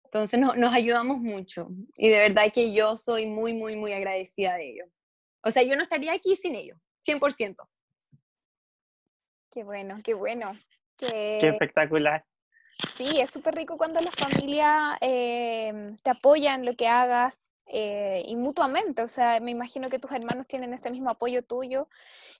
Entonces 0.06 0.39
nos 0.39 0.74
ayudamos 0.74 1.20
mucho 1.20 1.70
y 1.97 2.10
de 2.10 2.20
verdad 2.20 2.51
que 2.54 2.74
yo 2.74 2.97
soy 2.97 3.26
muy, 3.28 3.54
muy, 3.54 3.76
muy 3.76 3.93
agradecida 3.93 4.56
de 4.56 4.72
ellos. 4.72 4.88
O 5.43 5.51
sea, 5.51 5.64
yo 5.64 5.76
no 5.76 5.84
estaría 5.84 6.14
aquí 6.14 6.36
sin 6.36 6.56
ellos, 6.56 6.78
100%. 7.06 7.56
Qué 9.54 9.64
bueno, 9.64 9.97
qué 10.04 10.14
bueno. 10.14 10.54
Qué, 10.97 11.38
qué 11.39 11.49
espectacular. 11.49 12.26
Sí, 12.95 13.20
es 13.20 13.30
súper 13.30 13.56
rico 13.56 13.78
cuando 13.78 13.99
la 13.99 14.12
familia 14.12 14.97
eh, 14.99 15.95
te 16.01 16.10
apoya 16.10 16.56
en 16.56 16.66
lo 16.66 16.76
que 16.76 16.88
hagas 16.88 17.51
eh, 17.68 18.24
y 18.26 18.36
mutuamente. 18.36 19.04
O 19.04 19.08
sea, 19.08 19.39
me 19.39 19.51
imagino 19.51 19.89
que 19.89 19.99
tus 19.99 20.12
hermanos 20.12 20.47
tienen 20.47 20.74
ese 20.74 20.89
mismo 20.89 21.10
apoyo 21.12 21.43
tuyo 21.43 21.88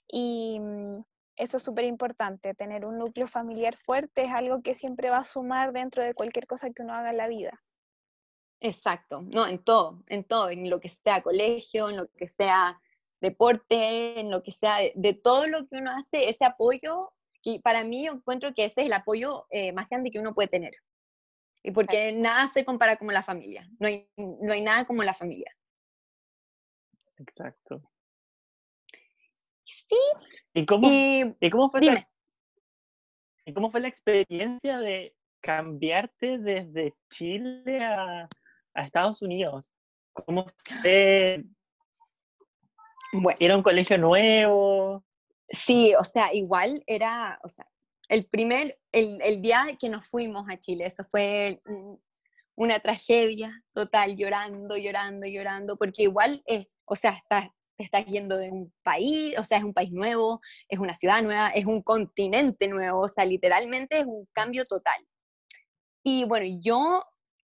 y, 0.08 0.58
mm, 0.60 1.02
eso 1.36 1.56
es 1.56 1.62
súper 1.62 1.84
importante, 1.84 2.54
tener 2.54 2.84
un 2.84 2.98
núcleo 2.98 3.26
familiar 3.26 3.76
fuerte 3.76 4.22
es 4.22 4.32
algo 4.32 4.62
que 4.62 4.74
siempre 4.74 5.10
va 5.10 5.18
a 5.18 5.24
sumar 5.24 5.72
dentro 5.72 6.02
de 6.02 6.14
cualquier 6.14 6.46
cosa 6.46 6.70
que 6.70 6.82
uno 6.82 6.94
haga 6.94 7.10
en 7.10 7.16
la 7.16 7.28
vida. 7.28 7.62
Exacto, 8.60 9.22
no, 9.22 9.46
en 9.46 9.58
todo, 9.58 10.02
en 10.06 10.24
todo, 10.24 10.50
en 10.50 10.70
lo 10.70 10.80
que 10.80 10.88
sea 10.88 11.22
colegio, 11.22 11.90
en 11.90 11.96
lo 11.96 12.06
que 12.08 12.28
sea 12.28 12.80
deporte, 13.24 14.20
en 14.20 14.30
lo 14.30 14.42
que 14.42 14.52
sea, 14.52 14.78
de, 14.94 15.14
todo 15.14 15.46
lo 15.46 15.66
que 15.66 15.76
uno 15.76 15.90
hace, 15.90 16.28
ese 16.28 16.44
apoyo, 16.44 17.12
que 17.42 17.60
para 17.60 17.82
mí 17.82 18.06
yo 18.06 18.12
encuentro 18.12 18.54
que 18.54 18.64
ese 18.64 18.82
es 18.82 18.86
el 18.86 18.92
apoyo 18.92 19.46
eh, 19.50 19.72
más 19.72 19.88
grande 19.88 20.10
que 20.10 20.20
uno 20.20 20.34
puede 20.34 20.48
tener. 20.48 20.74
Y 21.62 21.72
porque 21.72 22.12
nada 22.12 22.46
se 22.48 22.64
compara 22.64 22.96
como 22.96 23.10
la 23.10 23.22
familia, 23.22 23.68
no 23.78 23.88
hay, 23.88 24.08
no 24.16 24.52
hay 24.52 24.60
nada 24.60 24.86
como 24.86 25.02
la 25.02 25.14
familia. 25.14 25.56
Exacto. 27.16 27.82
Sí. 29.64 29.96
¿Y 30.52 30.66
cómo, 30.66 30.86
y, 30.86 31.50
cómo 31.50 31.70
fue 31.70 31.80
la, 31.80 32.04
¿Y 33.46 33.54
cómo 33.54 33.70
fue 33.70 33.80
la 33.80 33.88
experiencia 33.88 34.78
de 34.78 35.14
cambiarte 35.40 36.38
desde 36.38 36.94
Chile 37.10 37.82
a, 37.82 38.28
a 38.74 38.84
Estados 38.84 39.22
Unidos? 39.22 39.72
¿Cómo 40.12 40.46
fue? 40.82 41.44
¿Era 43.38 43.56
un 43.56 43.62
colegio 43.62 43.98
nuevo? 43.98 45.04
Sí, 45.48 45.94
o 45.94 46.04
sea, 46.04 46.32
igual 46.32 46.82
era, 46.86 47.38
o 47.42 47.48
sea, 47.48 47.66
el 48.08 48.26
primer, 48.26 48.78
el, 48.92 49.20
el 49.22 49.42
día 49.42 49.76
que 49.78 49.88
nos 49.88 50.06
fuimos 50.06 50.48
a 50.48 50.58
Chile, 50.58 50.86
eso 50.86 51.04
fue 51.04 51.60
una 52.56 52.80
tragedia 52.80 53.62
total, 53.72 54.16
llorando, 54.16 54.76
llorando, 54.76 55.26
llorando, 55.26 55.76
porque 55.76 56.04
igual, 56.04 56.42
es, 56.46 56.66
o 56.84 56.96
sea, 56.96 57.16
estás 57.78 58.06
yendo 58.06 58.36
de 58.36 58.50
un 58.50 58.72
país, 58.82 59.38
o 59.38 59.44
sea, 59.44 59.58
es 59.58 59.64
un 59.64 59.74
país 59.74 59.92
nuevo, 59.92 60.40
es 60.68 60.78
una 60.78 60.94
ciudad 60.94 61.22
nueva, 61.22 61.48
es 61.50 61.66
un 61.66 61.82
continente 61.82 62.68
nuevo, 62.68 63.00
o 63.00 63.08
sea, 63.08 63.24
literalmente 63.24 64.00
es 64.00 64.06
un 64.06 64.26
cambio 64.32 64.66
total. 64.66 65.06
Y 66.02 66.24
bueno, 66.24 66.46
yo 66.60 67.04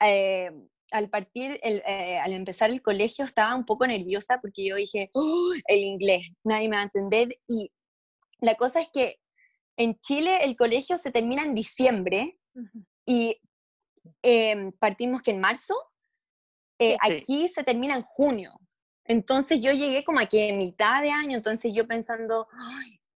eh, 0.00 0.50
al 0.90 1.10
partir, 1.10 1.58
eh, 1.62 2.18
al 2.18 2.32
empezar 2.32 2.70
el 2.70 2.82
colegio 2.82 3.24
estaba 3.24 3.54
un 3.54 3.64
poco 3.64 3.86
nerviosa 3.86 4.38
porque 4.40 4.66
yo 4.66 4.76
dije, 4.76 5.10
¡Oh, 5.14 5.52
el 5.66 5.78
inglés, 5.80 6.30
nadie 6.44 6.68
me 6.68 6.76
va 6.76 6.82
a 6.82 6.84
entender. 6.84 7.28
Y 7.46 7.70
la 8.40 8.54
cosa 8.54 8.80
es 8.80 8.88
que 8.92 9.16
en 9.76 9.98
Chile 10.00 10.44
el 10.44 10.56
colegio 10.56 10.98
se 10.98 11.12
termina 11.12 11.44
en 11.44 11.54
diciembre 11.54 12.38
y 13.06 13.40
em, 14.22 14.72
partimos 14.72 15.22
que 15.22 15.30
en 15.30 15.40
marzo, 15.40 15.74
eh, 16.78 16.96
aquí 17.00 17.48
se 17.48 17.64
termina 17.64 17.94
en 17.94 18.02
junio. 18.02 18.58
Entonces 19.04 19.60
yo 19.60 19.72
llegué 19.72 20.04
como 20.04 20.20
aquí 20.20 20.38
en 20.38 20.58
mitad 20.58 21.02
de 21.02 21.10
año, 21.10 21.36
entonces 21.36 21.72
yo 21.74 21.86
pensando, 21.86 22.46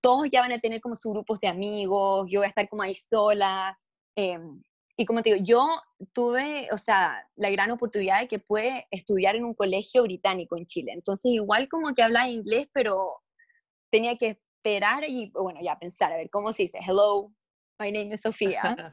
todos 0.00 0.28
ya 0.30 0.40
van 0.40 0.52
a 0.52 0.58
tener 0.58 0.80
como 0.80 0.96
sus 0.96 1.12
grupos 1.12 1.38
de 1.40 1.48
amigos, 1.48 2.28
yo 2.30 2.40
voy 2.40 2.46
a 2.46 2.48
estar 2.48 2.68
como 2.68 2.82
ahí 2.82 2.94
sola. 2.94 3.78
Em, 4.16 4.62
y 4.96 5.06
como 5.06 5.22
te 5.22 5.32
digo, 5.32 5.44
yo 5.44 5.68
tuve, 6.12 6.68
o 6.70 6.78
sea, 6.78 7.26
la 7.36 7.50
gran 7.50 7.70
oportunidad 7.70 8.20
de 8.20 8.28
que 8.28 8.38
pude 8.38 8.86
estudiar 8.90 9.36
en 9.36 9.44
un 9.44 9.54
colegio 9.54 10.02
británico 10.02 10.56
en 10.56 10.66
Chile. 10.66 10.92
Entonces 10.92 11.32
igual 11.32 11.68
como 11.68 11.94
que 11.94 12.02
hablaba 12.02 12.28
inglés, 12.28 12.68
pero 12.72 13.22
tenía 13.90 14.16
que 14.16 14.38
esperar 14.62 15.04
y, 15.08 15.30
bueno, 15.30 15.60
ya 15.62 15.78
pensar, 15.78 16.12
a 16.12 16.16
ver, 16.16 16.30
¿cómo 16.30 16.52
se 16.52 16.64
dice? 16.64 16.78
Hello, 16.86 17.32
my 17.78 17.90
name 17.90 18.14
is 18.14 18.20
Sofía. 18.20 18.62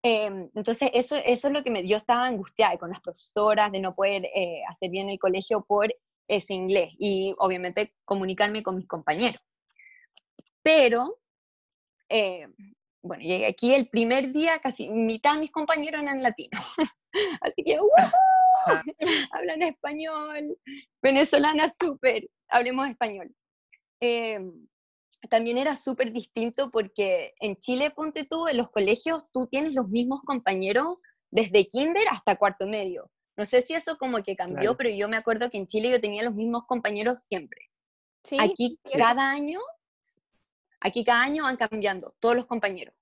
Em, 0.00 0.48
entonces, 0.54 0.90
eso, 0.94 1.16
eso 1.16 1.48
es 1.48 1.52
lo 1.52 1.64
que 1.64 1.72
me, 1.72 1.84
yo 1.84 1.96
estaba 1.96 2.24
angustiada 2.24 2.78
con 2.78 2.90
las 2.90 3.00
profesoras 3.00 3.72
de 3.72 3.80
no 3.80 3.96
poder 3.96 4.26
eh, 4.26 4.62
hacer 4.68 4.90
bien 4.90 5.10
el 5.10 5.18
colegio 5.18 5.64
por 5.66 5.92
ese 6.28 6.54
inglés 6.54 6.92
y 7.00 7.34
obviamente 7.38 7.96
comunicarme 8.04 8.62
con 8.62 8.76
mis 8.76 8.86
compañeros. 8.86 9.42
Pero, 10.62 11.18
eh, 12.08 12.46
bueno, 13.02 13.22
llegué 13.22 13.46
aquí 13.46 13.74
el 13.74 13.88
primer 13.88 14.32
día, 14.32 14.58
casi 14.60 14.90
mitad 14.90 15.34
de 15.34 15.40
mis 15.40 15.50
compañeros 15.50 16.02
eran 16.02 16.22
latinos. 16.22 16.62
Así 17.40 17.62
que, 17.64 17.78
Hablan 19.32 19.62
español. 19.62 20.58
Venezolana, 21.02 21.68
súper. 21.68 22.28
Hablemos 22.48 22.88
español. 22.88 23.34
Em, 24.00 24.66
también 25.30 25.58
era 25.58 25.74
súper 25.74 26.12
distinto 26.12 26.70
porque 26.70 27.34
en 27.40 27.56
Chile, 27.56 27.90
ponte 27.90 28.26
tú, 28.26 28.48
en 28.48 28.56
los 28.56 28.70
colegios 28.70 29.26
tú 29.32 29.46
tienes 29.46 29.72
los 29.72 29.88
mismos 29.88 30.22
compañeros 30.22 30.98
desde 31.30 31.68
kinder 31.68 32.06
hasta 32.10 32.36
cuarto 32.36 32.66
medio. 32.66 33.10
No 33.36 33.46
sé 33.46 33.62
si 33.62 33.74
eso 33.74 33.96
como 33.98 34.22
que 34.22 34.36
cambió, 34.36 34.76
pero 34.76 34.90
yo 34.90 35.08
me 35.08 35.16
acuerdo 35.16 35.50
que 35.50 35.58
en 35.58 35.68
Chile 35.68 35.90
yo 35.90 36.00
tenía 36.00 36.24
los 36.24 36.34
mismos 36.34 36.64
compañeros 36.66 37.22
siempre. 37.22 37.60
¿Sí? 38.24 38.36
Aquí 38.40 38.80
cada 38.96 39.30
año, 39.30 39.60
aquí 40.80 41.04
cada 41.04 41.22
año 41.22 41.44
van 41.44 41.56
cambiando 41.56 42.14
todos 42.20 42.36
los 42.36 42.46
compañeros. 42.46 42.94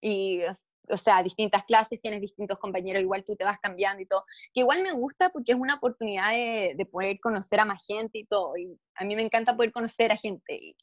Y, 0.00 0.40
o 0.88 0.96
sea, 0.96 1.22
distintas 1.22 1.64
clases, 1.64 2.00
tienes 2.00 2.20
distintos 2.20 2.58
compañeros, 2.58 3.02
igual 3.02 3.24
tú 3.24 3.36
te 3.36 3.44
vas 3.44 3.58
cambiando 3.58 4.02
y 4.02 4.06
todo. 4.06 4.24
Que 4.54 4.60
igual 4.60 4.82
me 4.82 4.92
gusta 4.92 5.30
porque 5.30 5.52
es 5.52 5.58
una 5.58 5.74
oportunidad 5.74 6.30
de, 6.30 6.88
poder 6.90 7.20
conocer 7.20 7.60
a 7.60 7.64
más 7.64 7.84
gente 7.86 8.18
y 8.18 8.24
todo. 8.26 8.56
Y 8.56 8.78
a 8.94 9.04
mí 9.04 9.14
me 9.16 9.22
encanta 9.22 9.56
poder 9.56 9.72
conocer 9.72 10.10
a 10.12 10.16
gente. 10.16 10.74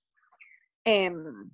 Em, 0.85 1.49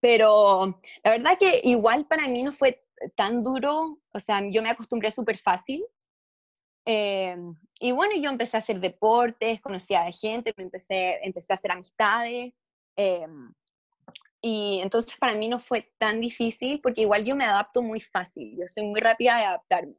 pero 0.00 0.80
la 1.04 1.10
verdad 1.10 1.38
que 1.38 1.60
igual 1.64 2.06
para 2.06 2.28
mí 2.28 2.42
no 2.42 2.52
fue 2.52 2.84
tan 3.16 3.42
duro, 3.42 3.98
o 4.12 4.20
sea, 4.20 4.42
yo 4.50 4.62
me 4.62 4.70
acostumbré 4.70 5.10
súper 5.10 5.36
fácil. 5.36 5.84
Em, 6.84 7.54
y 7.80 7.92
bueno, 7.92 8.14
yo 8.16 8.30
empecé 8.30 8.56
a 8.56 8.60
hacer 8.60 8.80
deportes, 8.80 9.60
conocí 9.60 9.94
a 9.94 10.10
gente, 10.10 10.54
me 10.56 10.64
empecé, 10.64 11.18
empecé 11.22 11.52
a 11.52 11.56
hacer 11.56 11.72
amistades. 11.72 12.52
Em, 12.96 13.52
y 14.40 14.80
entonces 14.82 15.16
para 15.18 15.34
mí 15.34 15.48
no 15.48 15.58
fue 15.58 15.92
tan 15.98 16.20
difícil 16.20 16.80
porque 16.80 17.02
igual 17.02 17.24
yo 17.24 17.34
me 17.34 17.44
adapto 17.44 17.82
muy 17.82 18.00
fácil, 18.00 18.56
yo 18.58 18.66
soy 18.66 18.84
muy 18.84 19.00
rápida 19.00 19.36
de 19.38 19.44
adaptarme. 19.44 19.94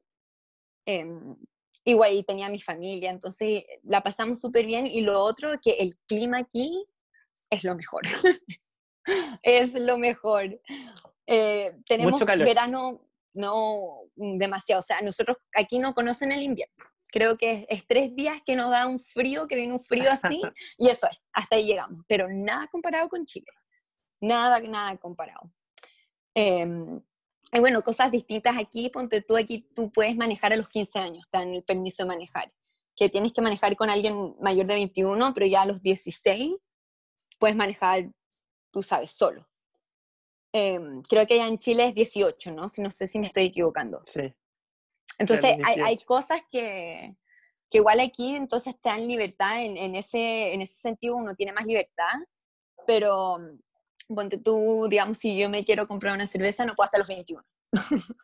igual 1.83 2.13
y 2.13 2.23
tenía 2.23 2.49
mi 2.49 2.61
familia, 2.61 3.09
entonces 3.11 3.63
la 3.83 4.01
pasamos 4.01 4.39
súper 4.39 4.65
bien. 4.65 4.87
Y 4.87 5.01
lo 5.01 5.19
otro, 5.19 5.51
que 5.61 5.71
el 5.71 5.97
clima 6.07 6.39
aquí 6.39 6.85
es 7.49 7.63
lo 7.63 7.75
mejor. 7.75 8.01
es 9.43 9.73
lo 9.73 9.97
mejor. 9.97 10.59
Eh, 11.27 11.75
tenemos 11.85 12.23
verano, 12.25 13.01
no 13.33 14.01
demasiado. 14.15 14.79
O 14.79 14.83
sea, 14.83 15.01
nosotros 15.01 15.37
aquí 15.53 15.79
no 15.79 15.93
conocen 15.93 16.31
el 16.31 16.43
invierno. 16.43 16.85
Creo 17.11 17.37
que 17.37 17.65
es, 17.69 17.87
tres 17.87 18.15
días 18.15 18.39
que 18.45 18.55
nos 18.55 18.69
da 18.69 18.85
un 18.85 18.99
frío, 18.99 19.47
que 19.47 19.55
viene 19.55 19.73
un 19.73 19.79
frío 19.79 20.11
así, 20.11 20.41
y 20.77 20.89
eso 20.89 21.07
es, 21.09 21.19
hasta 21.33 21.55
ahí 21.55 21.65
llegamos. 21.65 22.05
Pero 22.07 22.27
nada 22.29 22.67
comparado 22.67 23.09
con 23.09 23.25
Chile. 23.25 23.47
Nada, 24.21 24.59
nada 24.59 24.97
comparado. 24.97 25.51
Em, 26.33 27.01
y 27.51 27.59
bueno, 27.59 27.81
cosas 27.81 28.11
distintas 28.11 28.57
aquí, 28.57 28.89
ponte 28.89 29.21
tú 29.21 29.35
aquí, 29.35 29.67
tú 29.73 29.91
puedes 29.91 30.15
manejar 30.15 30.53
a 30.53 30.57
los 30.57 30.67
15 30.67 30.99
años, 30.99 31.25
está 31.25 31.41
en 31.41 31.55
el 31.55 31.63
permiso 31.63 32.03
de 32.03 32.07
manejar, 32.07 32.51
que 32.95 33.09
tienes 33.09 33.33
que 33.33 33.41
manejar 33.41 33.75
con 33.75 33.89
alguien 33.89 34.35
mayor 34.39 34.67
de 34.67 34.75
21, 34.75 35.33
pero 35.33 35.45
ya 35.45 35.61
a 35.61 35.65
los 35.65 35.81
16 35.81 36.55
puedes 37.39 37.55
manejar, 37.55 38.11
tú 38.71 38.83
sabes, 38.83 39.11
solo. 39.11 39.47
Em, 40.51 41.01
creo 41.03 41.25
que 41.27 41.37
ya 41.37 41.47
en 41.47 41.59
Chile 41.59 41.85
es 41.85 41.95
18, 41.95 42.51
¿no? 42.51 42.69
Si 42.69 42.81
no 42.81 42.91
sé 42.91 43.07
si 43.07 43.19
me 43.19 43.27
estoy 43.27 43.45
equivocando. 43.45 44.01
Sí. 44.03 44.33
Entonces 45.17 45.57
hay, 45.63 45.79
hay, 45.81 45.97
cosas 45.97 46.41
que, 46.49 47.15
que, 47.69 47.79
igual 47.79 47.99
aquí 47.99 48.35
entonces 48.35 48.75
te 48.81 48.89
dan 48.89 49.07
libertad, 49.07 49.63
en, 49.63 49.75
en, 49.75 49.95
ese, 49.95 50.53
en 50.53 50.61
ese 50.61 50.75
sentido 50.75 51.17
uno 51.17 51.35
tiene 51.35 51.51
más 51.51 51.65
libertad, 51.65 52.13
pero 52.87 53.37
ponte 54.13 54.37
tú, 54.37 54.87
digamos, 54.89 55.17
si 55.17 55.37
yo 55.37 55.49
me 55.49 55.63
quiero 55.65 55.87
comprar 55.87 56.13
una 56.13 56.27
cerveza, 56.27 56.65
no 56.65 56.75
puedo 56.75 56.85
hasta 56.85 56.97
los 56.97 57.07
21. 57.07 57.43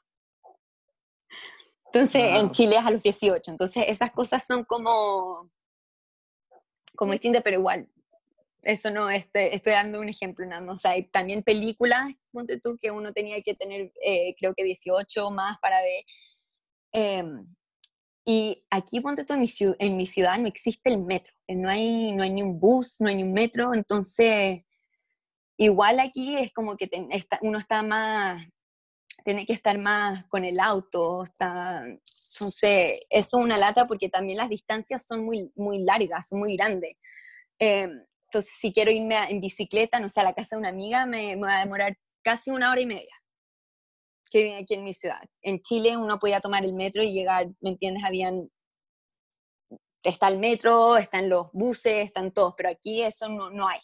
entonces 1.85 2.23
en 2.23 2.51
Chile 2.51 2.77
es 2.77 2.85
a 2.85 2.91
los 2.91 3.03
18, 3.03 3.51
entonces 3.51 3.85
esas 3.87 4.11
cosas 4.11 4.45
son 4.45 4.63
como, 4.65 5.49
como 6.95 7.11
distintas, 7.13 7.43
pero 7.43 7.59
igual, 7.59 7.87
eso 8.65 8.89
no, 8.89 9.09
este, 9.09 9.53
estoy 9.55 9.73
dando 9.73 9.99
un 9.99 10.09
ejemplo 10.09 10.45
más. 10.47 10.67
O 10.67 10.77
sea, 10.77 10.91
hay 10.91 11.03
también 11.03 11.43
películas, 11.43 12.13
ponte 12.31 12.59
tú, 12.59 12.77
que 12.81 12.91
uno 12.91 13.13
tenía 13.13 13.41
que 13.43 13.53
tener, 13.53 13.91
eh, 14.03 14.35
creo 14.39 14.53
que 14.55 14.63
18 14.63 15.31
más 15.31 15.57
para 15.61 15.81
ver. 15.81 16.03
Em, 16.91 17.47
y 18.25 18.65
aquí, 18.71 19.01
ponte 19.01 19.23
tú, 19.23 19.33
en 19.33 19.41
mi, 19.41 19.47
ciudad, 19.47 19.75
en 19.79 19.95
mi 19.95 20.07
ciudad 20.07 20.39
no 20.39 20.47
existe 20.47 20.89
el 20.89 21.03
metro. 21.03 21.33
No 21.47 21.69
hay, 21.69 22.11
no 22.13 22.23
hay 22.23 22.31
ni 22.31 22.41
un 22.41 22.59
bus, 22.59 22.95
no 22.99 23.07
hay 23.07 23.15
ni 23.15 23.23
un 23.23 23.33
metro. 23.33 23.73
Entonces, 23.75 24.63
igual 25.57 25.99
aquí 25.99 26.37
es 26.37 26.51
como 26.53 26.77
que 26.77 26.89
uno 27.41 27.57
está 27.57 27.83
más, 27.83 28.47
tiene 29.23 29.45
que 29.45 29.53
estar 29.53 29.77
más 29.77 30.25
con 30.27 30.45
el 30.45 30.59
auto. 30.59 31.23
Está, 31.23 31.83
entonces, 31.85 33.05
eso 33.09 33.37
es 33.37 33.43
una 33.43 33.57
lata 33.57 33.87
porque 33.87 34.09
también 34.09 34.37
las 34.37 34.49
distancias 34.49 35.05
son 35.07 35.25
muy, 35.25 35.51
muy 35.55 35.79
largas, 35.79 36.31
muy 36.31 36.55
grandes. 36.57 36.97
Em, 37.59 38.05
entonces, 38.27 38.53
si 38.59 38.73
quiero 38.73 38.91
irme 38.91 39.15
en 39.29 39.39
bicicleta, 39.39 39.99
no 39.99 40.09
sé, 40.09 40.19
a 40.21 40.23
la 40.23 40.33
casa 40.33 40.55
de 40.55 40.59
una 40.59 40.69
amiga, 40.69 41.05
me, 41.05 41.35
va 41.37 41.57
a 41.57 41.59
demorar 41.61 41.97
casi 42.23 42.51
una 42.51 42.71
hora 42.71 42.81
y 42.81 42.85
media 42.85 43.15
que 44.29 44.41
viene 44.43 44.57
aquí 44.57 44.73
en 44.73 44.83
mi 44.83 44.93
ciudad. 44.93 45.21
En 45.41 45.61
Chile 45.61 45.95
uno 45.95 46.19
podía 46.19 46.41
tomar 46.41 46.65
el 46.65 46.73
metro 46.73 47.03
y 47.03 47.13
llegar, 47.13 47.47
¿me 47.61 47.69
entiendes? 47.69 48.03
Habían, 48.03 48.49
está 50.03 50.27
el 50.27 50.39
metro, 50.39 50.97
están 50.97 51.29
los 51.29 51.47
buses, 51.53 52.05
están 52.07 52.31
todos, 52.31 52.53
pero 52.57 52.69
aquí 52.69 53.01
eso 53.01 53.29
no, 53.29 53.49
no 53.49 53.67
hay. 53.67 53.79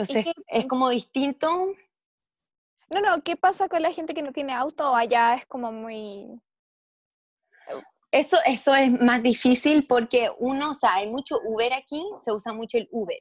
Entonces, 0.00 0.34
es 0.46 0.66
como 0.66 0.88
distinto. 0.88 1.74
No, 2.88 3.00
no, 3.00 3.22
¿qué 3.22 3.36
pasa 3.36 3.68
con 3.68 3.82
la 3.82 3.92
gente 3.92 4.14
que 4.14 4.22
no 4.22 4.32
tiene 4.32 4.52
auto? 4.52 4.94
Allá 4.94 5.34
es 5.34 5.46
como 5.46 5.72
muy... 5.72 6.40
Eso, 8.10 8.38
eso 8.44 8.74
es 8.74 8.90
más 9.00 9.22
difícil 9.22 9.86
porque 9.86 10.30
uno, 10.38 10.70
o 10.70 10.74
sea, 10.74 10.94
hay 10.94 11.08
mucho 11.08 11.38
Uber 11.44 11.72
aquí, 11.72 12.04
se 12.24 12.32
usa 12.32 12.52
mucho 12.52 12.78
el 12.78 12.88
Uber. 12.90 13.20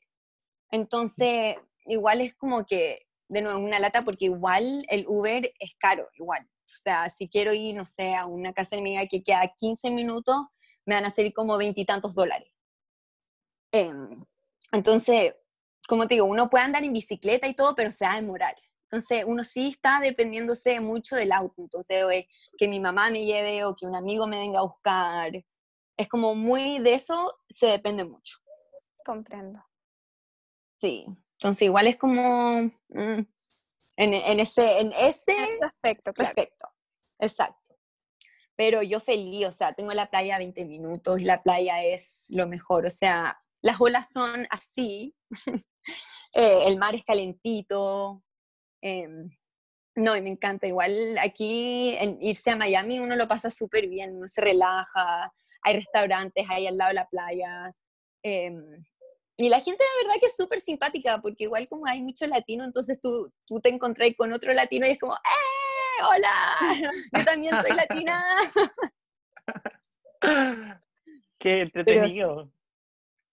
Entonces, 0.72 1.58
igual 1.86 2.22
es 2.22 2.34
como 2.36 2.66
que, 2.66 3.06
de 3.28 3.42
nuevo, 3.42 3.60
una 3.60 3.80
lata 3.80 4.04
porque 4.04 4.26
igual 4.26 4.84
el 4.90 5.06
Uber 5.08 5.52
es 5.60 5.76
caro, 5.78 6.10
igual. 6.14 6.44
O 6.44 6.82
sea, 6.82 7.10
si 7.10 7.30
quiero 7.30 7.54
ir, 7.54 7.76
no 7.76 7.86
sé, 7.86 8.16
a 8.16 8.26
una 8.26 8.54
casa 8.54 8.76
de 8.76 8.82
amiga 8.82 9.06
que 9.08 9.24
queda 9.24 9.54
15 9.60 9.92
minutos, 9.92 10.38
me 10.86 10.96
van 10.96 11.06
a 11.06 11.12
salir 11.12 11.34
como 11.34 11.58
veintitantos 11.58 12.16
dólares. 12.16 12.52
Em, 13.72 14.26
entonces, 14.72 15.36
como 15.90 16.08
te 16.08 16.14
digo, 16.14 16.28
uno 16.28 16.52
puede 16.52 16.66
andar 16.66 16.84
en 16.84 16.94
bicicleta 16.94 17.48
y 17.48 17.56
todo, 17.56 17.74
pero 17.74 17.90
se 17.90 18.06
va 18.06 18.14
a 18.14 18.22
demorar. 18.22 18.56
Entonces, 18.84 19.24
uno 19.26 19.44
sí 19.44 19.70
está 19.70 20.00
dependiéndose 20.00 20.80
mucho 20.80 21.16
del 21.16 21.32
auto. 21.32 21.64
Entonces, 21.64 22.26
que 22.60 22.68
mi 22.68 22.80
mamá 22.80 23.10
me 23.10 23.26
lleve 23.26 23.66
o 23.66 23.76
que 23.76 23.88
un 23.88 23.96
amigo 23.96 24.28
me 24.28 24.38
venga 24.38 24.60
a 24.60 24.64
buscar. 24.64 25.32
Es 25.98 26.08
como 26.08 26.36
muy 26.36 26.78
de 26.78 26.94
eso, 26.94 27.40
se 27.50 27.66
depende 27.66 28.06
mucho. 28.06 28.38
Comprendo. 29.04 29.66
Sí. 30.80 31.08
Entonces, 31.40 31.64
igual 31.64 31.88
es 31.88 31.98
como 31.98 32.72
mm, 32.90 33.22
en, 33.98 34.40
ese, 34.40 34.82
en 34.82 34.94
ese, 34.94 35.34
aspecto, 35.64 36.14
claro. 36.14 36.36
Exacto. 37.18 37.76
Pero 38.56 38.84
yo 38.84 39.00
feliz, 39.00 39.48
o 39.48 39.52
sea, 39.52 39.74
tengo 39.74 39.92
la 39.94 40.12
playa 40.12 40.36
a 40.36 40.40
20 40.40 40.66
minutos 40.66 41.20
y 41.20 41.24
la 41.24 41.42
playa 41.42 41.82
es 41.82 42.26
lo 42.30 42.46
mejor. 42.46 42.86
O 42.86 42.92
sea, 42.92 43.42
las 43.62 43.80
olas 43.80 44.10
son 44.12 44.47
así, 44.49 45.16
eh, 46.34 46.64
el 46.66 46.78
mar 46.78 46.95
es 46.95 47.03
calentito, 47.03 48.24
Em, 48.82 49.30
no, 49.95 50.16
y 50.16 50.22
me 50.22 50.30
encanta. 50.30 50.68
Igual 50.68 51.18
aquí 51.18 51.95
en 51.97 52.18
irse 52.22 52.51
a 52.51 52.55
Miami 52.55 52.99
uno 52.99 53.16
lo 53.16 53.28
pasa 53.28 53.49
súper 53.49 53.88
bien, 53.88 54.16
uno 54.16 54.28
se 54.28 54.41
relaja, 54.41 55.32
hay 55.64 55.76
restaurantes 55.76 56.45
ahí 56.49 56.68
al 56.68 56.78
lado 56.78 56.89
de 56.89 56.95
la 56.95 57.07
playa. 57.07 57.74
Em, 58.24 58.86
y 59.38 59.49
la 59.49 59.60
gente 59.62 59.84
de 59.84 60.05
verdad 60.05 60.20
que 60.20 60.28
es 60.28 60.36
súper 60.36 60.60
simpática, 60.60 61.22
porque 61.22 61.45
igual 61.45 61.68
como 61.68 61.86
hay 61.88 62.01
mucho 62.01 62.28
latino, 62.28 62.64
entonces 62.66 62.99
tú, 63.01 63.32
tú 63.45 63.60
te 63.62 63.70
encontrás 63.70 64.10
con 64.18 64.34
otro 64.34 64.53
latino 64.53 64.86
y 64.86 64.91
es 64.91 64.99
como, 64.99 65.14
¡eh! 65.16 66.03
¡Hola! 66.03 66.57
Yo 67.18 67.26
también 67.26 67.60
soy 67.62 67.72
latina. 67.72 68.24
Qué 71.39 71.62
entretenido. 71.62 72.51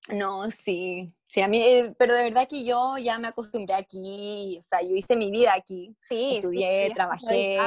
No, 0.09 0.51
sí. 0.51 1.13
Sí, 1.29 1.41
a 1.41 1.49
mí, 1.49 1.61
eh, 1.61 1.95
pero 1.99 2.15
de 2.15 2.23
verdad 2.23 2.49
que 2.49 2.65
yo 2.65 2.99
ya 2.99 3.19
me 3.19 3.29
acostumbré 3.29 3.75
aquí, 3.75 4.57
o 4.59 4.63
sea, 4.63 4.81
yo 4.81 4.95
hice 4.95 5.17
mi 5.17 5.31
vida 5.31 5.55
aquí, 5.55 5.97
sí, 6.01 6.37
estudié, 6.37 6.93
trabajé, 6.95 7.59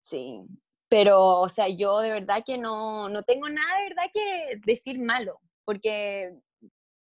sí, 0.00 0.42
pero, 0.88 1.40
o 1.40 1.48
sea, 1.48 1.68
yo 1.68 1.98
de 1.98 2.12
verdad 2.12 2.42
que 2.44 2.56
no, 2.56 3.10
no 3.10 3.22
tengo 3.22 3.48
nada 3.50 3.76
de 3.76 3.88
verdad 3.88 4.10
que 4.14 4.60
decir 4.64 4.98
malo, 4.98 5.40
porque 5.64 6.38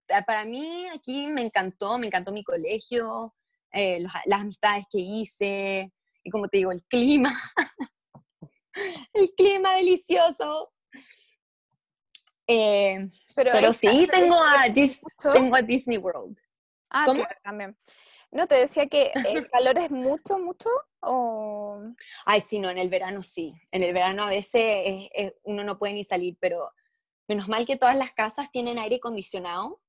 ah, 0.08 0.22
para 0.22 0.44
mí 0.44 0.88
aquí 0.88 1.28
me 1.28 1.42
encantó, 1.42 1.96
me 1.96 2.08
encantó 2.08 2.32
mi 2.32 2.42
colegio, 2.42 3.34
eh, 3.70 4.00
las 4.00 4.40
amistades 4.40 4.84
que 4.90 4.98
hice, 4.98 5.92
y 6.24 6.30
como 6.30 6.48
te 6.48 6.56
digo, 6.56 6.72
el 6.72 6.82
clima, 6.84 7.32
el 9.12 9.30
clima 9.36 9.76
delicioso, 9.76 10.72
eh, 12.46 13.08
pero, 13.36 13.72
sí, 13.72 14.08
tengo 14.10 14.36
a, 14.36 14.64
tengo 15.32 15.56
a 15.56 15.62
Disney 15.62 15.98
World. 15.98 16.36
Ah, 16.90 17.04
¿Cómo? 17.06 17.24
también. 17.42 17.76
No, 18.30 18.48
te 18.48 18.56
decía 18.56 18.86
que 18.88 19.12
el 19.28 19.48
calor 19.50 19.78
es 19.78 19.90
mucho, 19.90 20.38
mucho, 20.38 20.68
o... 21.00 21.80
Ay, 22.24 22.40
sí, 22.40 22.58
no, 22.58 22.68
en 22.68 22.78
el 22.78 22.90
verano 22.90 23.22
sí. 23.22 23.54
En 23.70 23.82
el 23.82 23.92
verano 23.92 24.24
a 24.24 24.28
veces 24.28 25.08
uno 25.44 25.62
no 25.62 25.78
puede 25.78 25.94
ni 25.94 26.04
salir, 26.04 26.36
pero 26.40 26.70
menos 27.28 27.48
mal 27.48 27.66
que 27.66 27.76
todas 27.76 27.96
las 27.96 28.12
casas 28.12 28.50
tienen 28.50 28.78
aire 28.78 28.96
acondicionado, 28.96 29.80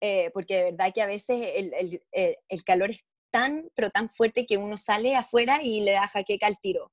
eh, 0.00 0.30
porque 0.32 0.56
de 0.56 0.64
verdad 0.64 0.92
que 0.94 1.02
a 1.02 1.06
veces 1.06 1.40
el, 1.54 1.74
el, 1.74 2.02
eh, 2.12 2.36
el, 2.48 2.64
calor 2.64 2.90
es 2.90 3.04
tan, 3.30 3.70
pero 3.74 3.90
tan 3.90 4.08
fuerte 4.08 4.46
que 4.46 4.56
uno 4.56 4.76
sale 4.76 5.14
afuera 5.14 5.60
y 5.62 5.80
le 5.80 5.92
da 5.92 6.08
jaqueca 6.08 6.46
al 6.46 6.58
tiro. 6.58 6.90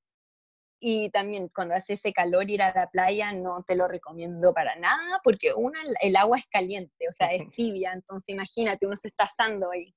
Y 0.80 1.10
también 1.10 1.48
cuando 1.48 1.74
hace 1.74 1.94
ese 1.94 2.12
calor 2.12 2.48
ir 2.48 2.62
a 2.62 2.72
la 2.72 2.88
playa 2.88 3.32
no 3.32 3.62
te 3.64 3.74
lo 3.74 3.88
recomiendo 3.88 4.52
para 4.54 4.76
nada, 4.76 5.20
porque 5.24 5.52
uno, 5.54 5.78
el, 6.00 6.16
agua 6.16 6.38
es 6.38 6.46
caliente, 6.46 7.08
o 7.08 7.12
sea, 7.12 7.32
es 7.32 7.42
tibia, 7.56 7.92
entonces 7.92 8.28
imagínate, 8.28 8.86
uno 8.86 8.96
se 8.96 9.08
está 9.08 9.24
asando 9.24 9.70
ahí. 9.70 9.94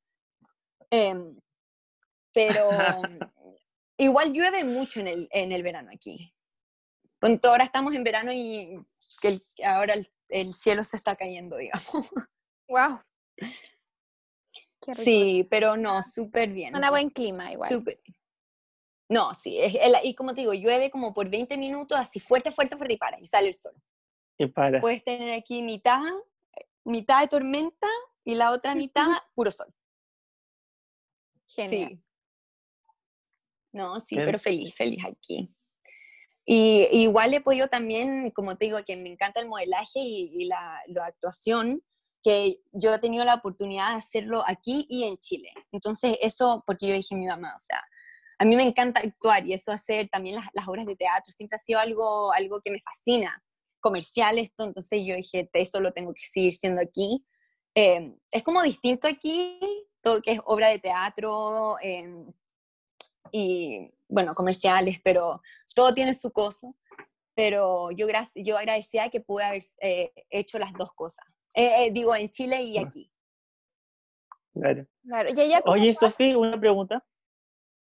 Em, 0.89 1.37
pero 2.33 2.69
igual 3.97 4.33
llueve 4.33 4.63
mucho 4.63 4.99
en 5.01 5.07
el, 5.07 5.27
en 5.31 5.51
el 5.51 5.63
verano 5.63 5.91
aquí. 5.93 6.33
Ahora 7.43 7.63
estamos 7.63 7.93
en 7.93 8.03
verano 8.03 8.31
y 8.33 8.79
que 9.21 9.37
ahora 9.63 9.93
el, 10.29 10.53
cielo 10.53 10.83
se 10.83 10.97
está 10.97 11.15
cayendo, 11.15 11.57
digamos. 11.57 11.85
¡Wow! 12.67 12.99
Sí, 14.95 15.47
pero 15.49 15.77
no, 15.77 16.01
súper 16.01 16.49
bien. 16.49 16.75
Un 16.75 16.89
buen 16.89 17.11
clima 17.11 17.51
igual. 17.51 17.69
No, 19.11 19.33
sí, 19.33 19.59
es, 19.59 19.75
y 20.03 20.15
como 20.15 20.33
te 20.33 20.39
digo, 20.39 20.53
llueve 20.53 20.89
como 20.89 21.13
por 21.13 21.29
20 21.29 21.57
minutos, 21.57 21.97
así 21.99 22.21
fuerte, 22.21 22.49
fuerte, 22.49 22.77
fuerte 22.77 22.93
y 22.93 22.97
para, 22.97 23.19
y 23.19 23.27
sale 23.27 23.49
el 23.49 23.55
sol. 23.55 23.73
Y 24.37 24.47
para. 24.47 24.79
Puedes 24.79 25.03
tener 25.03 25.33
aquí 25.33 25.61
mitad, 25.61 26.01
mitad 26.85 27.19
de 27.19 27.27
tormenta 27.27 27.89
y 28.23 28.35
la 28.35 28.51
otra 28.51 28.73
mitad 28.73 29.05
puro 29.35 29.51
sol. 29.51 29.67
Genial. 31.45 31.89
Sí. 31.89 32.03
No, 33.73 33.99
sí, 33.99 34.15
pero 34.15 34.39
feliz, 34.39 34.73
feliz 34.73 35.03
aquí. 35.03 35.53
Y, 36.45 36.87
igual 36.91 37.33
he 37.33 37.41
podido 37.41 37.67
también, 37.67 38.31
como 38.31 38.55
te 38.55 38.63
digo, 38.63 38.77
que 38.85 38.95
me 38.95 39.09
encanta 39.09 39.41
el 39.41 39.49
modelaje 39.49 39.99
y, 39.99 40.45
la, 40.45 40.81
actuación, 41.05 41.83
que 42.23 42.61
yo 42.71 42.93
he 42.93 42.99
tenido 42.99 43.25
la 43.25 43.35
oportunidad 43.35 43.89
de 43.89 43.95
hacerlo 43.95 44.41
aquí 44.47 44.85
y 44.89 45.03
en 45.03 45.17
Chile. 45.17 45.49
Entonces, 45.73 46.17
eso, 46.21 46.63
porque 46.65 46.87
yo 46.87 46.93
dije 46.93 47.13
a 47.13 47.17
mi 47.17 47.25
mamá, 47.25 47.53
o 47.57 47.59
sea, 47.59 47.83
a 48.41 48.45
mí 48.45 48.55
me 48.55 48.63
encanta 48.63 49.01
actuar 49.01 49.45
y 49.45 49.53
eso 49.53 49.71
hacer 49.71 50.09
también 50.09 50.35
las, 50.35 50.67
obras 50.67 50.87
de 50.87 50.95
teatro, 50.95 51.31
siempre 51.31 51.57
ha 51.57 51.59
sido 51.59 51.79
algo, 51.79 52.33
algo 52.33 52.59
que 52.59 52.71
me 52.71 52.81
fascina, 52.81 53.39
comercial 53.79 54.39
esto, 54.39 54.63
entonces 54.63 55.03
yo 55.05 55.15
dije, 55.15 55.47
eso 55.53 55.79
lo 55.79 55.91
tengo 55.91 56.11
que 56.11 56.21
seguir 56.27 56.55
siendo 56.55 56.81
aquí. 56.81 57.23
Eh, 57.75 58.15
es 58.31 58.41
como 58.41 58.63
distinto 58.63 59.07
aquí, 59.07 59.59
todo 60.01 60.23
que 60.23 60.31
es 60.31 60.41
obra 60.45 60.69
de 60.69 60.79
teatro, 60.79 61.77
eh, 61.83 62.25
y, 63.31 63.91
bueno, 64.07 64.33
comerciales, 64.33 64.99
pero 65.03 65.43
todo 65.75 65.93
tiene 65.93 66.15
su 66.15 66.31
cosa. 66.31 66.67
Pero 67.35 67.91
yo, 67.91 68.07
yo 68.33 68.57
agradecía 68.57 69.09
que 69.11 69.21
pude 69.21 69.43
haber 69.43 69.63
eh, 69.81 70.11
hecho 70.31 70.57
las 70.57 70.73
dos 70.73 70.91
cosas. 70.93 71.27
Eh, 71.53 71.85
eh, 71.85 71.91
digo, 71.91 72.15
en 72.15 72.27
Chile 72.31 72.63
y 72.63 72.79
aquí. 72.79 73.11
Claro. 74.53 74.87
claro. 75.03 75.29
¿Y 75.29 75.39
ella 75.39 75.61
Oye, 75.65 75.93
Sofía, 75.93 76.35
una 76.35 76.59
pregunta. 76.59 77.05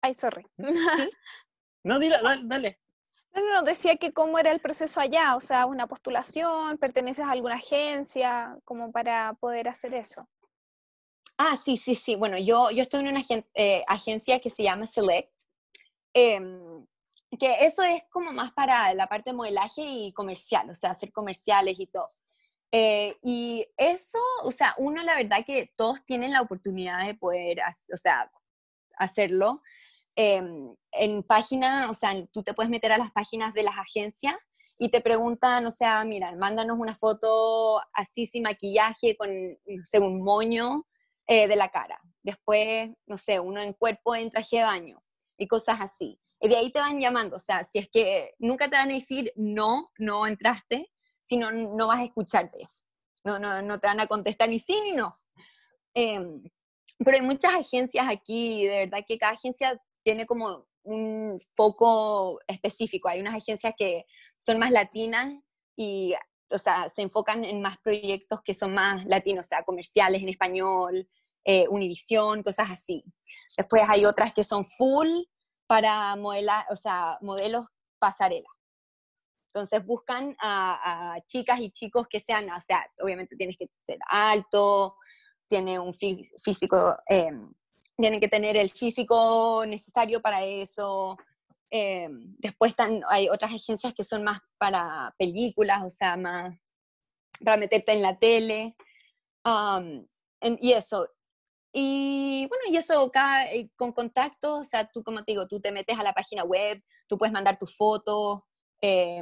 Ay, 0.02 0.14
sorry. 0.14 0.45
No, 1.84 2.00
dile, 2.00 2.18
dale. 2.43 2.82
No, 3.34 3.54
no, 3.54 3.64
decía 3.64 3.95
que 3.95 4.12
cómo 4.12 4.39
era 4.39 4.52
el 4.52 4.60
proceso 4.60 5.00
allá, 5.00 5.38
o 5.38 5.39
sea, 5.39 5.66
una 5.66 5.88
postulación, 5.88 6.78
perteneces 6.78 7.24
a 7.24 7.32
alguna 7.32 7.56
agencia, 7.56 8.58
como 8.66 8.91
para 8.91 9.36
poder 9.39 9.70
hacer 9.70 9.95
eso. 9.95 10.28
Ah, 11.38 11.56
sí, 11.56 11.78
sí, 11.78 11.95
sí. 11.95 12.16
Bueno, 12.16 12.38
yo, 12.38 12.72
yo 12.72 12.82
estoy 12.82 13.02
en 13.02 13.10
una 13.10 13.22
eh, 13.54 13.84
agencia 13.88 14.41
que 14.41 14.50
se 14.50 14.64
llama 14.64 14.88
Select, 14.88 15.32
em, 16.14 16.86
que 17.39 17.66
eso 17.66 17.84
es 17.84 18.04
como 18.10 18.34
más 18.34 18.52
para 18.52 18.93
la 18.93 19.08
parte 19.08 19.30
de 19.30 19.36
modelaje 19.38 19.82
y 19.82 20.14
comercial, 20.14 20.70
o 20.70 20.76
sea, 20.76 20.91
hacer 20.91 21.12
comerciales 21.12 21.80
y 21.80 21.88
todo. 21.88 22.08
Eh, 22.72 23.16
y 23.22 23.66
eso, 23.78 24.20
o 24.43 24.52
sea, 24.52 24.76
uno 24.78 25.04
la 25.04 25.16
verdad 25.16 25.45
que 25.45 25.72
todos 25.78 26.04
tienen 26.06 26.34
la 26.34 26.41
oportunidad 26.41 27.06
de 27.06 27.16
poder, 27.16 27.60
o 27.93 27.98
sea, 27.98 28.30
hacerlo. 28.98 29.62
Em, 30.20 30.76
en 30.93 31.22
página, 31.22 31.91
o 31.91 31.93
sea, 31.93 32.11
tú 32.34 32.41
te 32.41 32.55
puedes 32.55 32.72
meter 32.72 32.91
a 32.91 32.97
las 32.97 33.11
páginas 33.11 33.53
de 33.53 33.61
las 33.61 33.78
agencias 33.78 34.36
y 34.80 34.89
te 34.89 34.99
preguntan, 34.99 35.63
o 35.68 35.70
sea, 35.70 36.03
mira, 36.05 36.34
mándanos 36.39 36.80
una 36.80 36.95
foto 36.95 37.80
así 37.93 38.26
sin 38.26 38.41
maquillaje, 38.41 39.15
con, 39.15 39.30
no 39.32 39.84
sé, 39.84 39.99
un 39.99 40.24
moño, 40.24 40.88
eh, 41.28 41.47
de 41.47 41.55
la 41.55 41.70
cara. 41.70 41.99
Después, 42.24 42.89
no 43.05 43.20
sé, 43.20 43.39
uno 43.39 43.61
en 43.61 43.74
cuerpo 43.74 44.15
en 44.15 44.32
traje 44.32 44.57
de 44.57 44.63
baño 44.63 45.03
y 45.38 45.47
cosas 45.47 45.82
así. 45.82 46.20
Y 46.39 46.49
de 46.49 46.55
ahí 46.55 46.72
te 46.72 46.80
van 46.80 46.99
llamando, 46.99 47.36
o 47.36 47.39
sea, 47.39 47.63
si 47.63 47.78
es 47.78 47.88
que 47.88 48.34
nunca 48.39 48.72
te 48.72 48.76
van 48.76 48.89
a 48.89 48.95
decir 48.95 49.32
no, 49.36 49.91
no 49.99 50.26
entraste, 50.26 50.89
sino 51.26 51.51
no 51.51 51.88
vas 51.88 51.99
a 51.99 52.05
escucharte 52.05 52.59
eso. 52.59 52.84
No, 53.24 53.38
no, 53.38 53.61
no 53.61 53.80
te 53.80 53.86
van 53.86 53.99
a 53.99 54.07
contestar 54.07 54.49
ni 54.49 54.57
sí 54.57 54.82
ni 54.84 54.93
no. 54.93 55.15
Em, 55.93 56.41
pero 56.97 57.18
hay 57.18 57.24
muchas 57.24 57.53
agencias 57.53 58.07
aquí, 58.09 58.65
de 58.65 58.86
verdad 58.86 59.05
que 59.07 59.20
cada 59.20 59.34
agencia 59.34 59.80
tiene 60.08 60.26
como 60.26 60.66
un 60.84 61.38
foco 61.53 62.39
específico. 62.47 63.10
Hay 63.10 63.20
unas 63.20 63.36
agencias 63.36 63.74
que 63.78 64.05
son 64.39 64.58
más 64.58 64.72
latinas 64.72 65.36
y, 65.76 66.14
o 66.49 66.58
sea, 66.58 66.89
se 66.89 67.01
enfocan 67.01 67.43
en 67.43 67.62
más 67.62 67.78
proyectos 67.80 68.41
que 68.41 68.53
son 68.53 68.74
más 68.74 69.05
latinos, 69.05 69.45
o 69.45 69.49
sea, 69.49 69.64
comerciales 69.64 70.22
en 70.22 70.30
español, 70.30 71.10
eh, 71.43 71.68
Univisión, 71.68 72.41
cosas 72.41 72.72
así. 72.72 73.03
Después 73.58 73.84
hay 73.89 74.05
otras 74.05 74.34
que 74.34 74.45
son 74.45 74.64
full 74.64 75.10
para 75.68 76.16
modelar, 76.16 76.66
o 76.70 76.78
sea, 76.78 77.18
modelos 77.20 77.66
pasarela. 77.99 78.47
Entonces 79.53 79.86
buscan 79.86 80.38
a, 80.39 81.20
chicas 81.28 81.60
y 81.60 81.70
chicos 81.72 82.08
que 82.08 82.22
sean, 82.22 82.49
o 82.49 82.62
sea, 82.62 82.89
obviamente 83.01 83.36
tienes 83.36 83.58
que 83.58 83.70
ser 83.86 83.97
alto, 84.08 84.95
tiene 85.49 85.78
un 85.78 85.93
físico, 85.93 86.95
eh, 87.10 87.30
tienen 87.98 88.20
que 88.20 88.28
tener 88.28 88.56
el 88.58 88.70
físico 88.70 89.64
necesario 89.68 90.22
para 90.22 90.43
eso. 90.43 91.18
Eh, 91.72 92.08
después 92.38 92.72
están, 92.72 93.02
hay 93.10 93.30
otras 93.30 93.54
agencias 93.54 93.93
que 93.93 94.04
son 94.04 94.24
más 94.24 94.39
para 94.58 95.14
películas, 95.18 95.86
o 95.86 95.89
sea, 95.89 96.16
más 96.16 96.56
para 97.43 97.58
meterte 97.58 97.91
en 97.93 98.02
la 98.02 98.18
tele. 98.18 98.76
Um, 99.43 100.06
y 100.60 100.74
eso, 100.74 101.08
y 101.74 102.48
bueno, 102.48 102.64
y 102.70 102.78
eso 102.78 103.12
eh, 103.52 103.70
con 103.76 103.91
contactos, 103.91 104.62
o 104.62 104.64
sea, 104.64 104.89
tú 104.89 105.04
como 105.04 105.24
te 105.24 105.34
digo, 105.34 105.48
tú 105.48 105.60
te 105.60 105.72
metes 105.72 106.00
a 106.00 106.04
la 106.04 106.14
página 106.14 106.43
web, 106.43 106.82
tú 107.08 107.18
puedes 107.18 107.34
mandar 107.34 107.58
tus 107.60 107.76
fotos, 107.76 108.41
eh, 108.82 109.22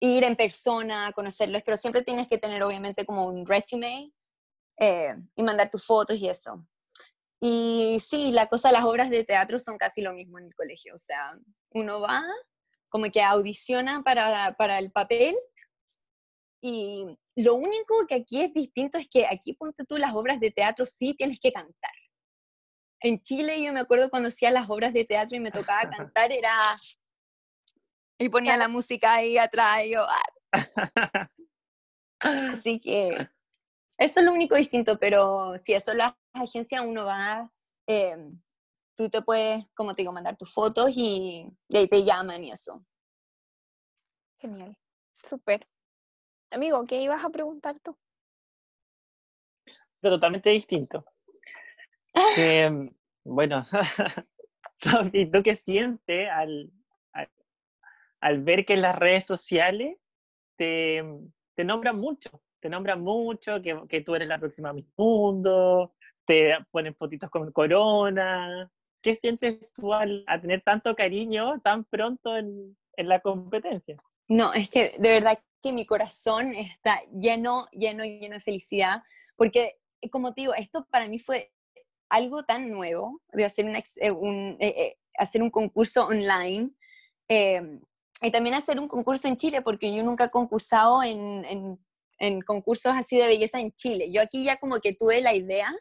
ir 0.00 0.24
en 0.24 0.36
persona, 0.36 1.12
conocerlos, 1.12 1.62
pero 1.64 1.76
siempre 1.76 2.02
tienes 2.02 2.28
que 2.28 2.38
tener 2.38 2.62
obviamente 2.62 3.04
como 3.04 3.26
un 3.26 3.46
resume 3.46 4.12
eh, 4.78 5.16
y 5.34 5.42
mandar 5.42 5.70
tus 5.70 5.84
fotos 5.84 6.16
y 6.16 6.28
eso. 6.28 6.64
Y 7.40 7.98
sí, 8.00 8.32
la 8.32 8.46
cosa, 8.48 8.72
las 8.72 8.84
obras 8.84 9.10
de 9.10 9.24
teatro 9.24 9.58
son 9.58 9.76
casi 9.76 10.00
lo 10.00 10.14
mismo 10.14 10.38
en 10.38 10.46
el 10.46 10.54
colegio, 10.54 10.94
o 10.94 10.98
sea, 10.98 11.38
uno 11.70 12.00
va 12.00 12.24
como 12.88 13.10
que 13.10 13.22
audiciona 13.22 14.02
para, 14.02 14.54
para 14.56 14.78
el 14.78 14.90
papel 14.90 15.36
y 16.62 17.04
lo 17.36 17.54
único 17.54 18.06
que 18.08 18.14
aquí 18.14 18.40
es 18.40 18.54
distinto 18.54 18.98
es 18.98 19.08
que 19.08 19.26
aquí, 19.26 19.52
ponte 19.52 19.84
tú, 19.84 19.98
las 19.98 20.14
obras 20.14 20.40
de 20.40 20.50
teatro 20.50 20.86
sí 20.86 21.14
tienes 21.14 21.38
que 21.38 21.52
cantar. 21.52 21.92
En 23.00 23.20
Chile 23.20 23.62
yo 23.62 23.72
me 23.72 23.80
acuerdo 23.80 24.08
cuando 24.08 24.28
hacía 24.28 24.50
las 24.50 24.70
obras 24.70 24.92
de 24.94 25.04
teatro 25.04 25.36
y 25.36 25.40
me 25.40 25.50
tocaba 25.50 25.90
cantar, 25.90 26.32
era... 26.32 26.54
Y 28.18 28.30
ponía 28.30 28.56
la 28.56 28.68
música 28.68 29.14
ahí 29.14 29.36
atrás 29.36 29.84
y 29.84 29.90
yo... 29.90 30.06
Ah". 30.08 30.22
Así 32.20 32.80
que 32.80 33.28
eso 33.98 34.20
es 34.20 34.26
lo 34.26 34.32
único 34.32 34.56
distinto, 34.56 34.98
pero 34.98 35.56
si 35.58 35.72
eso 35.74 35.94
las 35.94 36.14
agencias 36.34 36.84
uno 36.84 37.04
va, 37.06 37.50
em, 37.86 38.40
tú 38.96 39.08
te 39.10 39.22
puedes, 39.22 39.64
como 39.74 39.94
te 39.94 40.02
digo, 40.02 40.12
mandar 40.12 40.36
tus 40.36 40.52
fotos 40.52 40.90
y, 40.94 41.50
y 41.68 41.76
ahí 41.76 41.88
te 41.88 42.04
llaman 42.04 42.44
y 42.44 42.52
eso. 42.52 42.84
Genial, 44.38 44.76
súper. 45.22 45.66
Amigo, 46.50 46.84
¿qué 46.86 47.00
ibas 47.02 47.24
a 47.24 47.30
preguntar 47.30 47.80
tú? 47.80 47.96
Totalmente 50.00 50.50
distinto. 50.50 51.04
Em, 52.38 52.90
bueno, 53.24 53.66
Sofi, 54.74 55.30
¿tú 55.30 55.42
qué 55.42 55.56
sientes 55.56 56.30
al, 56.30 56.72
al, 58.20 58.42
ver 58.42 58.64
que 58.64 58.74
en 58.74 58.82
las 58.82 58.96
redes 58.96 59.26
sociales 59.26 59.98
te, 60.56 61.04
te 61.54 61.64
nombran 61.64 61.98
mucho? 61.98 62.42
Te 62.66 62.70
nombran 62.70 63.00
mucho, 63.00 63.62
que, 63.62 64.00
tú 64.00 64.16
eres 64.16 64.26
la 64.26 64.40
próxima 64.40 64.72
mi 64.72 64.84
Mundo, 64.96 65.94
te 66.24 66.52
ponen 66.72 66.96
fotitos 66.96 67.30
con 67.30 67.52
corona. 67.52 68.68
¿Qué 69.00 69.14
sientes 69.14 69.72
tú 69.72 69.94
al, 69.94 70.24
a 70.26 70.40
tener 70.40 70.62
tanto 70.62 70.96
cariño 70.96 71.60
tan 71.60 71.84
pronto 71.84 72.36
en, 72.36 72.76
en 72.96 73.08
la 73.08 73.20
competencia? 73.20 74.02
No, 74.26 74.52
es 74.52 74.68
que 74.68 74.96
de 74.98 75.10
verdad 75.10 75.38
que 75.62 75.72
mi 75.72 75.86
corazón 75.86 76.54
está 76.54 77.00
lleno, 77.12 77.68
lleno, 77.70 78.02
lleno 78.02 78.34
de 78.34 78.40
felicidad, 78.40 79.04
porque 79.36 79.76
como 80.10 80.34
te 80.34 80.40
digo, 80.40 80.54
esto 80.54 80.88
para 80.90 81.06
mí 81.06 81.20
fue 81.20 81.52
algo 82.08 82.42
tan 82.42 82.68
nuevo, 82.68 83.22
de 83.28 83.44
hacer, 83.44 83.66
eh, 84.00 84.10
un, 84.10 84.58
hacer 85.16 85.40
un 85.40 85.50
concurso 85.50 86.08
online. 86.08 86.72
Em, 87.28 87.80
y 88.22 88.32
también 88.32 88.56
hacer 88.56 88.80
un 88.80 88.88
concurso 88.88 89.28
en 89.28 89.36
Chile, 89.36 89.62
porque 89.62 89.94
yo 89.94 90.02
nunca 90.02 90.24
he 90.24 90.30
concursado 90.30 91.04
en, 91.04 91.78
en, 92.18 92.40
concursos 92.42 92.92
así 92.94 93.16
de 93.16 93.26
belleza 93.26 93.60
en 93.60 93.72
Chile. 93.72 94.10
Yo 94.12 94.22
aquí 94.22 94.44
ya 94.44 94.56
como 94.58 94.80
que 94.80 94.94
tuve 94.94 95.20
la 95.20 95.34
idea 95.34 95.74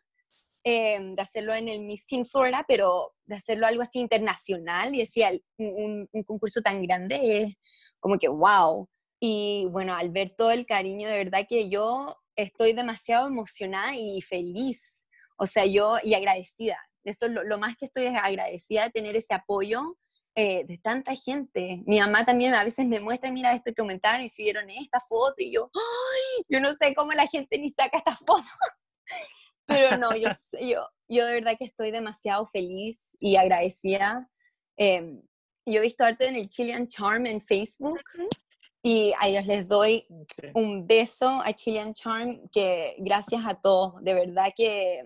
em, 0.64 1.14
de 1.14 1.22
hacerlo 1.22 1.54
en 1.54 1.70
el 1.70 1.82
Miss 1.82 2.06
Teen 2.06 2.26
Florida, 2.26 2.66
pero 2.68 3.14
de 3.26 3.36
hacerlo 3.36 3.68
algo 3.68 3.82
así 3.82 4.00
internacional 4.00 4.94
y 4.96 5.00
decía, 5.00 5.32
un, 5.58 6.08
concurso 6.26 6.62
tan 6.62 6.82
grande 6.82 7.58
como 8.00 8.18
que 8.18 8.28
wow. 8.28 8.88
Y 9.20 9.68
bueno, 9.72 9.96
al 9.96 10.12
ver 10.12 10.34
todo 10.38 10.52
el 10.52 10.66
cariño, 10.66 11.08
de 11.10 11.18
verdad 11.18 11.46
que 11.48 11.70
yo 11.70 12.16
estoy 12.36 12.74
demasiado 12.74 13.28
emocionada 13.28 13.96
y 13.96 14.22
feliz. 14.22 15.06
O 15.38 15.46
sea, 15.46 15.66
yo 15.66 15.98
y 16.04 16.14
agradecida. 16.14 16.78
Eso 17.04 17.28
es 17.28 17.32
lo, 17.32 17.44
lo 17.44 17.58
más 17.58 17.76
que 17.78 17.86
estoy 17.86 18.08
agradecida 18.08 18.86
de 18.86 18.92
tener 18.92 19.16
ese 19.16 19.34
apoyo 19.34 19.96
eh, 20.36 20.66
de 20.66 20.78
tanta 20.78 21.16
gente. 21.16 21.82
Mi 21.86 22.00
mamá 22.00 22.26
también 22.26 22.54
a 22.54 22.64
veces 22.64 22.86
me 22.86 23.00
muestra, 23.00 23.32
mira 23.32 23.54
este 23.54 23.74
comentario 23.74 24.26
y 24.26 24.30
subieron 24.30 24.70
esta 24.70 25.00
foto 25.00 25.36
y 25.38 25.54
yo, 25.54 25.72
¡ay! 25.74 26.46
Yo 26.50 26.60
no 26.60 26.74
sé 26.74 26.94
cómo 26.94 27.14
la 27.14 27.26
gente 27.26 27.58
ni 27.58 27.70
saca 27.70 27.98
esta 27.98 28.12
foto. 28.12 28.44
Pero 29.66 29.98
no, 29.98 30.16
yo, 30.16 30.30
yo, 30.60 30.88
yo 31.08 31.26
de 31.26 31.34
verdad 31.34 31.58
que 31.58 31.66
estoy 31.66 31.92
demasiado 31.92 32.46
feliz 32.46 33.16
y 33.20 33.38
agradecida. 33.38 34.30
Em, 34.78 35.22
yo 35.66 35.80
he 35.80 35.82
visto 35.82 36.04
arte 36.04 36.28
en 36.28 36.36
el 36.36 36.50
Chilean 36.50 36.88
Charm 36.88 37.26
en 37.26 37.42
Facebook 37.42 38.02
y 38.86 39.14
a 39.20 39.28
ellos 39.28 39.48
les 39.48 39.68
doy 39.68 40.06
un 40.54 40.86
beso 40.86 41.28
a 41.28 41.52
Chilean 41.54 41.92
Charm, 41.96 42.48
que 42.52 42.96
gracias 43.00 43.44
a 43.44 43.60
todos, 43.60 44.00
de 44.04 44.14
verdad 44.14 44.54
que... 44.56 45.02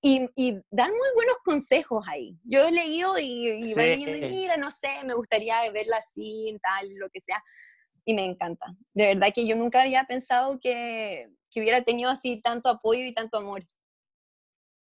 Y, 0.00 0.26
y 0.34 0.52
dan 0.70 0.90
muy 0.92 1.08
buenos 1.14 1.36
consejos 1.44 2.06
ahí. 2.08 2.38
Yo 2.42 2.66
he 2.66 2.72
leído 2.72 3.18
y, 3.18 3.50
y 3.50 3.74
leyendo, 3.74 4.16
y 4.16 4.30
mira, 4.30 4.56
no 4.56 4.70
sé, 4.70 4.88
me 5.04 5.12
gustaría 5.12 5.70
verla 5.70 5.98
así, 5.98 6.56
tal, 6.62 6.88
lo 6.94 7.10
que 7.10 7.20
sea. 7.20 7.44
Y 8.06 8.14
me 8.14 8.24
encanta. 8.24 8.64
De 8.94 9.08
verdad 9.08 9.28
que 9.34 9.46
yo 9.46 9.56
nunca 9.56 9.82
había 9.82 10.04
pensado 10.04 10.58
que, 10.58 11.28
que 11.50 11.60
hubiera 11.60 11.82
tenido 11.82 12.08
así 12.08 12.40
tanto 12.40 12.70
apoyo 12.70 13.04
y 13.04 13.12
tanto 13.12 13.36
amor. 13.36 13.62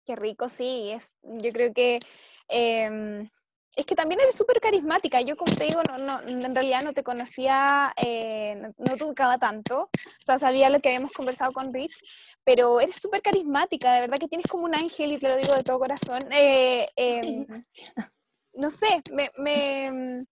Qué 0.08 0.16
rico, 0.16 0.50
sí. 0.50 0.90
Es, 0.90 1.20
yo 1.22 1.54
creo 1.54 1.72
que... 1.72 2.00
Eh, 2.50 3.30
es 3.76 3.86
que 3.86 3.96
también 3.96 4.22
eres 4.22 4.36
súper 4.36 4.60
carismática. 4.60 5.22
Yo, 5.22 5.36
como 5.36 5.54
te 5.56 5.66
digo, 5.66 5.82
no, 5.84 5.98
no, 5.98 6.22
en 6.22 6.54
realidad 6.54 6.84
no 6.84 6.94
te 6.94 7.04
conocía, 7.04 7.94
eh, 7.98 8.56
no, 8.78 8.98
te 8.98 9.04
educaba 9.04 9.38
tanto. 9.38 9.84
O 9.84 10.26
sea, 10.26 10.38
sabía 10.38 10.70
lo 10.70 10.80
que 10.80 10.90
habíamos 10.90 11.12
conversado 11.12 11.52
con 11.52 11.74
Rich, 11.74 11.96
pero 12.44 12.80
eres 12.80 12.98
súper 12.98 13.22
carismática. 13.22 13.94
De 13.94 14.02
verdad 14.02 14.20
que 14.20 14.28
tienes 14.28 14.48
como 14.48 14.66
un 14.66 14.76
ángel 14.76 15.14
y 15.14 15.18
te 15.18 15.30
lo 15.30 15.38
digo 15.38 15.56
de 15.56 15.64
todo 15.64 15.80
corazón. 15.80 16.22
Eh, 16.32 16.88
em, 16.96 17.46
no 18.54 18.70
sé, 18.70 19.02
me, 19.12 19.32
me, 19.38 20.26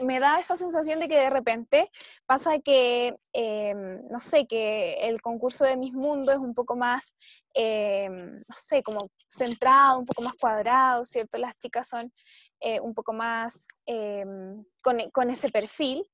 me, 0.00 0.20
da 0.20 0.40
esa 0.40 0.56
sensación 0.56 0.98
de 0.98 1.08
que 1.08 1.18
de 1.18 1.30
repente 1.30 1.90
pasa 2.24 2.58
que, 2.60 3.16
em, 3.34 4.00
no 4.08 4.18
sé, 4.18 4.46
que 4.46 4.94
el 5.06 5.20
concurso 5.20 5.64
de 5.64 5.76
Mis 5.76 5.92
Mundo 5.92 6.32
es 6.32 6.38
un 6.38 6.54
poco 6.54 6.76
más, 6.76 7.14
em, 7.52 8.36
no 8.36 8.54
sé, 8.58 8.82
como 8.82 9.10
centrado, 9.28 9.98
un 9.98 10.06
poco 10.06 10.22
más 10.22 10.34
cuadrado, 10.34 11.04
¿cierto? 11.04 11.36
Las 11.38 11.56
chicas 11.58 11.88
son 11.88 12.12
eh, 12.60 12.80
un 12.80 12.94
poco 12.94 13.12
más 13.12 13.68
em, 13.86 14.64
con, 14.82 15.30
ese 15.30 15.50
perfil, 15.50 16.06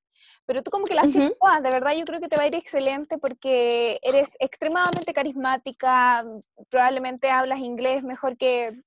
pero 0.44 0.62
tú 0.62 0.70
como 0.70 0.86
que 0.86 0.94
las 0.94 1.10
tienes 1.10 1.38
de 1.62 1.70
verdad 1.70 1.92
yo 1.92 2.04
creo 2.04 2.20
que 2.20 2.28
te 2.28 2.36
va 2.36 2.44
a 2.44 2.46
ir 2.48 2.54
excelente 2.54 3.18
porque 3.18 3.98
eres 4.02 4.28
extremadamente 4.38 5.12
carismática, 5.12 6.24
probablemente 6.68 7.30
hablas 7.30 7.60
inglés 7.60 8.02
mejor 8.02 8.36
que 8.36 8.82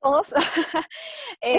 todos. 0.00 0.34
eh, 1.40 1.58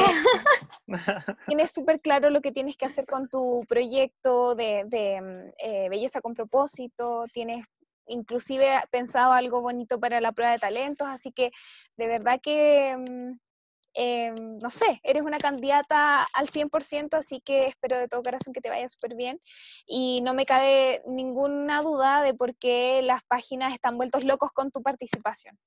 tienes 1.47 1.71
súper 1.71 2.01
claro 2.01 2.29
lo 2.29 2.41
que 2.41 2.51
tienes 2.51 2.75
que 2.77 2.85
hacer 2.85 3.05
con 3.05 3.29
tu 3.29 3.61
proyecto 3.67 4.55
de, 4.55 4.79
em, 4.91 5.51
eh, 5.59 5.89
belleza 5.89 6.21
con 6.21 6.33
propósito, 6.33 7.25
tienes 7.33 7.65
inclusive 8.07 8.81
pensado 8.89 9.33
algo 9.33 9.61
bonito 9.61 9.99
para 9.99 10.21
la 10.21 10.31
prueba 10.31 10.53
de 10.53 10.59
talentos, 10.59 11.07
así 11.07 11.31
que 11.31 11.51
de 11.97 12.07
verdad 12.07 12.39
que 12.41 12.95
Em, 13.99 14.59
no 14.59 14.69
sé, 14.69 15.01
eres 15.01 15.23
una 15.23 15.39
candidata 15.39 16.21
al 16.33 16.47
100%, 16.47 17.17
así 17.17 17.41
que 17.41 17.65
espero 17.65 17.97
de 17.97 18.07
todo 18.07 18.21
corazón 18.21 18.53
que 18.53 18.61
te 18.61 18.69
vaya 18.69 18.87
súper 18.87 19.15
bien. 19.15 19.41
Y 19.87 20.21
no 20.21 20.35
me 20.35 20.45
cabe 20.45 21.01
ninguna 21.07 21.81
duda 21.81 22.21
de 22.21 22.35
por 22.35 22.55
qué 22.57 23.01
las 23.01 23.23
páginas 23.23 23.73
están 23.73 23.97
vueltos 23.97 24.23
locos 24.23 24.51
con 24.51 24.69
tu 24.69 24.83
participación. 24.83 25.57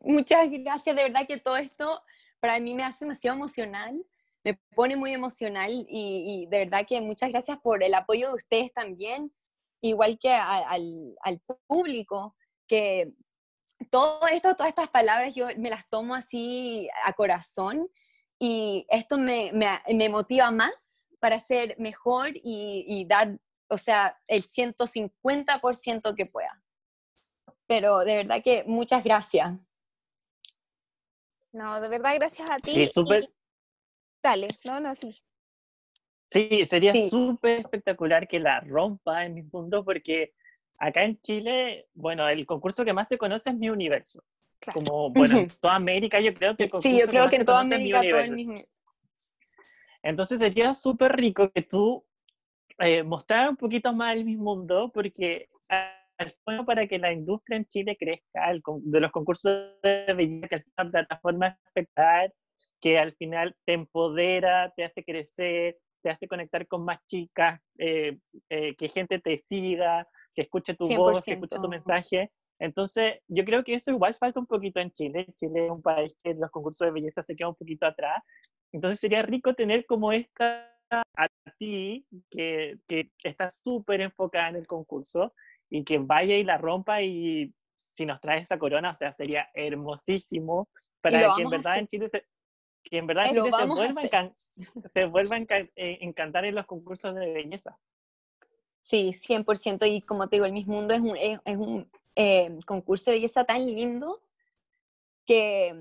muchas 0.00 0.48
gracias, 0.50 0.96
de 0.96 1.02
verdad 1.04 1.28
que 1.28 1.36
todo 1.36 1.56
esto 1.56 2.02
para 2.40 2.58
mí 2.58 2.74
me 2.74 2.82
hace 2.82 3.04
demasiado 3.04 3.36
emocional, 3.36 3.96
me 4.42 4.58
pone 4.74 4.96
muy 4.96 5.12
emocional 5.12 5.70
y, 5.72 6.48
de 6.50 6.58
verdad 6.58 6.84
que 6.88 7.00
muchas 7.00 7.30
gracias 7.30 7.58
por 7.62 7.84
el 7.84 7.94
apoyo 7.94 8.30
de 8.30 8.34
ustedes 8.34 8.72
también, 8.72 9.32
igual 9.80 10.18
que 10.20 10.32
al, 10.32 11.14
al 11.22 11.40
público 11.68 12.34
que 12.66 13.12
todo 13.90 14.26
esto, 14.28 14.54
todas 14.54 14.70
estas 14.70 14.88
palabras 14.88 15.34
yo 15.34 15.48
me 15.56 15.70
las 15.70 15.88
tomo 15.88 16.14
así 16.14 16.88
a 17.04 17.12
corazón 17.12 17.88
y 18.38 18.86
esto 18.88 19.18
me, 19.18 19.52
me, 19.52 20.08
motiva 20.08 20.50
más 20.50 21.08
para 21.20 21.40
ser 21.40 21.76
mejor 21.78 22.30
y, 22.34 23.04
dar, 23.08 23.38
o 23.68 23.78
sea, 23.78 24.18
el 24.26 24.44
150% 24.44 26.14
que 26.14 26.26
pueda. 26.26 26.62
Pero 27.66 28.00
de 28.00 28.16
verdad 28.16 28.42
que 28.42 28.64
muchas 28.66 29.02
gracias. 29.04 29.52
No, 31.52 31.80
de 31.80 31.88
verdad 31.88 32.14
gracias 32.16 32.48
a 32.48 32.58
ti. 32.58 32.72
Sí, 32.72 32.88
súper. 32.88 33.32
Dale, 34.22 34.48
no, 34.64 34.80
no, 34.80 34.94
sí. 34.94 35.20
Sí, 36.30 36.66
sería 36.66 36.92
súper 37.08 37.60
espectacular 37.60 38.28
que 38.28 38.38
la 38.38 38.60
rompa 38.60 39.24
en 39.24 39.34
mi 39.34 39.42
mundo 39.42 39.84
porque 39.84 40.34
acá 40.78 41.04
en 41.04 41.20
Chile, 41.20 41.86
bueno, 41.94 42.28
el 42.28 42.46
concurso 42.46 42.84
que 42.84 42.92
más 42.92 43.08
se 43.08 43.18
conoce 43.18 43.50
es 43.50 43.56
Mi 43.56 43.70
Universo. 43.70 44.22
Como, 44.72 45.10
bueno, 45.10 45.38
en 45.38 45.48
toda 45.60 45.74
América 45.74 46.20
yo 46.20 46.34
creo 46.34 46.56
que 46.56 46.64
el 46.64 46.70
concurso 46.70 46.88
Sí, 46.88 47.00
yo 47.00 47.06
creo 47.06 47.28
que, 47.28 47.36
en 47.36 47.44
toda 47.44 47.60
América 47.60 48.00
todo 48.00 48.20
el 48.20 48.32
mismo. 48.32 48.62
Entonces 50.02 50.38
sería 50.38 50.72
súper 50.74 51.16
rico 51.16 51.50
que 51.50 51.62
tú 51.62 52.04
eh, 52.78 53.02
mostraras 53.02 53.50
un 53.50 53.56
poquito 53.56 53.92
más 53.92 54.14
el 54.14 54.24
mismo 54.24 54.56
mundo, 54.56 54.90
porque 54.92 55.48
bueno 56.44 56.64
para 56.64 56.86
que 56.86 56.98
la 56.98 57.12
industria 57.12 57.56
en 57.56 57.66
Chile 57.66 57.96
crezca, 57.98 58.52
de 58.52 59.00
los 59.00 59.12
concursos 59.12 59.72
de 59.82 60.12
belleza, 60.14 60.48
que 60.48 60.56
es 60.56 60.64
una 60.76 60.90
plataforma 60.90 61.58
espectacular, 61.66 62.32
que 62.80 62.98
al 62.98 63.14
final 63.14 63.56
te 63.64 63.74
empodera, 63.74 64.72
te 64.76 64.84
hace 64.84 65.04
crecer, 65.04 65.78
te 66.02 66.10
hace 66.10 66.28
conectar 66.28 66.66
con 66.66 66.84
más 66.84 66.98
chicas, 67.06 67.60
eh, 67.78 68.18
eh, 68.48 68.74
que 68.76 68.88
gente 68.88 69.18
te 69.18 69.38
siga, 69.38 70.08
que 70.38 70.42
escuche 70.42 70.74
tu 70.74 70.86
voz, 70.94 71.24
que 71.24 71.32
escuche 71.32 71.56
tu 71.56 71.68
mensaje. 71.68 72.30
Entonces, 72.60 73.14
yo 73.26 73.44
creo 73.44 73.64
que 73.64 73.74
eso 73.74 73.90
igual 73.90 74.14
falta 74.14 74.38
un 74.38 74.46
poquito 74.46 74.78
en 74.78 74.92
Chile. 74.92 75.26
Chile 75.34 75.66
es 75.66 75.70
un 75.72 75.82
país 75.82 76.14
que 76.22 76.32
los 76.34 76.48
concursos 76.52 76.86
de 76.86 76.92
belleza 76.92 77.24
se 77.24 77.34
queda 77.34 77.48
un 77.48 77.56
poquito 77.56 77.86
atrás. 77.86 78.22
Entonces, 78.70 79.00
sería 79.00 79.22
rico 79.22 79.52
tener 79.54 79.84
como 79.84 80.12
esta 80.12 80.72
a 80.90 81.28
ti, 81.58 82.06
que, 82.30 82.78
que 82.86 83.10
está 83.24 83.50
súper 83.50 84.00
enfocada 84.00 84.50
en 84.50 84.56
el 84.56 84.66
concurso 84.68 85.34
y 85.68 85.82
que 85.82 85.98
vaya 85.98 86.36
y 86.36 86.44
la 86.44 86.56
rompa 86.56 87.02
y 87.02 87.52
si 87.92 88.06
nos 88.06 88.20
trae 88.20 88.42
esa 88.42 88.60
corona, 88.60 88.92
o 88.92 88.94
sea, 88.94 89.10
sería 89.10 89.48
hermosísimo 89.54 90.68
para 91.00 91.34
que 91.34 91.42
en 91.42 91.48
verdad 91.48 91.78
en 91.78 91.88
Chile 91.88 92.08
se, 92.08 92.24
que 92.84 92.98
en 92.98 93.08
verdad 93.08 93.26
en 93.26 93.34
Chile 93.34 93.50
se 93.54 93.66
vuelva, 93.66 94.32
se 94.86 95.04
vuelva 95.06 95.36
a 95.50 95.58
eh, 95.58 95.98
encantar 96.00 96.44
en 96.44 96.54
los 96.54 96.66
concursos 96.66 97.12
de 97.16 97.32
belleza. 97.32 97.76
Sí, 98.80 99.12
100%. 99.12 99.86
Y 99.86 100.02
como 100.02 100.28
te 100.28 100.36
digo, 100.36 100.46
el 100.46 100.52
Miss 100.52 100.66
Mundo 100.66 100.94
es 100.94 101.00
un, 101.00 101.16
es, 101.16 101.56
un 101.56 101.90
eh, 102.14 102.58
concurso 102.66 103.10
de 103.10 103.18
belleza 103.18 103.44
tan 103.44 103.64
lindo 103.64 104.22
que, 105.26 105.74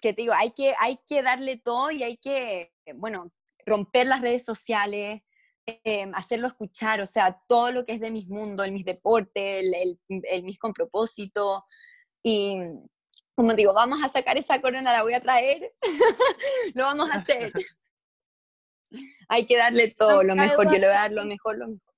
que 0.00 0.12
te 0.12 0.22
digo, 0.22 0.34
hay 0.34 0.52
que, 0.52 0.74
hay 0.78 0.98
que 1.06 1.22
darle 1.22 1.56
todo 1.56 1.90
y 1.90 2.02
hay 2.02 2.16
que, 2.18 2.72
bueno, 2.94 3.32
romper 3.66 4.06
las 4.06 4.20
redes 4.20 4.44
sociales, 4.44 5.22
eh, 5.66 6.10
hacerlo 6.14 6.48
escuchar, 6.48 7.00
o 7.00 7.06
sea, 7.06 7.40
todo 7.48 7.70
lo 7.70 7.84
que 7.84 7.92
es 7.92 8.00
de 8.00 8.10
Miss 8.10 8.28
Mundo, 8.28 8.64
el 8.64 8.72
Miss 8.72 8.84
Deporte, 8.84 9.60
el, 9.60 9.98
el, 10.08 10.42
Miss 10.42 10.58
con 10.58 10.72
propósito. 10.72 11.64
Y 12.22 12.56
como 13.34 13.54
digo, 13.54 13.72
vamos 13.72 14.02
a 14.02 14.08
sacar 14.08 14.36
esa 14.36 14.60
corona, 14.60 14.92
la 14.92 15.02
voy 15.02 15.14
a 15.14 15.20
traer, 15.20 15.72
lo 16.74 16.84
vamos 16.84 17.10
a 17.10 17.14
hacer. 17.14 17.52
Hay 19.28 19.46
que 19.46 19.56
darle 19.56 19.90
todo, 19.90 20.22
lo 20.22 20.34
mejor, 20.34 20.66
yo 20.66 20.78
le 20.78 20.86
voy 20.86 20.96
a 20.96 21.00
dar 21.00 21.12
lo 21.12 21.24
mejor, 21.24 21.58
lo 21.58 21.68
mejor. 21.68 21.92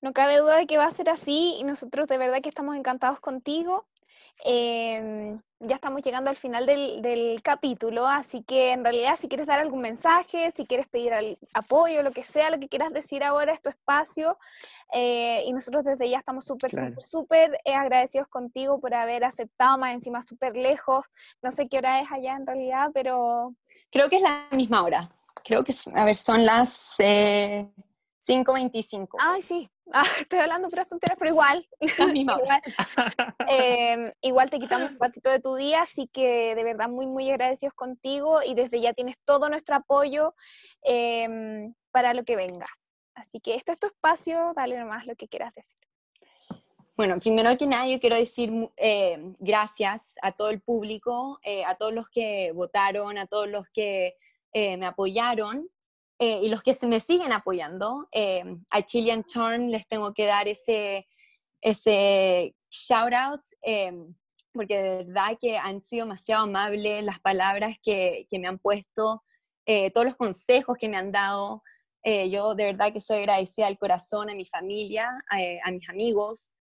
No 0.00 0.12
cabe 0.12 0.38
duda 0.38 0.56
de 0.56 0.66
que 0.66 0.78
va 0.78 0.86
a 0.86 0.90
ser 0.90 1.10
así 1.10 1.56
y 1.58 1.64
nosotros 1.64 2.08
de 2.08 2.16
verdad 2.16 2.40
que 2.40 2.48
estamos 2.48 2.76
encantados 2.76 3.20
contigo. 3.20 3.86
Em, 4.42 5.40
ya 5.58 5.74
estamos 5.74 6.02
llegando 6.02 6.30
al 6.30 6.36
final 6.36 6.64
del, 6.64 7.40
capítulo, 7.42 8.06
así 8.06 8.42
que 8.42 8.72
en 8.72 8.82
realidad 8.82 9.16
si 9.18 9.28
quieres 9.28 9.46
dar 9.46 9.60
algún 9.60 9.82
mensaje, 9.82 10.50
si 10.52 10.64
quieres 10.64 10.88
pedir 10.88 11.12
apoyo, 11.52 12.02
lo 12.02 12.12
que 12.12 12.22
sea, 12.22 12.50
lo 12.50 12.58
que 12.58 12.68
quieras 12.68 12.92
decir 12.92 13.22
ahora 13.22 13.52
es 13.52 13.60
tu 13.60 13.68
espacio. 13.68 14.38
Eh, 14.92 15.42
y 15.46 15.52
nosotros 15.52 15.84
desde 15.84 16.08
ya 16.08 16.18
estamos 16.18 16.44
súper, 16.46 16.70
súper, 16.70 17.02
súper 17.02 17.60
eh, 17.64 17.74
agradecidos 17.74 18.28
contigo 18.28 18.80
por 18.80 18.94
haber 18.94 19.24
aceptado, 19.24 19.76
más 19.78 19.94
encima 19.94 20.22
súper 20.22 20.56
lejos. 20.56 21.04
No 21.42 21.50
sé 21.50 21.68
qué 21.68 21.78
hora 21.78 22.00
es 22.00 22.10
allá 22.10 22.36
en 22.36 22.46
realidad, 22.46 22.90
pero... 22.94 23.54
Creo 23.90 24.08
que 24.08 24.16
es 24.16 24.22
la 24.22 24.48
misma 24.52 24.82
hora. 24.82 25.10
Creo 25.44 25.64
que, 25.64 25.74
a 25.94 26.04
ver, 26.04 26.16
son 26.16 26.46
las... 26.46 26.96
Eh... 27.00 27.70
5.25. 28.20 29.08
Ay, 29.18 29.42
sí. 29.42 29.70
Ah, 29.92 30.02
estoy 30.20 30.38
hablando 30.38 30.68
puras 30.68 30.88
tonteras, 30.88 31.16
pero 31.18 31.30
igual. 31.30 31.66
igual, 32.14 32.62
eh, 33.50 34.12
igual, 34.20 34.50
te 34.50 34.58
quitamos 34.58 34.90
un 34.92 34.98
ratito 34.98 35.30
de 35.30 35.40
tu 35.40 35.54
día, 35.54 35.82
así 35.82 36.08
que 36.08 36.54
de 36.54 36.64
verdad 36.64 36.88
muy, 36.88 37.06
muy 37.06 37.30
agradecidos 37.30 37.74
contigo 37.74 38.40
y 38.44 38.54
desde 38.54 38.80
ya 38.80 38.92
tienes 38.92 39.18
todo 39.24 39.48
nuestro 39.48 39.76
apoyo 39.76 40.34
em, 40.82 41.74
para 41.90 42.14
lo 42.14 42.24
que 42.24 42.36
venga. 42.36 42.66
Así 43.14 43.40
que 43.40 43.54
este 43.54 43.72
es 43.72 43.78
tu 43.78 43.86
espacio, 43.86 44.52
dale 44.54 44.78
nomás 44.78 45.06
lo 45.06 45.16
que 45.16 45.28
quieras 45.28 45.52
decir. 45.54 45.80
Bueno, 46.96 47.16
primero 47.18 47.56
que 47.56 47.66
nada 47.66 47.86
yo 47.86 47.98
quiero 47.98 48.16
decir 48.16 48.70
eh, 48.76 49.18
gracias 49.38 50.14
a 50.22 50.32
todo 50.32 50.50
el 50.50 50.60
público, 50.60 51.38
eh, 51.42 51.64
a 51.64 51.74
todos 51.74 51.92
los 51.92 52.08
que 52.08 52.52
votaron, 52.52 53.18
a 53.18 53.26
todos 53.26 53.48
los 53.48 53.66
que 53.72 54.16
me 54.52 54.84
apoyaron. 54.84 55.70
Eh, 56.22 56.40
y 56.42 56.50
los 56.50 56.62
que 56.62 56.74
se 56.74 56.86
me 56.86 57.00
siguen 57.00 57.32
apoyando. 57.32 58.06
Eh, 58.12 58.44
a 58.70 58.82
Chilean 58.82 59.24
Turn 59.24 59.70
les 59.70 59.88
tengo 59.88 60.12
que 60.12 60.26
dar 60.26 60.48
ese, 60.48 61.08
ese 61.62 62.54
shout 62.70 63.14
out, 63.14 63.40
eh, 63.62 63.90
porque 64.52 64.76
de 64.76 65.04
verdad 65.04 65.38
que 65.40 65.56
han 65.56 65.82
sido 65.82 66.04
demasiado 66.04 66.42
amables 66.42 67.02
las 67.04 67.20
palabras 67.20 67.78
que, 67.82 68.26
que 68.28 68.38
me 68.38 68.48
han 68.48 68.58
puesto, 68.58 69.24
todos 69.94 70.04
los 70.04 70.16
consejos 70.16 70.76
que 70.76 70.88
me 70.88 70.96
han 70.96 71.12
dado. 71.12 71.62
yo 72.04 72.56
de 72.56 72.64
verdad 72.64 72.92
que 72.92 73.00
soy 73.00 73.18
agradecida 73.18 73.68
al 73.68 73.78
corazón, 73.78 74.28
a 74.28 74.34
mi 74.34 74.44
familia, 74.44 75.08
a, 75.30 75.70
mis 75.70 75.88
amigos. 75.88 76.54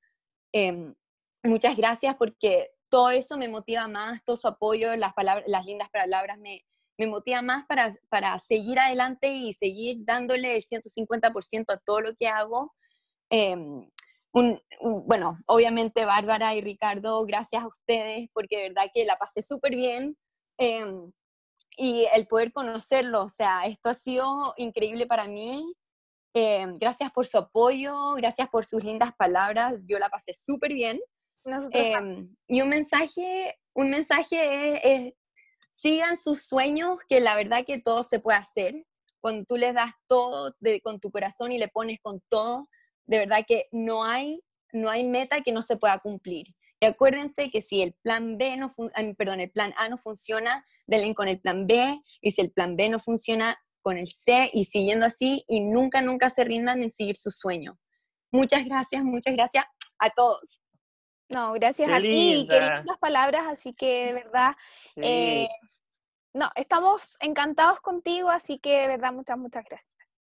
muchas 1.44 1.76
gracias 1.76 2.16
porque 2.18 2.70
todo 2.88 3.10
eso 3.10 3.36
me 3.36 3.48
motiva 3.48 3.88
más, 3.88 4.24
todo 4.24 4.38
su 4.38 4.48
apoyo, 4.48 4.96
las, 4.96 5.14
palabras, 5.16 5.46
las 5.48 5.66
lindas 5.66 5.90
palabras 5.90 6.38
me, 6.38 6.64
me 7.00 7.08
motiva 7.08 7.42
más 7.42 7.66
para, 7.66 7.94
para 8.10 8.38
seguir 8.40 8.78
adelante 8.78 9.30
y 9.30 9.54
seguir 9.54 10.00
dándole 10.02 10.58
el 10.58 10.64
150% 10.64 11.66
a 11.70 11.80
todo 11.80 12.02
lo 12.02 12.14
que 12.16 12.28
hago. 12.28 12.74
Em, 13.32 13.90
bueno, 15.08 15.38
obviamente 15.48 16.04
Bárbara 16.04 16.54
y 16.56 16.62
Ricardo, 16.62 17.26
gracias 17.26 17.64
a 17.64 17.68
ustedes 17.68 18.30
porque 18.34 18.58
de 18.58 18.64
verdad 18.70 18.92
que 18.94 19.06
la 19.06 19.16
pasé 19.16 19.42
súper 19.42 19.76
bien. 19.76 20.18
Em, 20.58 21.10
y 21.78 22.06
el 22.14 22.28
poder 22.28 22.52
conocerlo, 22.52 23.24
o 23.24 23.30
sea, 23.30 23.66
esto 23.66 23.90
ha 23.90 23.94
sido 23.94 24.54
increíble 24.58 25.08
para 25.08 25.26
mí. 25.26 25.74
Em, 26.36 26.78
gracias 26.78 27.12
por 27.12 27.26
su 27.26 27.38
apoyo, 27.38 28.14
gracias 28.16 28.50
por 28.50 28.66
sus 28.66 28.84
lindas 28.84 29.14
palabras, 29.18 29.76
yo 29.88 29.98
la 30.00 30.10
pasé 30.10 30.34
súper 30.34 30.74
bien. 30.74 31.00
y 32.50 32.62
un 32.62 32.70
mensaje, 32.70 33.58
un 33.74 33.90
mensaje 33.90 35.08
es, 35.08 35.14
sigan 35.82 36.18
sus 36.18 36.44
sueños, 36.44 37.00
que 37.08 37.22
la 37.22 37.36
verdad 37.36 37.66
que 37.66 37.80
todo 37.80 38.04
se 38.04 38.20
puede 38.20 38.38
hacer. 38.38 38.86
Cuando 39.22 39.46
tú 39.46 39.56
les 39.56 39.74
das 39.74 39.92
todo 40.08 40.54
con 40.84 41.00
tu 41.00 41.10
corazón 41.10 41.52
y 41.52 41.58
le 41.58 41.70
pones 41.70 42.00
con 42.02 42.22
todo, 42.30 42.68
de 43.06 43.20
verdad 43.20 43.46
que 43.48 43.68
no 43.72 44.04
hay, 44.04 44.42
no 44.74 44.90
hay 44.90 45.06
meta 45.06 45.42
que 45.42 45.54
no 45.54 45.62
se 45.62 45.78
pueda 45.78 46.00
cumplir. 46.00 46.48
Y 46.82 46.86
acuérdense 46.86 47.50
que 47.50 47.62
si 47.62 47.82
el 47.82 47.94
plan 47.94 48.38
B 48.38 48.58
no 48.58 48.70
perdón, 49.18 49.40
el 49.40 49.52
plan 49.52 49.74
A 49.78 49.90
no 49.90 49.98
funciona, 49.98 50.66
denle 50.86 51.14
con 51.16 51.28
el 51.28 51.40
plan 51.40 51.66
B, 51.66 52.02
y 52.22 52.32
si 52.32 52.42
el 52.42 52.52
plan 52.52 52.76
B 52.76 52.90
no 52.90 53.00
funciona, 53.00 53.58
con 53.82 53.98
el 53.98 54.08
C, 54.08 54.50
y 54.54 54.66
siguiendo 54.66 55.06
así, 55.06 55.46
y 55.48 55.62
nunca, 55.62 56.02
nunca 56.02 56.30
se 56.30 56.44
rindan 56.44 56.84
en 56.84 56.92
seguir 56.92 57.16
su 57.16 57.32
sueño. 57.32 57.80
Muchas 58.32 58.66
gracias, 58.66 59.04
muchas 59.04 59.34
gracias 59.34 59.66
a 59.98 60.10
todos. 60.10 60.62
No, 61.30 61.54
gracias 61.54 61.90
a 61.90 62.02
ti, 62.02 62.48
qué 62.50 62.60
lindas 62.60 62.98
palabras, 63.00 63.46
así 63.48 63.74
que 63.74 64.08
de 64.08 64.14
verdad, 64.14 64.56
eh, 64.96 65.48
no, 66.34 66.50
estamos 66.56 67.18
encantados 67.22 67.80
contigo, 67.82 68.30
así 68.30 68.60
que 68.60 68.82
de 68.82 68.88
verdad, 68.88 69.14
muchas, 69.14 69.38
muchas 69.38 69.64
gracias. 69.64 70.20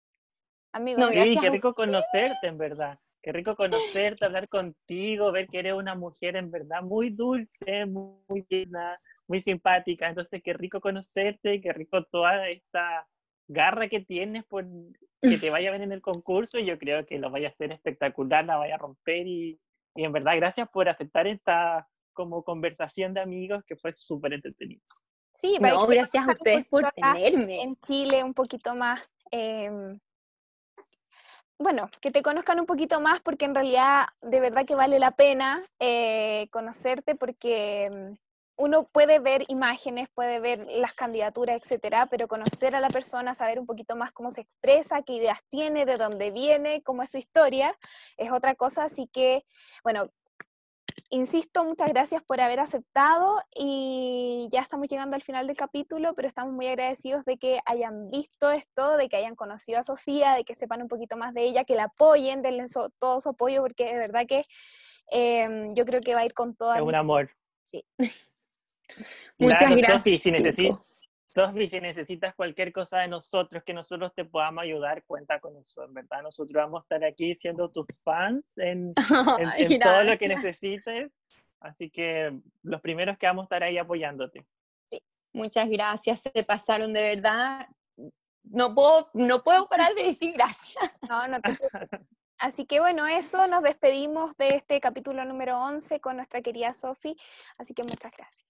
Amigos, 0.73 1.11
sí, 1.11 1.37
qué 1.41 1.51
rico 1.51 1.75
conocerte, 1.75 2.47
en 2.47 2.59
verdad. 2.59 2.99
Qué 3.23 3.33
rico 3.33 3.55
conocerte, 3.55 4.25
hablar 4.25 4.49
contigo, 4.49 5.31
ver 5.31 5.47
que 5.47 5.59
eres 5.59 5.75
una 5.75 5.95
mujer 5.95 6.37
en 6.37 6.51
verdad 6.51 6.83
muy 6.83 7.11
dulce, 7.11 7.85
muy 7.85 8.45
llena, 8.49 8.99
muy 9.27 9.41
simpática. 9.41 10.09
Entonces, 10.09 10.41
qué 10.43 10.55
rico 10.55 10.81
conocerte, 10.81 11.61
qué 11.61 11.73
rico 11.73 12.03
toda 12.05 12.49
esta 12.49 13.07
garra 13.47 13.89
que 13.89 14.01
tienes 14.01 14.45
por 14.45 14.65
que 15.21 15.37
te 15.37 15.51
vaya 15.51 15.71
bien 15.71 15.83
en 15.83 15.93
el 15.93 16.01
concurso. 16.01 16.59
Y 16.59 16.65
yo 16.65 16.79
creo 16.79 17.05
que 17.05 17.19
lo 17.19 17.31
vaya 17.31 17.49
a 17.49 17.51
hacer 17.51 17.73
espectacular, 17.73 18.45
la 18.47 18.57
vaya 18.57 18.77
a 18.77 18.79
romper 18.79 19.27
y 19.27 19.61
y 19.95 20.05
en 20.05 20.13
verdad, 20.13 20.37
gracias 20.37 20.69
por 20.69 20.89
aceptar 20.89 21.27
esta 21.27 21.89
como 22.13 22.43
conversación 22.43 23.15
de 23.15 23.21
amigos 23.21 23.65
que 23.67 23.77
fue 23.77 23.93
súper 23.93 24.33
entretenido. 24.35 24.83
Sí, 25.35 25.59
no, 25.61 25.87
gracias 25.87 26.29
a 26.29 26.33
ustedes 26.33 26.67
por 26.67 26.91
tenerme. 26.93 27.63
En 27.63 27.77
Chile 27.77 28.23
un 28.23 28.35
poquito 28.35 28.75
más, 28.75 29.01
em, 29.31 29.99
bueno, 31.59 31.89
que 32.01 32.11
te 32.11 32.23
conozcan 32.23 32.61
un 32.61 32.67
poquito 32.67 33.01
más 33.01 33.21
porque 33.21 33.47
en 33.47 33.55
realidad 33.55 34.09
de 34.21 34.41
verdad 34.41 34.67
que 34.67 34.75
vale 34.75 34.99
la 34.99 35.13
pena 35.13 35.63
eh, 35.79 36.49
conocerte 36.51 37.15
porque 37.15 37.85
em, 37.85 38.17
uno 38.61 38.85
puede 38.85 39.21
ver 39.21 39.45
imágenes, 39.49 40.11
puede 40.11 40.39
ver 40.39 40.67
las 40.69 40.93
candidaturas, 40.93 41.61
etcétera, 41.63 42.07
pero 42.07 42.29
conocer 42.29 42.77
a 42.77 42.81
la 42.81 42.89
persona, 42.89 43.35
saber 43.35 43.59
un 43.59 43.65
poquito 43.65 43.97
más 43.97 44.13
cómo 44.13 44.31
se 44.31 44.43
expresa, 44.43 45.03
qué 45.03 45.15
ideas 45.15 45.41
tiene, 45.49 45.87
de 45.87 45.97
dónde 45.97 46.31
viene, 46.31 46.83
cómo 46.83 47.03
es 47.03 47.11
su 47.11 47.17
historia, 47.17 47.75
es 48.19 48.31
otra 48.31 48.55
cosa. 48.55 48.85
Así 48.85 49.09
que, 49.11 49.47
bueno, 49.83 50.11
insisto, 51.09 51.65
muchas 51.65 51.91
gracias 51.91 52.23
por 52.23 52.39
haber 52.43 52.61
aceptado 52.61 53.41
y 53.55 54.47
ya 54.53 54.61
estamos 54.61 54.89
llegando 54.89 55.17
al 55.17 55.23
final 55.23 55.47
del 55.47 55.57
capítulo, 55.57 56.13
pero 56.15 56.29
estamos 56.29 56.53
muy 56.53 56.67
agradecidos 56.67 57.25
de 57.25 57.39
que 57.39 57.61
hayan 57.65 58.09
visto 58.09 58.51
esto, 58.51 58.99
de 58.99 59.09
que 59.09 59.17
hayan 59.17 59.37
conocido 59.37 59.79
a 59.79 59.85
Sofía, 59.85 60.35
de 60.35 60.45
que 60.45 60.55
sepan 60.55 60.83
un 60.83 60.89
poquito 60.89 61.17
más 61.17 61.33
de 61.33 61.45
ella, 61.45 61.65
que 61.65 61.77
la 61.77 61.85
apoyen, 61.85 62.43
denle 62.43 62.67
todo 62.99 63.23
su 63.23 63.31
apoyo, 63.31 63.63
porque 63.63 63.87
de 63.87 63.97
verdad 63.97 64.27
que 64.29 64.45
em, 65.07 65.75
yo 65.75 65.87
creo 65.87 66.03
que 66.03 66.15
va 66.15 66.21
a 66.21 66.27
ir 66.27 66.35
con 66.35 66.53
toda... 66.53 66.77
Es 66.77 66.83
un 66.83 66.95
amor. 66.95 67.31
Sí. 67.65 67.87
Muchas 69.39 69.77
gracias. 69.77 70.03
Sofi, 71.33 71.67
si, 71.67 71.67
si 71.69 71.81
necesitas 71.81 72.35
cualquier 72.35 72.73
cosa 72.73 72.99
de 73.01 73.09
nosotros, 73.09 73.63
que 73.65 73.73
nosotros 73.73 74.13
te 74.15 74.25
podamos 74.25 74.65
ayudar, 74.65 75.05
cuenta 75.05 75.39
con 75.39 75.57
eso, 75.57 75.85
en 75.85 75.95
verdad. 75.95 76.23
Nosotros 76.23 76.55
vamos 76.55 76.81
a 76.81 76.83
estar 76.83 77.05
aquí 77.05 77.35
siendo 77.37 77.71
tus 77.71 77.87
fans 78.03 78.59
en, 78.59 78.93
todo 79.83 80.03
lo 80.03 80.19
que 80.19 80.29
necesites. 80.29 81.13
Así 81.61 81.91
que 81.91 82.37
los 82.63 82.81
primeros 82.81 83.17
que 83.17 83.27
vamos 83.27 83.43
a 83.43 83.45
estar 83.45 83.63
ahí 83.63 83.79
apoyándote. 83.79 84.45
Sí, 84.87 85.03
muchas 85.33 85.69
gracias, 85.69 86.21
se 86.21 86.43
pasaron 86.43 86.93
de 86.93 87.15
verdad. 87.15 87.69
No 88.43 88.75
puedo, 88.75 89.11
no 89.15 89.45
puedo 89.45 89.69
parar 89.69 89.95
de 89.95 90.05
decir 90.05 90.33
gracias. 90.35 90.75
No, 91.09 91.29
no 91.29 91.41
te 91.41 91.57
Así 92.39 92.65
que 92.65 92.81
bueno, 92.81 93.07
eso, 93.07 93.47
nos 93.47 93.63
despedimos 93.63 94.35
de 94.39 94.49
este 94.57 94.81
capítulo 94.81 95.25
número 95.27 95.61
11 95.61 96.01
con 96.01 96.17
nuestra 96.17 96.41
querida 96.41 96.73
Sofi. 96.73 97.15
Así 97.59 97.75
que 97.75 97.83
muchas 97.83 98.11
gracias. 98.17 98.50